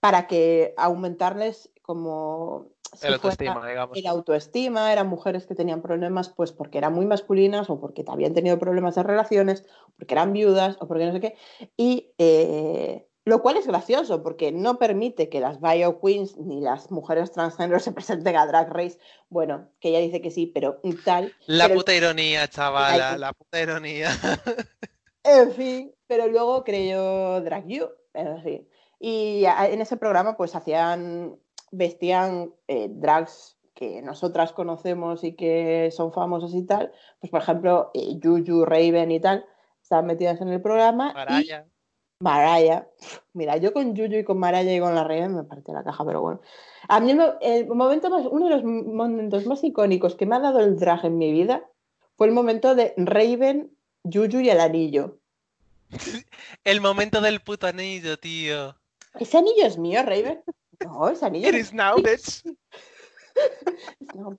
[0.00, 3.96] para que aumentarles como si El autoestima, digamos.
[3.96, 8.34] el autoestima, eran mujeres que tenían problemas pues porque eran muy masculinas o porque habían
[8.34, 9.64] tenido problemas de relaciones,
[9.96, 11.36] porque eran viudas o porque no sé qué.
[11.76, 16.90] Y eh, lo cual es gracioso porque no permite que las bio queens ni las
[16.92, 18.98] mujeres transgénero se presenten a Drag Race.
[19.28, 21.32] Bueno, que ella dice que sí, pero tal.
[21.46, 24.10] La Pero- puta ironía, chavala, la puta ironía.
[25.28, 28.68] En fin, pero luego creyó Drag You, en fin.
[29.00, 31.36] Y en ese programa pues hacían
[31.76, 37.90] vestían eh, drags que nosotras conocemos y que son famosos y tal, pues por ejemplo,
[37.94, 39.44] eh, Juju, Raven y tal,
[39.82, 41.10] estaban metidas en el programa.
[41.10, 41.66] y Maraya.
[42.18, 42.88] Maraya.
[43.34, 46.04] Mira, yo con Juju y con Maraya y con la Raven me partí la caja,
[46.06, 46.40] pero bueno.
[46.88, 50.60] A mí el momento más, uno de los momentos más icónicos que me ha dado
[50.60, 51.68] el drag en mi vida
[52.16, 55.18] fue el momento de Raven, Juju y el anillo.
[56.64, 58.74] El momento del puto anillo, tío.
[59.20, 60.42] ¿Ese anillo es mío, Raven?
[60.84, 62.42] No, ese anillo It is now, bitch.
[64.14, 64.38] No.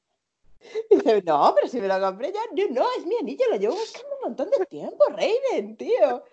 [0.89, 3.75] Dice, no, pero si me lo compré ya, no, no, es mi anillo, lo llevo
[3.75, 6.23] buscando un montón de tiempo, Raven, tío.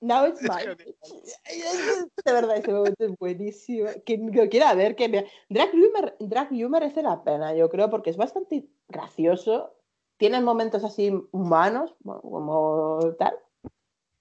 [0.00, 0.76] Now it's mine.
[2.24, 3.90] De verdad, ese momento es buenísimo.
[4.06, 5.24] Quien lo quiera ver, que vea.
[5.50, 9.76] Drag Humor, Drag Humor merece la pena, yo creo, porque es bastante gracioso.
[10.16, 13.38] Tiene momentos así humanos, como tal.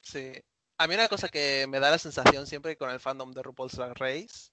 [0.01, 0.33] Sí.
[0.77, 3.75] A mí una cosa que me da la sensación siempre con el fandom de RuPaul's
[3.75, 4.51] Drag Race,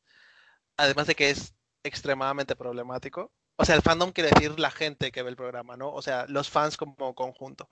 [0.76, 5.22] además de que es extremadamente problemático, o sea, el fandom quiere decir la gente que
[5.22, 5.90] ve el programa, ¿no?
[5.92, 7.70] O sea, los fans como conjunto.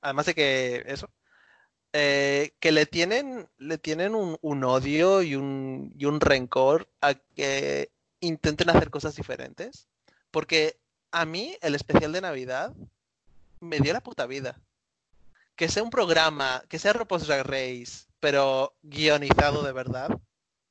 [0.00, 1.10] Además de que eso,
[1.92, 7.14] eh, que le tienen, le tienen un, un odio y un, y un rencor a
[7.14, 9.88] que intenten hacer cosas diferentes.
[10.30, 10.78] Porque
[11.10, 12.74] a mí el especial de Navidad
[13.60, 14.58] me dio la puta vida.
[15.54, 20.10] Que sea un programa, que sea RuPaul's Race, pero guionizado de verdad,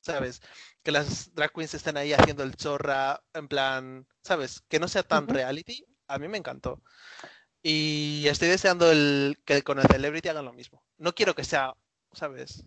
[0.01, 0.41] ¿sabes?
[0.85, 4.61] Que las drag queens estén ahí haciendo el chorra, en plan, ¿sabes?
[4.69, 6.79] Que no sea tan reality, a mí me encantó.
[7.63, 10.83] Y estoy deseando el, que con el Celebrity hagan lo mismo.
[10.99, 11.73] No quiero que sea,
[12.13, 12.63] ¿sabes?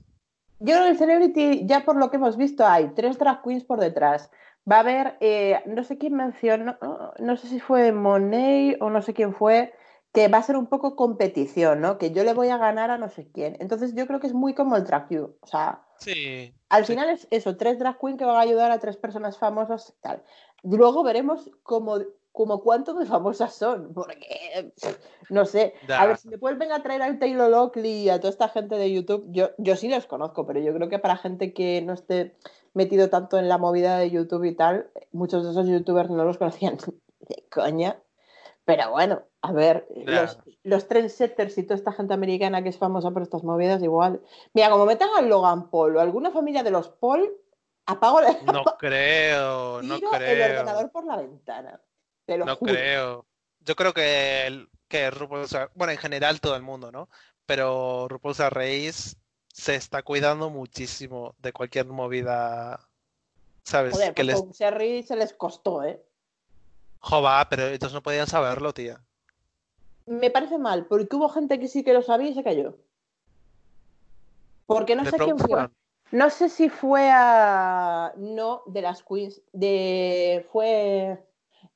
[0.59, 3.79] Yo en el Celebrity, ya por lo que hemos visto, hay tres drag queens por
[3.79, 4.29] detrás.
[4.69, 6.77] Va a haber, eh, no sé quién mencionó,
[7.21, 9.73] no sé si fue Monet o no sé quién fue,
[10.13, 11.99] que va a ser un poco competición, ¿no?
[11.99, 13.57] Que yo le voy a ganar a no sé quién.
[13.61, 15.37] Entonces yo creo que es muy como el Drag You.
[15.41, 16.55] O sea, Sí.
[16.69, 16.93] al sí.
[16.93, 20.01] final es eso, tres drag queens que van a ayudar a tres personas famosas y
[20.01, 20.23] tal.
[20.63, 21.99] Luego veremos como,
[22.33, 24.73] como cuánto de famosas son, porque
[25.31, 25.75] no sé.
[25.89, 28.77] A ver, si me vuelven a traer al Taylor Lockley y a toda esta gente
[28.77, 31.93] de YouTube, yo, yo sí los conozco, pero yo creo que para gente que no
[31.95, 32.37] esté
[32.75, 36.39] metido tanto en la movida de YouTube y tal, muchos de esos youtubers no los
[36.39, 36.77] conocían
[37.21, 38.01] de coña.
[38.69, 43.11] Pero bueno, a ver, los, los trendsetters y toda esta gente americana que es famosa
[43.11, 44.21] por estas movidas, igual.
[44.53, 47.31] Mira, como metan al Logan Paul o alguna familia de los Paul,
[47.87, 50.51] apago la, No creo, no tiro el creo.
[50.61, 51.81] ordenador por la ventana.
[52.27, 52.73] Te lo No juro.
[52.75, 53.27] creo.
[53.61, 57.09] Yo creo que, el- que RuPaul's Drag- bueno, en general todo el mundo, ¿no?
[57.47, 59.17] Pero RuPaul's Race
[59.51, 62.87] se está cuidando muchísimo de cualquier movida,
[63.65, 63.95] ¿sabes?
[63.95, 64.43] Joder, que pues les...
[64.43, 66.05] con Sherry se les costó, ¿eh?
[67.01, 69.01] Jova, pero ellos no podían saberlo, tía.
[70.07, 72.77] Me parece mal, porque hubo gente que sí que lo sabía y se cayó.
[74.67, 75.69] Porque no sé quién fue.
[76.11, 78.13] No sé si fue a.
[78.17, 79.41] No, de las queens.
[79.53, 80.47] De.
[80.53, 81.23] Fue.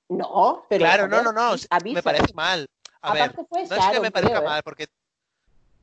[0.09, 0.85] No, pero.
[0.85, 1.55] Claro, no, no, no,
[1.85, 2.67] me parece mal.
[3.03, 4.51] A ver, Aparte fue no es que me parezca creo, ¿eh?
[4.51, 4.89] mal, porque...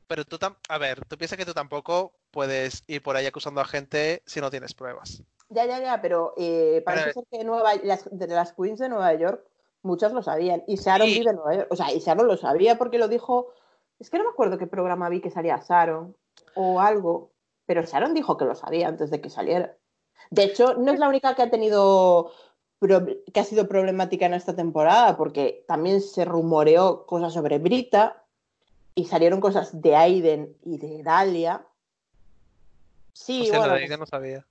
[0.06, 3.60] Pero tú, tam- a ver, tú piensas que tú tampoco puedes ir por ahí acusando
[3.60, 5.22] a gente si no tienes pruebas.
[5.50, 9.12] Ya, ya, ya, pero eh, parece ser que Nueva, las, de las queens de Nueva
[9.14, 9.44] York,
[9.82, 10.62] muchas lo sabían.
[10.66, 11.18] Y Sharon Sí.
[11.18, 11.66] vive en Nueva York.
[11.70, 13.52] O sea, y Sharon lo sabía porque lo dijo.
[13.98, 16.16] Es que no me acuerdo qué programa vi que salía Sharon
[16.54, 17.32] o algo.
[17.66, 19.76] Pero Sharon dijo que lo sabía antes de que saliera.
[20.30, 22.32] De hecho, no es la única que ha tenido
[22.80, 28.22] que ha sido problemática en esta temporada, porque también se rumoreó cosas sobre Brita
[28.94, 31.66] y salieron cosas de Aiden y de Dalia.
[33.12, 34.46] Sí, Hostia, lo bueno, de pues- ella no sabía.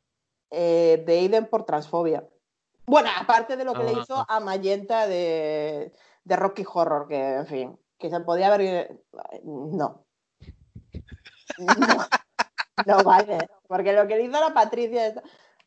[0.51, 2.27] Eh, de Aiden por transfobia.
[2.85, 3.99] Bueno, aparte de lo que le Ah.
[4.01, 5.93] hizo a Magenta de,
[6.23, 8.99] de Rocky Horror, que en fin, que se podía haber.
[9.43, 10.03] No.
[11.57, 12.05] No,
[12.85, 13.47] no vale.
[13.67, 15.07] Porque lo que le hizo a la Patricia.
[15.07, 15.19] es-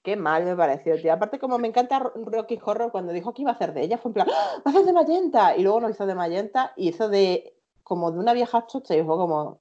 [0.02, 1.12] Qué mal me pareció, tío.
[1.12, 3.98] Aparte, como me encanta Ro- Rocky Horror, cuando dijo que iba a hacer de ella,
[3.98, 4.56] fue en plan, ¡Ah!
[4.58, 5.54] va a hacer de Magenta.
[5.56, 7.54] Y luego no hizo de Magenta, y hizo de
[7.84, 9.60] como de una vieja chocha, y fue como,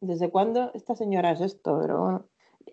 [0.00, 1.76] ¿desde cuándo esta señora es esto?
[1.82, 2.24] Pero bueno.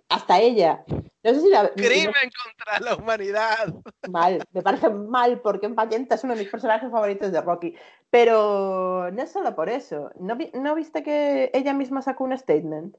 [0.10, 0.84] Hasta ella.
[1.24, 1.70] No sé si la.
[1.74, 3.74] ¡Crimen contra la humanidad!
[4.10, 7.76] Mal, me parece mal porque Magenta es uno de mis personajes favoritos de Rocky.
[8.10, 10.12] Pero no es solo por eso.
[10.20, 12.96] ¿No, vi- ¿no viste que ella misma sacó un statement?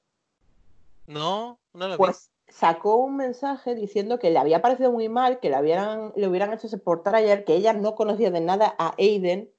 [1.07, 1.97] No, no lo vi.
[1.99, 6.29] Pues sacó un mensaje diciendo que le había parecido muy mal que le, habían, le
[6.29, 6.81] hubieran hecho ese
[7.15, 9.51] ayer, que ella no conocía de nada a Aiden,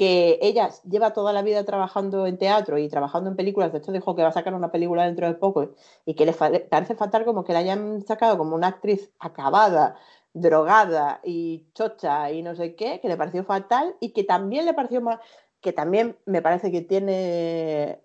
[0.00, 3.92] que ella lleva toda la vida trabajando en teatro y trabajando en películas, de hecho
[3.92, 5.74] dijo que va a sacar una película dentro de poco
[6.06, 9.96] y que le parece fatal como que la hayan sacado como una actriz acabada,
[10.32, 14.72] drogada y chocha y no sé qué, que le pareció fatal y que también le
[14.72, 15.20] pareció mal,
[15.60, 18.00] que también me parece que tiene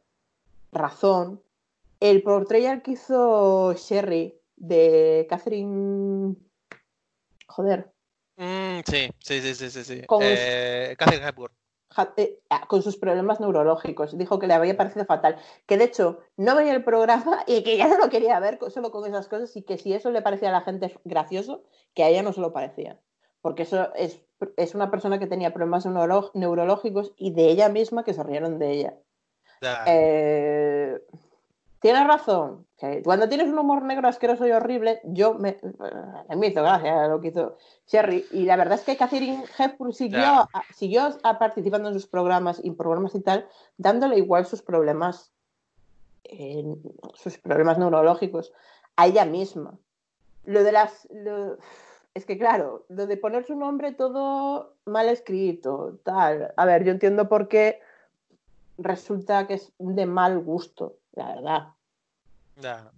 [0.74, 1.42] razón,
[2.02, 6.36] el portrayal que hizo Sherry de Catherine.
[7.48, 7.90] Joder,
[8.36, 9.84] Mm, sí, sí, sí, sí, sí.
[9.86, 10.02] sí.
[10.08, 11.54] Con- Eh, Catherine Hepburn.
[11.98, 14.18] Ah, con sus problemas neurológicos.
[14.18, 15.38] Dijo que le había parecido fatal.
[15.66, 18.92] Que de hecho no veía el programa y que ya no lo quería ver solo
[18.92, 21.64] con esas cosas y que si eso le parecía a la gente gracioso,
[21.94, 23.00] que a ella no se lo parecía.
[23.42, 24.20] Porque eso es,
[24.58, 28.58] es una persona que tenía problemas neuro- neurológicos y de ella misma que se rieron
[28.60, 28.98] de ella.
[29.88, 31.00] Eh,
[31.80, 32.65] Tienes razón.
[32.78, 37.08] Que cuando tienes un humor negro asqueroso y horrible, yo me, eh, me hizo gracia
[37.08, 37.58] lo que hizo
[37.88, 38.26] Sherry.
[38.32, 42.60] Y la verdad es que Catherine Hepburn siguió, a- siguió a- participando en sus programas
[42.64, 43.48] y programas y tal,
[43.78, 45.32] dándole igual sus problemas,
[46.26, 46.66] eh,
[47.14, 48.52] sus problemas neurológicos
[48.98, 49.78] a ella misma.
[50.44, 51.08] Lo de las.
[51.12, 51.58] lo-
[52.14, 56.54] es que claro, lo de poner su nombre todo mal escrito, tal.
[56.56, 57.82] A ver, yo entiendo por qué
[58.78, 61.68] resulta que es de mal gusto, la verdad.
[62.56, 62.92] Ya.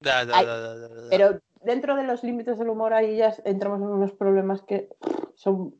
[0.00, 1.10] Ya, ya, Ay, ya, ya, ya, ya.
[1.10, 4.88] Pero dentro de los límites del humor ahí ya entramos en unos problemas que
[5.34, 5.74] son...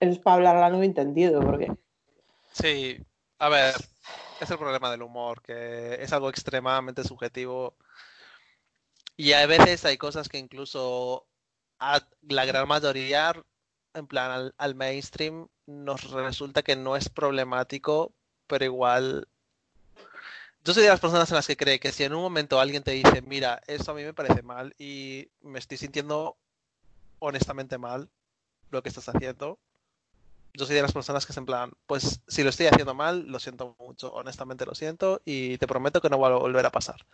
[0.00, 1.72] Es para hablar a no entendido, porque...
[2.52, 2.98] Sí,
[3.38, 3.74] a ver,
[4.40, 7.76] es el problema del humor, que es algo extremadamente subjetivo.
[9.16, 11.26] Y a veces hay cosas que incluso
[11.78, 13.32] a la gran mayoría,
[13.94, 18.12] en plan al, al mainstream, nos resulta que no es problemático,
[18.46, 19.28] pero igual.
[20.64, 22.82] Yo soy de las personas en las que cree que si en un momento alguien
[22.84, 26.36] te dice, mira, esto a mí me parece mal y me estoy sintiendo
[27.18, 28.08] honestamente mal
[28.70, 29.58] lo que estás haciendo,
[30.54, 33.26] yo soy de las personas que es en plan, pues si lo estoy haciendo mal,
[33.26, 36.70] lo siento mucho, honestamente lo siento y te prometo que no va a volver a
[36.70, 37.04] pasar.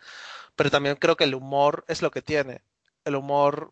[0.55, 2.61] Pero también creo que el humor es lo que tiene.
[3.03, 3.71] El humor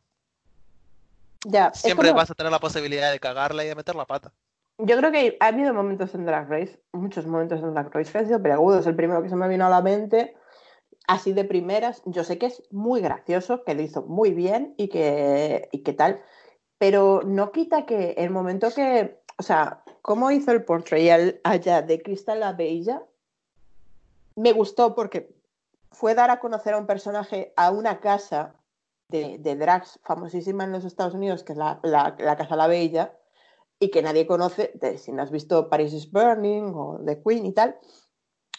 [1.46, 4.32] Ya, siempre como- vas a tener la posibilidad de cagarla y de meter la pata.
[4.80, 8.18] Yo creo que ha habido momentos en Drag Race, muchos momentos en Drag Race que
[8.20, 8.38] han sido.
[8.38, 10.36] El primero que se me vino a la mente,
[11.08, 14.90] así de primeras, yo sé que es muy gracioso, que lo hizo muy bien y
[14.90, 16.22] que, y que tal,
[16.78, 22.02] pero no quita que el momento que, o sea, cómo hizo el portrayal allá de
[22.04, 23.02] Crystal la Bella,
[24.36, 25.36] me gustó porque
[25.92, 28.54] fue dar a conocer a un personaje a una casa
[29.10, 33.18] de, de drags famosísima en los Estados Unidos, que es la- la Casa La Bella,
[33.80, 37.46] y que nadie conoce, de- si no has visto Paris is Burning o The Queen
[37.46, 37.78] y tal,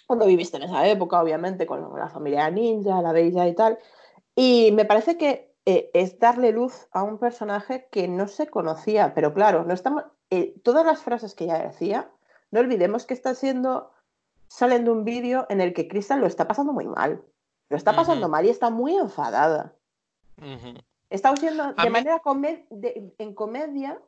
[0.06, 3.78] cuando viviste en esa época, obviamente, con la familia ninja, la bella y tal.
[4.34, 9.12] Y me parece que eh, es darle luz a un personaje que no se conocía,
[9.14, 12.10] pero claro, no estamos, eh, todas las frases que ella decía,
[12.50, 13.90] no olvidemos que está siendo,
[14.46, 17.22] salen de un vídeo en el que Crystal lo está pasando muy mal.
[17.68, 19.74] Lo está pasando mal y está muy enfadada.
[21.10, 22.22] Está usando A de mí- manera
[22.70, 24.00] de- en comedia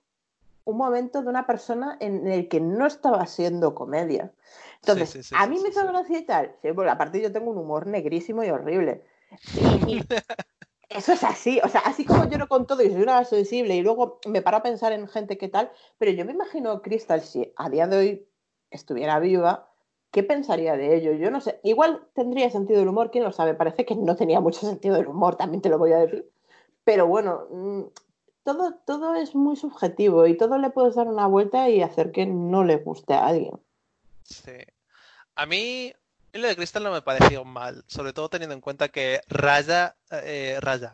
[0.70, 4.32] un momento de una persona en el que no estaba siendo comedia.
[4.80, 6.56] Entonces, sí, sí, a sí, mí sí, me hizo gracia y tal.
[6.62, 9.04] Sí, bueno, aparte yo tengo un humor negrísimo y horrible.
[9.88, 10.02] Y-
[10.88, 13.82] eso es así, o sea, así como lloro con todo y soy una sensible y
[13.82, 17.52] luego me paro a pensar en gente que tal, pero yo me imagino Crystal si
[17.56, 18.28] a día de hoy
[18.72, 19.70] estuviera viva,
[20.10, 21.12] ¿qué pensaría de ello?
[21.12, 24.40] Yo no sé, igual tendría sentido del humor, quién lo sabe, parece que no tenía
[24.40, 26.28] mucho sentido del humor, también te lo voy a decir.
[26.82, 27.82] Pero bueno, mm,
[28.44, 32.26] todo, todo es muy subjetivo y todo le puedes dar una vuelta y hacer que
[32.26, 33.60] no le guste a alguien.
[34.24, 34.56] Sí.
[35.34, 35.92] A mí
[36.32, 40.58] lo de Crystal no me pareció mal, sobre todo teniendo en cuenta que Raya, eh,
[40.60, 40.92] Raya,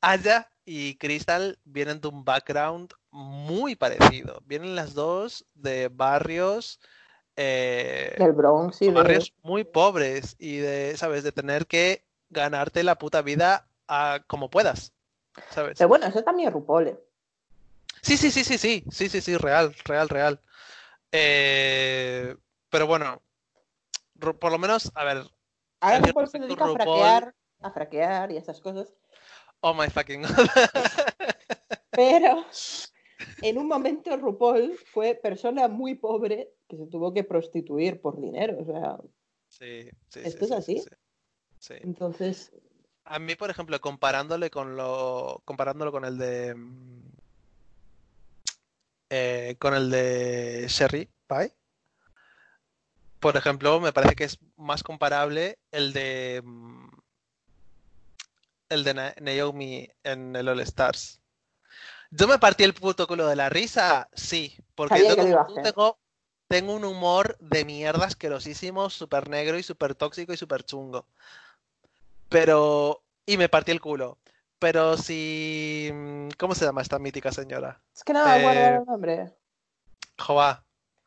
[0.00, 4.42] Aya y Crystal vienen de un background muy parecido.
[4.44, 6.80] Vienen las dos de barrios,
[7.36, 8.92] eh, Del Bronx y de...
[8.92, 11.22] barrios muy pobres y de, ¿sabes?
[11.22, 14.92] De tener que ganarte la puta vida a como puedas,
[15.50, 15.78] ¿sabes?
[15.78, 16.88] Pero bueno, eso también es RuPaul.
[16.88, 16.98] ¿eh?
[18.02, 20.40] Sí, sí, sí, sí, sí, sí, sí, sí, real, real, real.
[21.12, 22.36] Eh,
[22.70, 23.22] pero bueno,
[24.18, 25.24] por lo menos, a ver,
[25.80, 28.94] Ahora RuPaul se dedica a RuPaul- fraquear, a fraquear y esas cosas.
[29.62, 30.30] oh my fucking god.
[31.90, 32.44] Pero
[33.42, 38.58] en un momento RuPaul fue persona muy pobre que se tuvo que prostituir por dinero.
[38.60, 38.98] O sea,
[39.48, 40.78] Sí, sí, ¿Esto sí, es sí, así?
[40.78, 40.88] sí,
[41.58, 41.74] sí.
[41.74, 41.74] Sí.
[41.82, 42.52] entonces,
[43.08, 47.02] A mí, por ejemplo, comparándole con lo, comparándolo con el de, mm,
[49.10, 51.54] eh, con el de Sherry Pie,
[53.20, 56.88] por ejemplo, me parece que es más comparable el de, mm,
[58.68, 61.20] el de Na- Naomi en el All Stars.
[62.10, 65.16] Yo me partí el puto culo de la risa, sí, porque yo
[65.62, 65.98] tengo,
[66.48, 71.06] tengo un humor de mierda asquerosísimo, súper negro y súper tóxico y súper chungo.
[72.28, 74.18] Pero, y me partí el culo.
[74.58, 77.80] Pero si, mm, ¿cómo se llama esta mítica señora?
[77.94, 79.36] es que no me acuerdo Eh, el nombre.
[80.18, 80.64] Jova.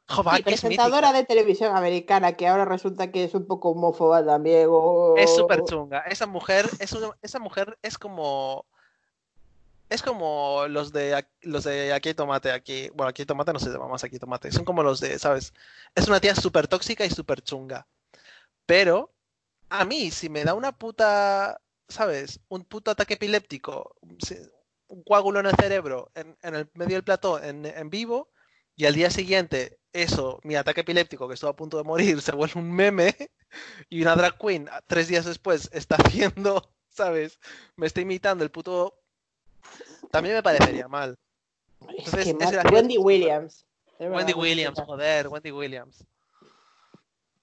[0.07, 4.25] Jova, Sí, que presentadora de televisión americana que ahora resulta que es un poco homófoba
[4.25, 4.67] también.
[4.69, 5.99] o- Es súper chunga.
[6.01, 8.65] Esa mujer, es una- esa mujer es como
[9.89, 13.59] es como los de los de aquí hay tomate, aquí, bueno, aquí hay tomate no
[13.59, 15.53] se llama más aquí hay tomate, son como los de, ¿sabes?
[15.95, 17.87] Es una tía súper tóxica y súper chunga.
[18.65, 19.11] Pero
[19.71, 22.41] a mí, si me da una puta, ¿sabes?
[22.49, 23.95] Un puto ataque epiléptico,
[24.87, 28.29] un coágulo en el cerebro, en, en el medio del plató, en, en vivo,
[28.75, 32.33] y al día siguiente, eso, mi ataque epiléptico, que estuvo a punto de morir, se
[32.33, 33.15] vuelve un meme,
[33.89, 37.39] y una drag queen, tres días después, está haciendo, ¿sabes?
[37.77, 38.97] Me está imitando el puto...
[40.11, 41.17] También me parecería mal.
[41.97, 42.71] Es Entonces, que es.
[42.73, 43.65] Wendy Williams.
[43.99, 44.79] Wendy Williams.
[44.81, 46.03] joder, Wendy Williams.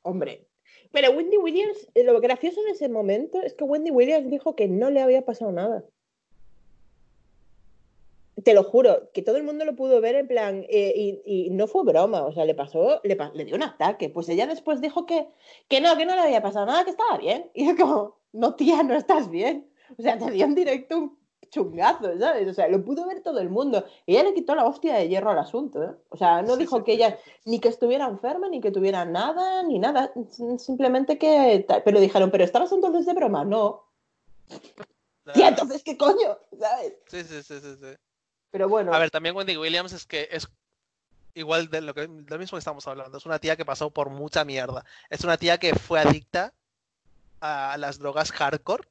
[0.02, 0.47] Hombre.
[0.92, 4.68] Pero Wendy Williams, eh, lo gracioso en ese momento es que Wendy Williams dijo que
[4.68, 5.84] no le había pasado nada.
[8.42, 11.66] Te lo juro, que todo el mundo lo pudo ver en plan, eh, y, no
[11.66, 14.08] fue broma, o sea, le pasó, le, le dio un ataque.
[14.08, 15.26] Pues ella después dijo que,
[15.68, 17.50] que no, que no le había pasado nada, que estaba bien.
[17.54, 19.68] Y es como, no, tía, no estás bien.
[19.98, 21.17] O sea, te dio en directo un
[21.50, 22.48] chungazo, ¿sabes?
[22.48, 23.84] O sea, lo pudo ver todo el mundo.
[24.06, 25.90] Ella le quitó la hostia de hierro al asunto, ¿eh?
[26.10, 29.04] O sea, no Sí, dijo sí, que ella ni que estuviera enferma, ni que tuviera
[29.04, 30.12] nada, ni nada.
[30.58, 31.66] Simplemente que.
[31.84, 33.44] Pero dijeron, ¿pero estabas entonces de broma?
[33.44, 33.84] No.
[35.34, 36.38] Tía, entonces, ¿qué coño?
[36.58, 36.94] ¿Sabes?
[37.06, 37.96] Sí, sí, sí, sí, sí.
[38.50, 38.92] Pero bueno.
[38.94, 40.48] A ver, también Wendy Williams es que es
[41.34, 43.18] igual de lo que de lo mismo que estamos hablando.
[43.18, 44.84] Es una tía que pasó por mucha mierda.
[45.10, 46.54] Es una tía que fue adicta
[47.40, 48.88] a las drogas hardcore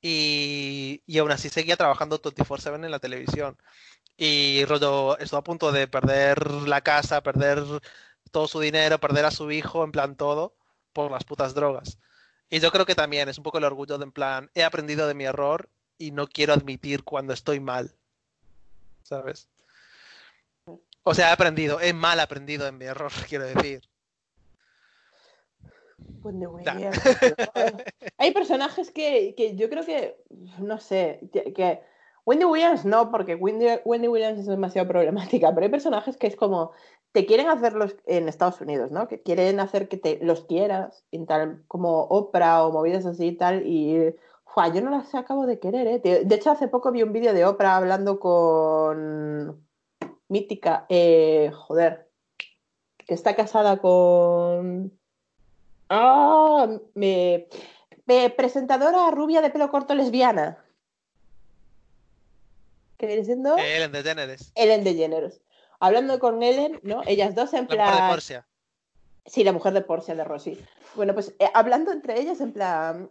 [0.00, 3.56] y, aún así seguía trabajando 24/7 en la televisión.
[4.16, 7.62] Y rollo, estuvo a punto de perder la casa, perder
[8.30, 10.56] todo su dinero, perder a su hijo, en plan todo,
[10.92, 11.98] por las putas drogas.
[12.50, 15.06] Y yo creo que también es un poco el orgullo de en plan, he aprendido
[15.06, 17.94] de mi error y no quiero admitir cuando estoy mal.
[19.02, 19.48] ¿Sabes?
[21.02, 23.88] O sea, he aprendido, he mal aprendido en mi error, quiero decir.
[26.22, 26.72] Wendy Ya.
[26.74, 26.98] Williams.
[28.18, 30.16] Hay personajes que, que yo creo que.
[30.58, 31.20] No sé.
[31.32, 31.80] Que, que-
[32.26, 36.36] Wendy Williams no, porque Wendy, Wendy Williams es demasiado problemática, pero hay personajes que es
[36.36, 36.72] como.
[37.12, 39.08] Te quieren hacerlos en Estados Unidos, ¿no?
[39.08, 43.36] Que quieren hacer que te los quieras, y tal, como Oprah o movidas así y
[43.36, 44.14] tal, y
[44.44, 45.98] Fua, yo no las acabo de querer, ¿eh?
[46.00, 49.66] De de hecho, hace poco vi un vídeo de Oprah hablando con
[50.28, 52.10] Mítica, eh, joder,
[52.98, 54.97] que está casada con...
[55.88, 57.48] Ah, me...
[58.06, 60.64] me- presentadora rubia de pelo corto lesbiana.
[62.98, 63.56] ¿Qué viene siendo?
[63.56, 65.40] Ellen DeGeneres, Ellen DeGeneres.
[65.80, 67.02] Hablando con Ellen, ¿no?
[67.06, 68.10] Ellas dos en la mujer de plan...
[68.10, 68.48] Portia.
[69.28, 70.58] Sí, la mujer de Portia, de Rosy.
[70.94, 73.10] Bueno, pues eh, hablando entre ellas en plan,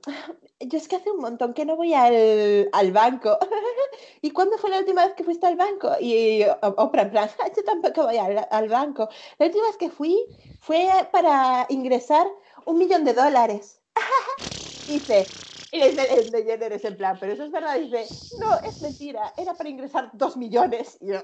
[0.60, 3.38] yo es que hace un montón que no voy al, al banco.
[4.22, 5.92] ¿Y cuándo fue la última vez que fuiste al banco?
[6.02, 9.08] Y Oprah en plan, yo tampoco voy al, al banco.
[9.38, 10.18] La última vez que fui
[10.60, 12.26] fue para ingresar
[12.68, 13.82] un millón de dólares.
[14.86, 15.28] dice,
[15.72, 17.80] y le dice el de Jenner en plan, pero eso es verdad.
[17.80, 18.08] Dice,
[18.40, 20.98] no, es mentira, era para ingresar dos millones.
[21.02, 21.24] Y yo,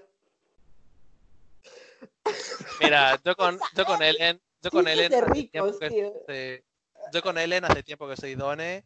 [2.79, 6.63] Mira, yo con, yo con Ellen, yo con Ellen hace ricos, que.
[7.11, 8.85] Yo con Ellen hace tiempo que soy Done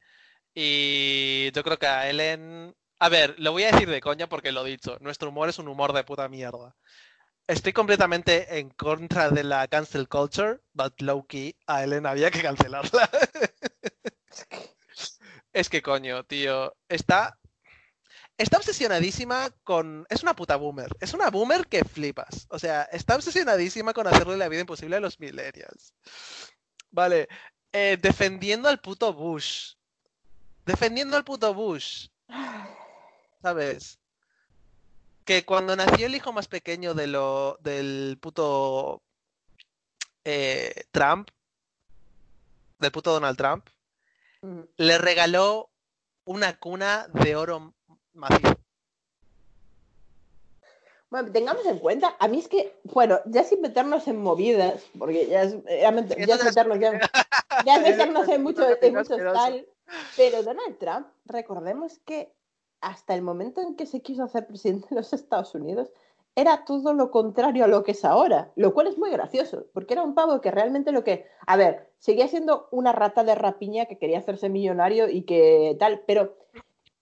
[0.53, 2.75] y yo creo que a Ellen...
[2.99, 4.97] A ver, lo voy a decir de coña porque lo he dicho.
[5.01, 6.75] Nuestro humor es un humor de puta mierda.
[7.47, 12.41] Estoy completamente en contra de la cancel culture, but low key, a Ellen había que
[12.41, 13.09] cancelarla.
[15.53, 17.39] es que coño, tío, está
[18.37, 22.47] está obsesionadísima con es una puta boomer, es una boomer que flipas.
[22.49, 25.93] O sea, está obsesionadísima con hacerle la vida imposible a los millennials.
[26.91, 27.29] Vale,
[27.71, 29.75] eh, defendiendo al puto Bush.
[30.65, 32.09] Defendiendo al puto Bush.
[33.41, 33.99] ¿Sabes?
[35.27, 39.01] Que cuando nació el hijo más pequeño de lo, del puto
[40.23, 41.29] eh, Trump,
[42.79, 43.67] del puto Donald Trump,
[44.41, 44.61] Mm.
[44.77, 45.71] le regaló
[46.23, 47.73] una cuna de oro
[48.13, 48.55] macizo.
[51.09, 55.25] Bueno, tengamos en cuenta, a mí es que, bueno, ya sin meternos en movidas, porque
[55.27, 56.91] ya es, ya met- Eso ya es meternos, ya,
[57.65, 59.65] ya es meternos en mucho, en mucho tal,
[60.15, 62.31] pero Donald Trump, recordemos que
[62.81, 65.89] hasta el momento en que se quiso hacer presidente de los Estados Unidos,
[66.35, 69.95] era todo lo contrario a lo que es ahora, lo cual es muy gracioso, porque
[69.95, 73.85] era un pavo que realmente lo que, a ver, seguía siendo una rata de rapiña
[73.87, 76.37] que quería hacerse millonario y que tal, pero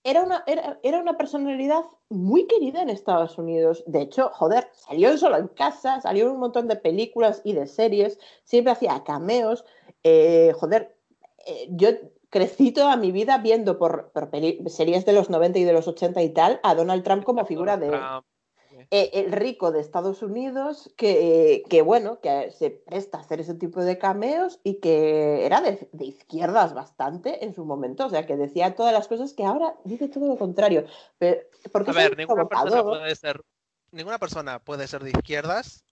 [0.05, 3.83] era una, era, era una personalidad muy querida en Estados Unidos.
[3.87, 7.67] De hecho, joder, salió solo en casa, salió en un montón de películas y de
[7.67, 9.65] series, siempre hacía cameos.
[10.03, 10.95] eh, joder,
[11.45, 11.89] eh, yo
[12.35, 14.29] crecí toda mi vida viendo por, por
[14.69, 17.77] series de los 90 y de los 80 y tal a Donald Trump como figura
[17.77, 17.97] de...
[18.91, 23.53] Eh, el rico de Estados Unidos que, que, bueno, que se presta a hacer ese
[23.53, 28.25] tipo de cameos y que era de, de, izquierdas bastante en su momento, o sea,
[28.25, 30.85] que decía todas las cosas que ahora dice todo lo contrario.
[31.17, 31.39] Pero,
[31.71, 33.41] porque a ver, ninguna persona, puede ser,
[33.91, 35.85] ninguna persona puede ser de izquierdas,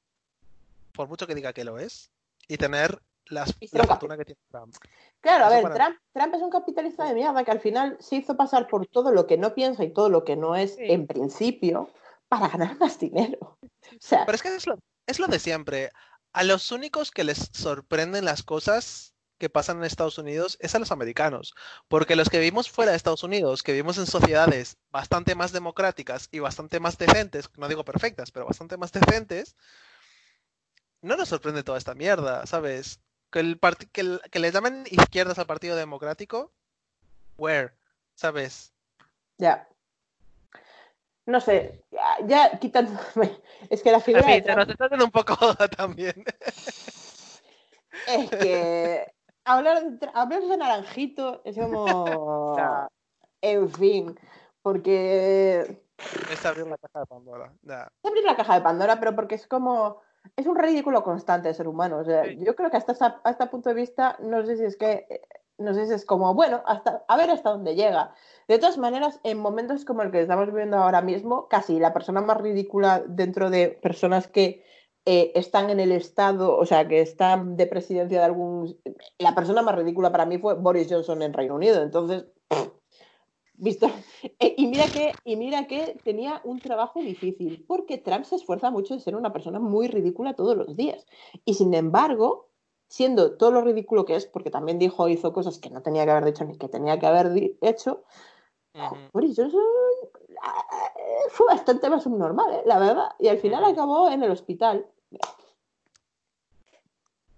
[0.94, 2.12] por mucho que diga que lo es,
[2.50, 3.00] y tener
[3.30, 4.76] las, la fortuna que tiene Trump.
[5.22, 5.76] Claro, a ver, para...
[5.76, 9.12] Trump, Trump, es un capitalista de mierda que al final se hizo pasar por todo
[9.12, 10.84] lo que no piensa y todo lo que no es sí.
[10.86, 11.90] en principio
[12.28, 13.58] para ganar más dinero.
[13.92, 15.92] O sea, Pero es que es lo, es lo de siempre.
[16.32, 20.80] A los únicos que les sorprenden las cosas que pasan en Estados Unidos es a
[20.80, 21.54] los americanos,
[21.90, 26.30] porque los que vivimos fuera de Estados Unidos, que vivimos en sociedades bastante más democráticas
[26.32, 29.58] y bastante más decentes, no digo perfectas, pero bastante más decentes,
[31.02, 33.02] no nos sorprende toda esta mierda, ¿sabes?
[33.34, 33.60] Que, el
[33.92, 36.52] que, el, que le llamen izquierdas al Partido Democrático,
[37.36, 37.72] where,
[38.14, 38.72] ¿sabes?
[39.40, 39.68] Ya.
[41.26, 43.42] No sé, ya, ya quitándome.
[43.72, 44.24] Es que la figura.
[44.24, 45.36] En fin, se nos está haciendo un poco
[45.78, 46.24] también.
[48.08, 49.14] Es que
[49.46, 52.56] hablar de, hablar de naranjito es como.
[53.46, 54.18] En fin,
[54.62, 55.84] porque.
[56.32, 57.52] Es abrir la caja de Pandora.
[57.64, 57.92] Ya.
[58.02, 60.02] Es abrir la caja de Pandora, pero porque es como.
[60.36, 61.98] Es un ridículo constante de ser humano.
[62.00, 62.38] O sea, Sí.
[62.40, 65.22] yo creo que hasta, esa- hasta punto de vista, no sé si es que.
[65.60, 68.16] No sé si es como, bueno, hasta, a ver hasta dónde llega.
[68.48, 72.22] De todas maneras, en momentos como el que estamos viviendo ahora mismo, casi la persona
[72.22, 74.64] más ridícula dentro de personas que
[75.06, 78.80] eh, están en el Estado, o sea, que están de presidencia de algún...
[79.20, 81.84] La persona más ridícula para mí fue Boris Johnson en Reino Unido.
[81.84, 82.26] Entonces,
[83.54, 83.88] visto...
[84.40, 88.72] Eh, y, mira que, y mira que tenía un trabajo difícil, porque Trump se esfuerza
[88.72, 91.06] mucho en ser una persona muy ridícula todos los días.
[91.44, 92.48] Y sin embargo,
[92.88, 96.12] siendo todo lo ridículo que es, porque también dijo, hizo cosas que no tenía que
[96.12, 98.04] haber dicho ni que tenía que haber hecho,
[98.76, 98.96] Ujú.
[99.12, 102.64] Boris Johnson eh, fue bastante más subnormal, ¿eh?
[102.66, 103.10] la verdad.
[103.20, 104.88] Y al final acabó en el hospital.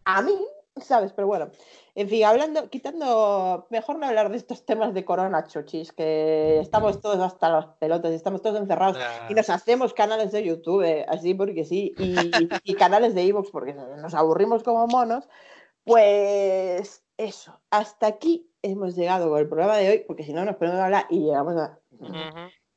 [0.06, 0.38] A mí,
[0.82, 1.14] ¿sabes?
[1.14, 1.50] Pero bueno,
[1.96, 7.00] en fin, hablando, quitando, mejor no hablar de estos temas de corona, chochis, que estamos
[7.02, 8.98] todos hasta las pelotas estamos todos encerrados
[9.30, 12.16] y nos hacemos canales de YouTube, así porque sí, y,
[12.64, 15.28] y canales de Evox porque nos aburrimos como monos.
[15.86, 20.56] Pues eso, hasta aquí hemos llegado con el programa de hoy, porque si no nos
[20.56, 21.80] ponemos a hablar y llegamos a...
[21.92, 22.12] Ujú.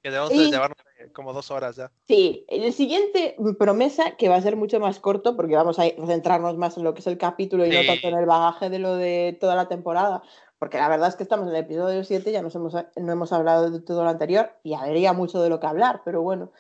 [0.03, 1.91] Que debemos Y- de llevarnos eh, como dos horas ya.
[2.07, 6.57] Sí, el siguiente promesa que va a ser mucho más corto porque vamos a centrarnos
[6.57, 8.97] más en lo que es el capítulo y no tanto en el bagaje de lo
[8.97, 10.23] de toda la temporada,
[10.59, 13.33] porque la verdad es que estamos en el episodio 7, ya nos hemos, no hemos
[13.33, 16.53] hablado de todo lo anterior y habría mucho de lo que hablar, pero bueno.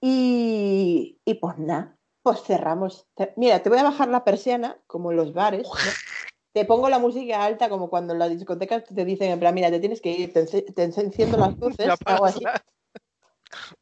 [0.00, 3.06] Y, y pues nada, pues cerramos.
[3.36, 5.66] Mira, te voy a bajar la persiana, como en los bares.
[5.66, 5.72] ¿no?
[6.52, 9.70] Te pongo la música alta, como cuando en las discotecas te dicen, en plan, mira,
[9.70, 12.42] te tienes que ir, te, enciendo las luces, Ya hago así.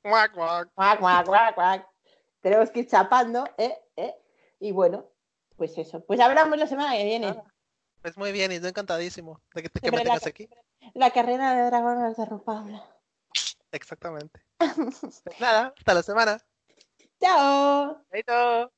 [0.02, 0.34] Guac.
[2.40, 3.78] Tenemos que ir chapando, ¿eh?
[3.96, 4.14] ¿eh?
[4.60, 5.08] Y bueno,
[5.56, 6.04] pues eso.
[6.04, 7.42] Pues hablamos la semana que viene.
[8.02, 10.48] Pues muy bien, y yo encantadísimo de que, que la- tengas aquí.
[10.92, 12.84] La carrera de dragones de Paula.
[13.72, 14.44] Exactamente.
[14.58, 16.38] Pues nada, hasta la semana.
[17.20, 18.04] ¡Chao!
[18.10, 18.72] Chaito.